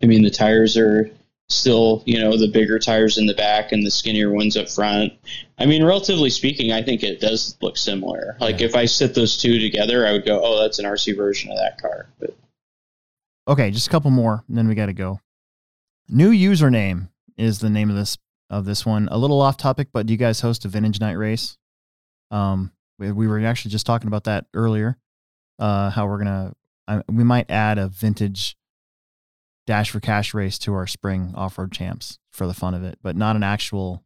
[0.02, 1.10] I mean the tires are
[1.50, 5.14] still you know the bigger tires in the back and the skinnier ones up front.
[5.60, 8.36] I mean, relatively speaking, I think it does look similar.
[8.40, 11.52] Like if I sit those two together, I would go, oh, that's an RC version
[11.52, 12.08] of that car.
[12.20, 12.36] But
[13.48, 15.20] okay, just a couple more, and then we got to go.
[16.10, 18.18] New username is the name of this
[18.50, 19.08] of this one.
[19.12, 21.58] A little off topic, but do you guys host a vintage night race?
[22.32, 24.98] Um, we, we were actually just talking about that earlier.
[25.60, 26.54] Uh, how we're gonna,
[26.88, 28.58] I, we might add a vintage
[29.66, 33.00] dash for cash race to our spring off road champs for the fun of it,
[33.02, 34.04] but not an actual.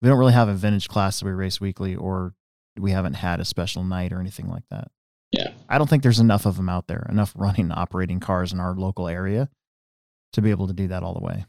[0.00, 2.34] We don't really have a vintage class that we race weekly, or
[2.78, 4.88] we haven't had a special night or anything like that.
[5.30, 5.52] Yeah.
[5.68, 8.74] I don't think there's enough of them out there, enough running, operating cars in our
[8.74, 9.48] local area
[10.32, 11.46] to be able to do that all the way.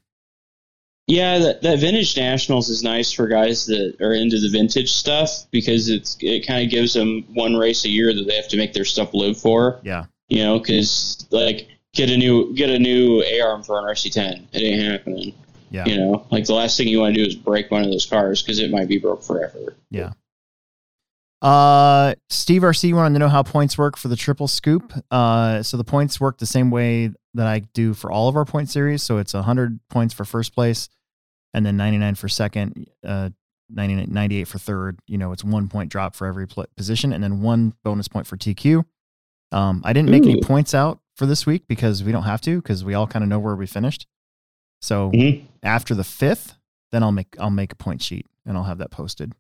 [1.08, 5.46] Yeah, that, that vintage nationals is nice for guys that are into the vintage stuff
[5.52, 8.58] because it's it kind of gives them one race a year that they have to
[8.58, 9.80] make their stuff live for.
[9.84, 10.06] Yeah.
[10.30, 14.60] You know, because like get a new get a new arm for an RC10, it
[14.60, 15.36] ain't happening.
[15.70, 15.86] Yeah.
[15.86, 18.08] You know, like the last thing you want to do is break one of those
[18.08, 19.76] cars because it might be broke forever.
[19.92, 20.14] Yeah.
[21.42, 24.92] Uh, Steve RC wanted to know how points work for the triple scoop.
[25.12, 28.46] Uh, so the points work the same way that I do for all of our
[28.46, 29.04] point series.
[29.04, 30.90] So it's a 100 points for first place,
[31.56, 33.30] and then 99 for second, uh,
[33.70, 35.00] 99, 98 for third.
[35.08, 38.28] You know, it's one point drop for every pl- position, and then one bonus point
[38.28, 38.84] for TQ.
[39.52, 42.62] Um, I didn't make any points out for this week because we don't have to
[42.62, 44.06] because we all kind of know where we finished.
[44.82, 45.46] So Mhm.
[45.64, 46.56] after the fifth,
[46.92, 49.34] then I'll make I'll make a point sheet and I'll have that posted.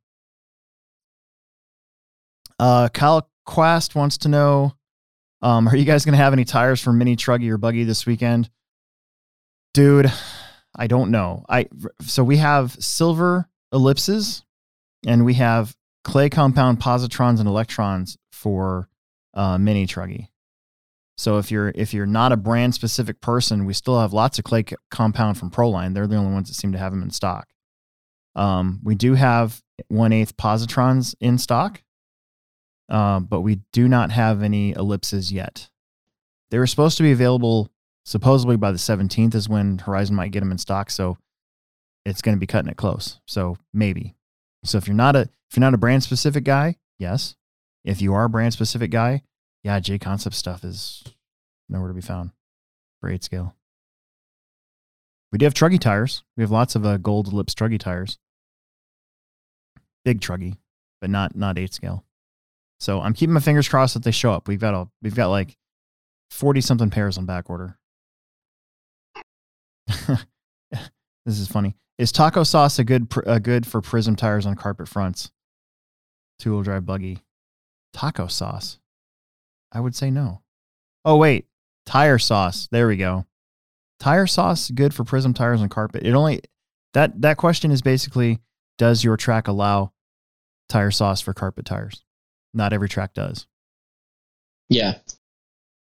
[2.60, 4.74] Uh, Kyle Quast wants to know,
[5.42, 8.50] um, are you guys gonna have any tires for mini truggy or buggy this weekend?
[9.74, 10.12] Dude,
[10.76, 11.45] I don't know.
[11.47, 11.68] I
[12.02, 14.43] so we have silver ellipses
[15.06, 18.89] and we have clay compound positrons and electrons for
[19.34, 20.30] uh, mini truggy.
[21.18, 24.43] So if you're if you're not a brand specific person, we still have lots of
[24.43, 25.93] clay c- compound from Proline.
[25.93, 27.47] They're the only ones that seem to have them in stock.
[28.35, 31.81] Um, we do have one eighth positrons in stock,
[32.89, 35.69] uh, but we do not have any ellipses yet.
[36.52, 37.72] They were supposed to be available
[38.06, 40.90] supposedly by the 17th is when Horizon might get them in stock.
[40.90, 41.18] So
[42.06, 43.19] it's going to be cutting it close.
[43.26, 44.15] So maybe.
[44.64, 47.36] So if you're not a if you're not a brand specific guy, yes.
[47.84, 49.22] If you are a brand specific guy,
[49.64, 51.03] yeah, J Concept stuff is
[51.69, 52.32] nowhere to be found
[52.99, 53.56] for eight scale.
[55.32, 56.23] We do have truggy tires.
[56.36, 58.18] We have lots of uh, gold lips truggy tires.
[60.03, 60.57] Big truggy,
[61.02, 62.06] but not not eight scale.
[62.80, 64.48] So I'm keeping my fingers crossed that they show up.
[64.48, 65.57] We've got a we've got like
[66.32, 67.77] forty something pairs on back order.
[71.26, 71.76] this is funny.
[71.98, 75.32] Is taco sauce a good pr- a good for prism tires on carpet fronts?
[76.40, 77.20] Two wheel drive buggy.
[77.94, 78.80] Taco sauce.
[79.72, 80.41] I would say no.
[81.06, 81.45] Oh wait,
[81.86, 82.68] tire sauce.
[82.72, 83.26] There we go.
[83.99, 86.06] Tire sauce good for prism tires on carpet.
[86.06, 86.41] It only
[86.94, 88.41] that that question is basically
[88.78, 89.94] does your track allow
[90.68, 92.03] tire sauce for carpet tires?
[92.53, 93.48] Not every track does.
[94.70, 94.95] Yeah.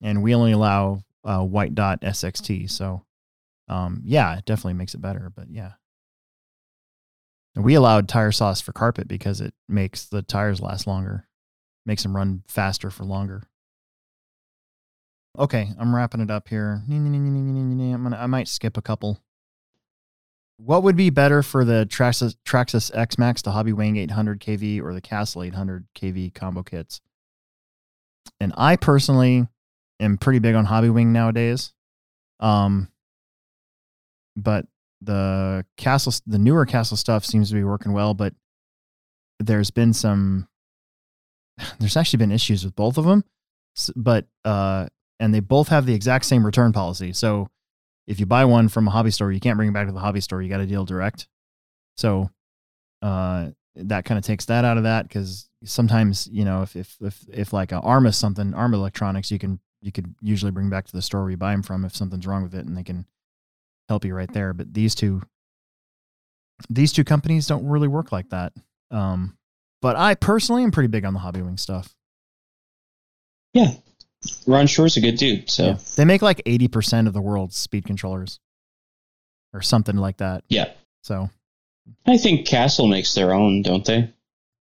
[0.02, 2.70] And we only allow uh, white dot SXT.
[2.70, 3.04] So
[3.68, 5.72] um, yeah, it definitely makes it better, but yeah.
[7.54, 11.28] And we allowed tire sauce for carpet because it makes the tires last longer,
[11.86, 13.44] makes them run faster for longer.
[15.38, 16.82] Okay, I'm wrapping it up here.
[16.88, 19.20] I'm gonna, I might skip a couple.
[20.56, 24.94] What would be better for the Traxxas, Traxxas X-Maxx, the Hobby Wing 800 kV, or
[24.94, 27.00] the Castle 800 kV combo kits?
[28.38, 29.48] And I personally
[29.98, 31.72] am pretty big on Hobby Wing nowadays.
[32.38, 32.88] Um,
[34.36, 34.66] but
[35.00, 38.14] the castle, the newer castle stuff seems to be working well.
[38.14, 38.34] But
[39.38, 40.48] there's been some,
[41.78, 43.24] there's actually been issues with both of them.
[43.96, 44.86] But uh,
[45.18, 47.12] and they both have the exact same return policy.
[47.12, 47.48] So
[48.06, 50.00] if you buy one from a hobby store, you can't bring it back to the
[50.00, 50.42] hobby store.
[50.42, 51.26] You got to deal direct.
[51.96, 52.30] So
[53.02, 56.96] uh, that kind of takes that out of that because sometimes you know if if
[57.00, 60.86] if, if like a Arma something Arma Electronics, you can you could usually bring back
[60.86, 62.82] to the store where you buy them from if something's wrong with it, and they
[62.82, 63.06] can
[63.88, 64.52] help you right there.
[64.52, 65.22] But these two
[66.68, 68.52] these two companies don't really work like that.
[68.90, 69.36] Um,
[69.82, 71.94] but I personally am pretty big on the hobby wing stuff.
[73.52, 73.72] Yeah.
[74.46, 75.50] Ron Shore's a good dude.
[75.50, 75.78] So Yeah.
[75.96, 78.40] They make like 80% of the world's speed controllers
[79.52, 80.44] or something like that.
[80.48, 80.72] yeah.
[81.02, 81.28] So,
[82.06, 84.10] I think Castle makes their own, don't they?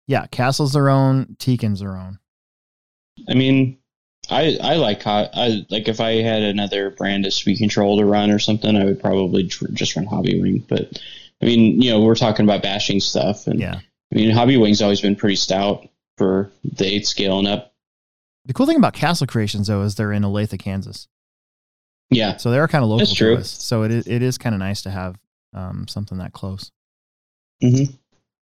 [0.07, 2.19] yeah, Castle's their own, Tekin's their own.
[3.29, 3.77] I mean,
[4.29, 8.31] I I like I like if I had another brand of speed control to run
[8.31, 10.65] or something, I would probably tr- just run Hobby Wing.
[10.67, 11.01] But
[11.41, 13.79] I mean, you know, we're talking about bashing stuff, and Yeah.
[14.13, 17.73] I mean, Hobby Wing's always been pretty stout for the eight scale and up.
[18.45, 21.07] The cool thing about Castle Creations, though, is they're in Olathe, Kansas.
[22.11, 23.35] Yeah, So they're kind of local That's true.
[23.35, 23.49] to us.
[23.49, 25.17] So it is, it is kind of nice to have
[25.53, 26.71] um, something that close.
[27.61, 27.85] hmm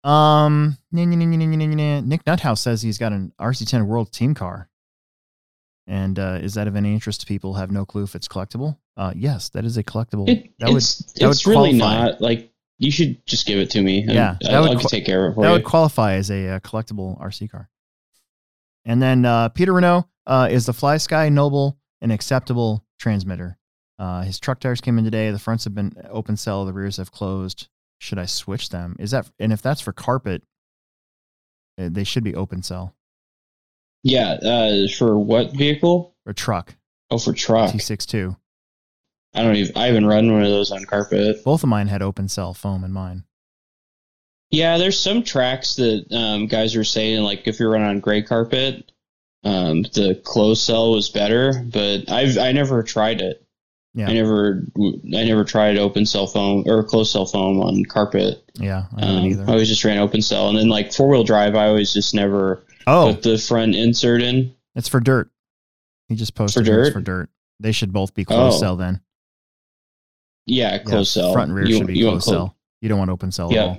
[0.08, 0.78] Um.
[0.92, 4.70] Nick Nuthouse says he's got an RC10 World Team car.
[5.88, 8.28] And uh, is that of any interest to people who have no clue if it's
[8.28, 8.78] collectible?
[8.98, 10.28] Uh, yes, that is a collectible.
[10.28, 12.06] It, that would it's that it's would really qualify.
[12.06, 14.04] not like you should just give it to me.
[14.08, 15.54] Yeah, that I'll, would take care of it for that you.
[15.54, 17.70] would qualify as a, uh collectible RC car.
[18.84, 23.58] And then uh, Peter Renault uh, is the Fly Sky Noble and acceptable transmitter.
[23.98, 25.32] Uh, his truck tires came in today.
[25.32, 26.66] The fronts have been open cell.
[26.66, 27.68] The rears have closed.
[28.00, 28.96] Should I switch them?
[29.00, 30.44] Is that and if that's for carpet,
[31.80, 32.96] uh, they should be open cell
[34.06, 36.14] yeah, uh, for what vehicle?
[36.28, 36.76] or truck
[37.12, 37.72] Oh, for truck.
[37.72, 38.36] T62.
[39.34, 39.76] I don't even.
[39.76, 41.44] I haven't run one of those on carpet.
[41.44, 43.26] Both of mine had open cell foam in mine.
[44.52, 48.22] Yeah, there's some tracks that um, guys are saying like if you're running on gray
[48.22, 48.92] carpet,
[49.44, 53.42] um, the closed cell was better, but I've I never tried it.
[53.94, 54.10] Yeah.
[54.10, 58.44] I never I never tried open cell foam or closed cell foam on carpet.
[58.56, 59.44] Yeah, I Um, either.
[59.44, 62.14] I always just ran open cell, and then like four wheel drive, I always just
[62.14, 64.56] never Oh, put the front insert in.
[64.76, 65.30] it's for dirt.
[66.10, 66.94] He just posted For dirt?
[66.94, 67.30] for dirt.
[67.60, 68.60] They should both be closed Oh.
[68.60, 69.02] cell then.
[70.46, 71.34] Yeah, Yeah, closed cell.
[71.34, 72.58] Front and rear You- should be closed clo- cell.
[72.82, 73.78] You don't want open cell at all.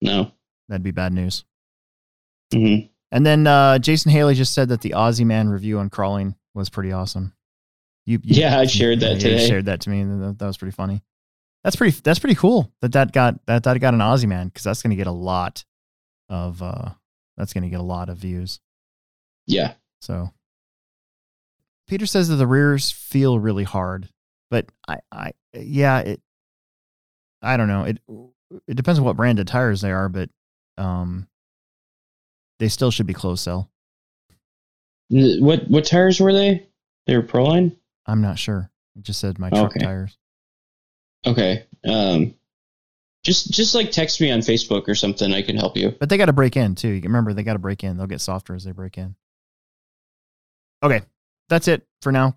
[0.00, 0.32] No.
[0.68, 1.44] That'd be bad news.
[2.52, 2.86] Mm-hmm.
[3.12, 6.68] And then uh, Jason Haley just said that the Aussie Man review on crawling was
[6.70, 7.34] pretty awesome.
[8.06, 9.46] You, you- Yeah, I shared that yeah, you today.
[9.48, 11.02] shared that to me, and that, that was pretty funny.
[11.62, 11.96] That's pretty.
[12.02, 14.90] That's pretty cool that that got that that got an Aussie Man because that's going
[14.90, 15.64] to get a lot
[16.28, 16.90] of uh
[17.36, 18.60] that's going to get a lot of views.
[19.46, 19.74] Yeah.
[20.00, 20.30] So
[21.88, 24.08] Peter says that the rears feel really hard,
[24.50, 26.20] but I, I, yeah, it,
[27.42, 27.84] I don't know.
[27.84, 27.98] It,
[28.68, 30.30] it depends on what brand of tires they are, but,
[30.78, 31.26] um,
[32.58, 33.68] they still should be closed cell.
[35.10, 36.68] What what tires were they?
[37.06, 37.76] They were Proline.
[38.06, 38.70] I'm not sure.
[38.96, 39.80] It just said my truck Okay.
[39.84, 40.16] tires.
[41.26, 41.66] Okay.
[41.84, 42.34] Um,
[43.22, 45.32] just just like text me on Facebook or something.
[45.32, 45.94] I can help you.
[45.98, 47.00] But they got to break in too.
[47.04, 47.96] Remember they got to break in.
[47.96, 49.14] They'll get softer as they break in.
[50.82, 51.02] Okay,
[51.48, 52.36] that's it for now.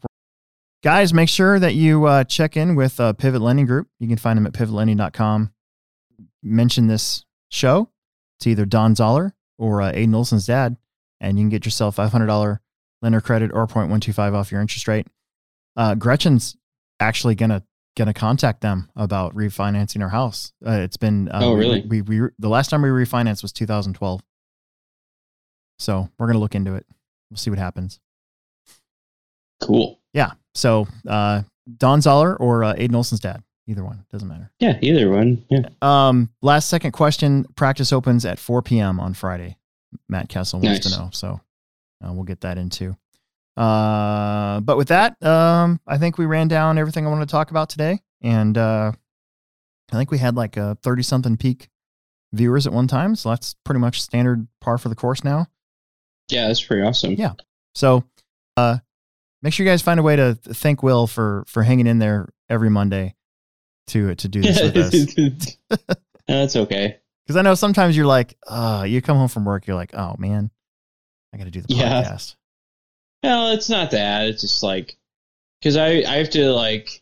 [0.83, 3.87] Guys, make sure that you uh, check in with uh, Pivot Lending Group.
[3.99, 5.51] You can find them at pivotlending.com.
[6.43, 7.89] Mention this show
[8.41, 10.77] to either Don Zoller or uh, Aiden Olson's dad,
[11.19, 12.59] and you can get yourself $500
[13.01, 15.07] lender credit or 0.125 off your interest rate.
[15.75, 16.55] Uh, Gretchen's
[16.99, 17.35] actually
[17.95, 20.51] gonna gonna contact them about refinancing our house.
[20.65, 21.81] Uh, it's been uh, Oh, we- really?
[21.81, 24.21] We, we the last time we refinanced was 2012.
[25.79, 26.85] So we're gonna look into it.
[27.29, 27.99] We'll see what happens.
[29.61, 29.99] Cool.
[30.13, 30.31] Yeah.
[30.53, 31.43] So uh,
[31.77, 34.51] Don Zoller or uh, Aiden Olson's dad, either one doesn't matter.
[34.59, 35.43] Yeah, either one.
[35.49, 35.67] Yeah.
[35.81, 37.45] Um, last second question.
[37.55, 38.99] Practice opens at 4 p.m.
[38.99, 39.57] on Friday.
[40.09, 40.93] Matt Kessel wants Nice.
[40.93, 41.39] to know, so
[42.05, 42.95] uh, we'll get that into.
[43.57, 47.51] Uh, but with that, um, I think we ran down everything I wanted to talk
[47.51, 48.91] about today, and uh,
[49.91, 51.69] I think we had like a 30 something peak
[52.33, 55.47] viewers at one time, so that's pretty much standard par for the course now.
[56.29, 57.13] Yeah, that's pretty awesome.
[57.13, 57.33] Yeah.
[57.75, 58.03] So,
[58.57, 58.79] uh,
[59.41, 62.29] make sure you guys find a way to thank Will for for hanging in there
[62.49, 63.15] every Monday
[63.87, 65.77] to to do this with us.
[66.27, 66.97] that's okay.
[67.25, 70.15] Because I know sometimes you're like, uh, you come home from work, you're like, oh
[70.17, 70.51] man,
[71.33, 72.17] I got to do the Yeah.
[73.25, 74.27] No, it's not that.
[74.27, 74.97] It's just like
[75.59, 77.01] because I I have to like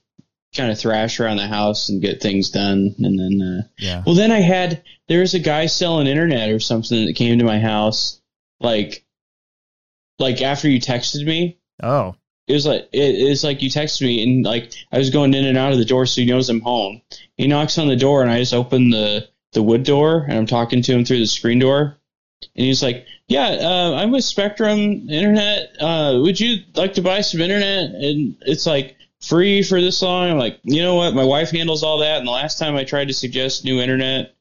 [0.55, 4.03] kind of thrash around the house and get things done, and then uh, Yeah.
[4.05, 7.45] well, then I had there was a guy selling internet or something that came to
[7.45, 8.21] my house,
[8.59, 9.03] like
[10.19, 11.57] like after you texted me.
[11.81, 12.15] Oh,
[12.47, 15.45] It was like it is like you texted me and like I was going in
[15.45, 17.01] and out of the door, so he knows I'm home.
[17.35, 20.45] He knocks on the door and I just open the the wood door and I'm
[20.47, 21.97] talking to him through the screen door,
[22.55, 25.75] and he's like, "Yeah, uh, I'm with Spectrum Internet.
[25.79, 30.29] Uh, would you like to buy some internet?" And it's like free for this long.
[30.31, 31.13] I'm like, you know what?
[31.13, 34.35] My wife handles all that, and the last time I tried to suggest new internet,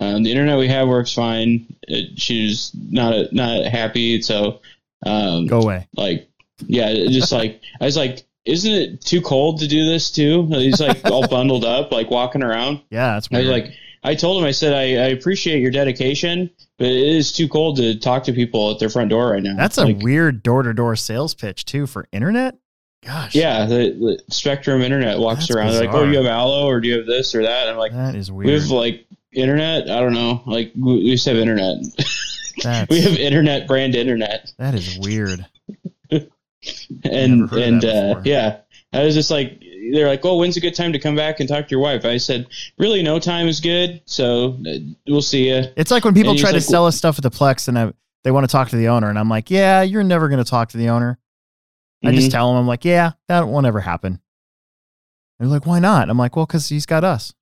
[0.00, 1.66] um, the internet we have works fine.
[1.88, 4.60] It, she was not not happy, so
[5.06, 5.86] um, go away.
[5.96, 6.28] like
[6.66, 10.80] yeah just like i was like isn't it too cold to do this too he's
[10.80, 13.46] like all bundled up like walking around Yeah, that's i weird.
[13.46, 13.72] was like
[14.04, 17.76] i told him i said I, I appreciate your dedication but it is too cold
[17.78, 19.56] to talk to people at their front door right now.
[19.56, 22.56] That's a Like, weird door to door sales pitch too for internet.
[23.04, 26.66] Gosh, yeah the, the spectrum internet walks That's around They're like oh you have allo
[26.66, 27.68] or do you have this or that?
[27.68, 28.46] I'm like that is weird.
[28.46, 29.90] we have like internet?
[29.90, 30.42] I don't know.
[30.46, 31.76] Like we, just have internet.
[32.62, 34.50] That's, we have internet brand internet.
[34.58, 35.46] That is weird.
[36.10, 36.30] and
[37.02, 38.58] Never heard of and uh, yeah,
[38.92, 39.62] I was just like,
[39.92, 42.04] they're like, "Oh, when's a good time to come back and talk to your wife?"
[42.04, 42.46] I said,
[42.78, 44.00] "Really, no time is good.
[44.06, 47.18] So uh, we'll see you." It's like when people try to like, sell us stuff
[47.18, 47.92] at the Plex and I,
[48.24, 50.48] they want to talk to the owner, and I'm like, yeah, you're never going to
[50.48, 51.18] talk to the owner.
[52.04, 54.20] I just tell them, I'm like, yeah, that won't ever happen.
[55.38, 56.08] They're like, why not?
[56.08, 57.32] I'm like, well, because he's got us.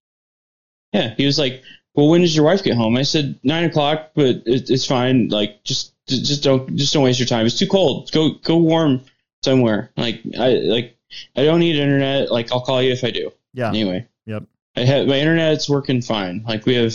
[0.93, 1.63] Yeah, he was like,
[1.95, 5.29] "Well, when does your wife get home?" I said, nine o'clock, but it, it's fine.
[5.29, 7.47] Like, just just don't just don't waste your time.
[7.47, 8.11] It's too cold.
[8.13, 9.03] Go go warm
[9.43, 9.91] somewhere.
[9.97, 10.96] Like I like
[11.37, 12.31] I don't need internet.
[12.31, 13.33] Like I'll call you if I do.
[13.55, 13.69] Yeah.
[13.69, 14.07] Anyway.
[14.27, 14.45] Yep.
[14.77, 16.45] I have my internet's working fine.
[16.47, 16.93] Like we have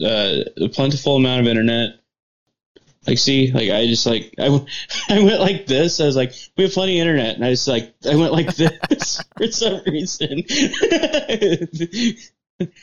[0.00, 2.00] uh, a plentiful amount of internet.
[3.06, 4.66] Like see, like I just like I, w-
[5.08, 6.00] I went like this.
[6.00, 8.54] I was like, we have plenty of internet, and I just like I went like
[8.56, 10.44] this for some reason.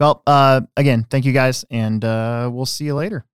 [0.00, 3.24] Well, uh, again, thank you guys, and uh, we'll see you later.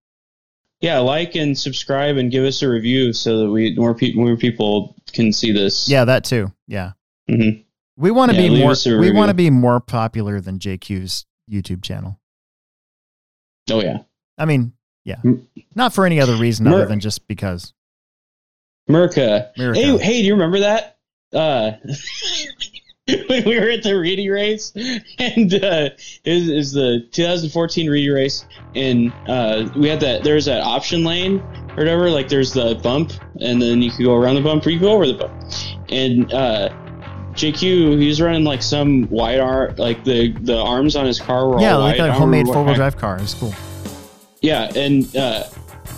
[0.84, 4.36] Yeah, like and subscribe and give us a review so that we more people more
[4.36, 5.88] people can see this.
[5.88, 6.52] Yeah, that too.
[6.68, 6.92] Yeah.
[7.28, 7.60] hmm
[7.96, 8.74] We want to Yeah, be more.
[9.00, 12.20] We want to be more popular than JQ's YouTube channel.
[13.70, 13.98] Oh yeah.
[14.36, 14.74] I mean,
[15.06, 15.22] yeah,
[15.74, 17.72] not for any other reason Mer- other than just because.
[18.90, 19.50] Merca.
[19.56, 20.98] Hey, hey, do you remember that?
[21.32, 21.72] Uh,
[23.28, 24.72] when we were at the Reedy race,
[25.18, 25.90] and uh,
[26.24, 30.24] is is the 2014 Reedy race, and uh, we had that.
[30.24, 32.08] There was that option lane or whatever.
[32.08, 33.12] Like there's the bump,
[33.42, 35.34] and then you could go around the bump, or you could go over the bump.
[35.90, 36.70] And uh,
[37.34, 41.46] JQ, he was running like some wide arm, like the the arms on his car
[41.46, 42.08] were yeah, all like wide.
[42.08, 43.18] That homemade four wheel drive car.
[43.18, 43.54] It's cool.
[44.40, 45.44] yeah, and uh,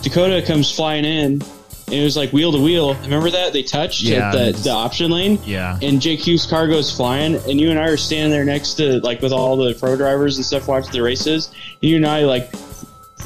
[0.01, 1.41] Dakota comes flying in,
[1.87, 2.93] and it was like wheel to wheel.
[2.95, 5.79] Remember that they touched Yeah, at the, the option lane, Yeah.
[5.81, 9.21] and JQ's car goes flying, and you and I are standing there next to like
[9.21, 11.47] with all the pro drivers and stuff watching the races.
[11.81, 12.51] And you and I like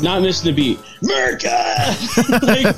[0.01, 0.79] not missing the beat.
[1.01, 1.87] Merca,
[2.41, 2.77] Like-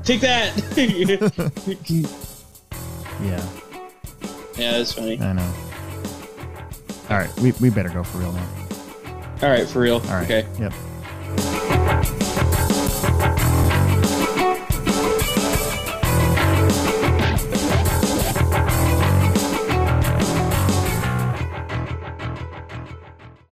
[0.04, 0.52] take that.
[3.22, 3.36] Yeah,
[4.56, 5.20] yeah, that's funny.
[5.20, 5.54] I know.
[7.10, 8.48] All right, we, we better go for real now.
[9.42, 9.96] All right, for real.
[9.96, 10.24] All right.
[10.24, 10.46] Okay.
[10.58, 10.72] Yep.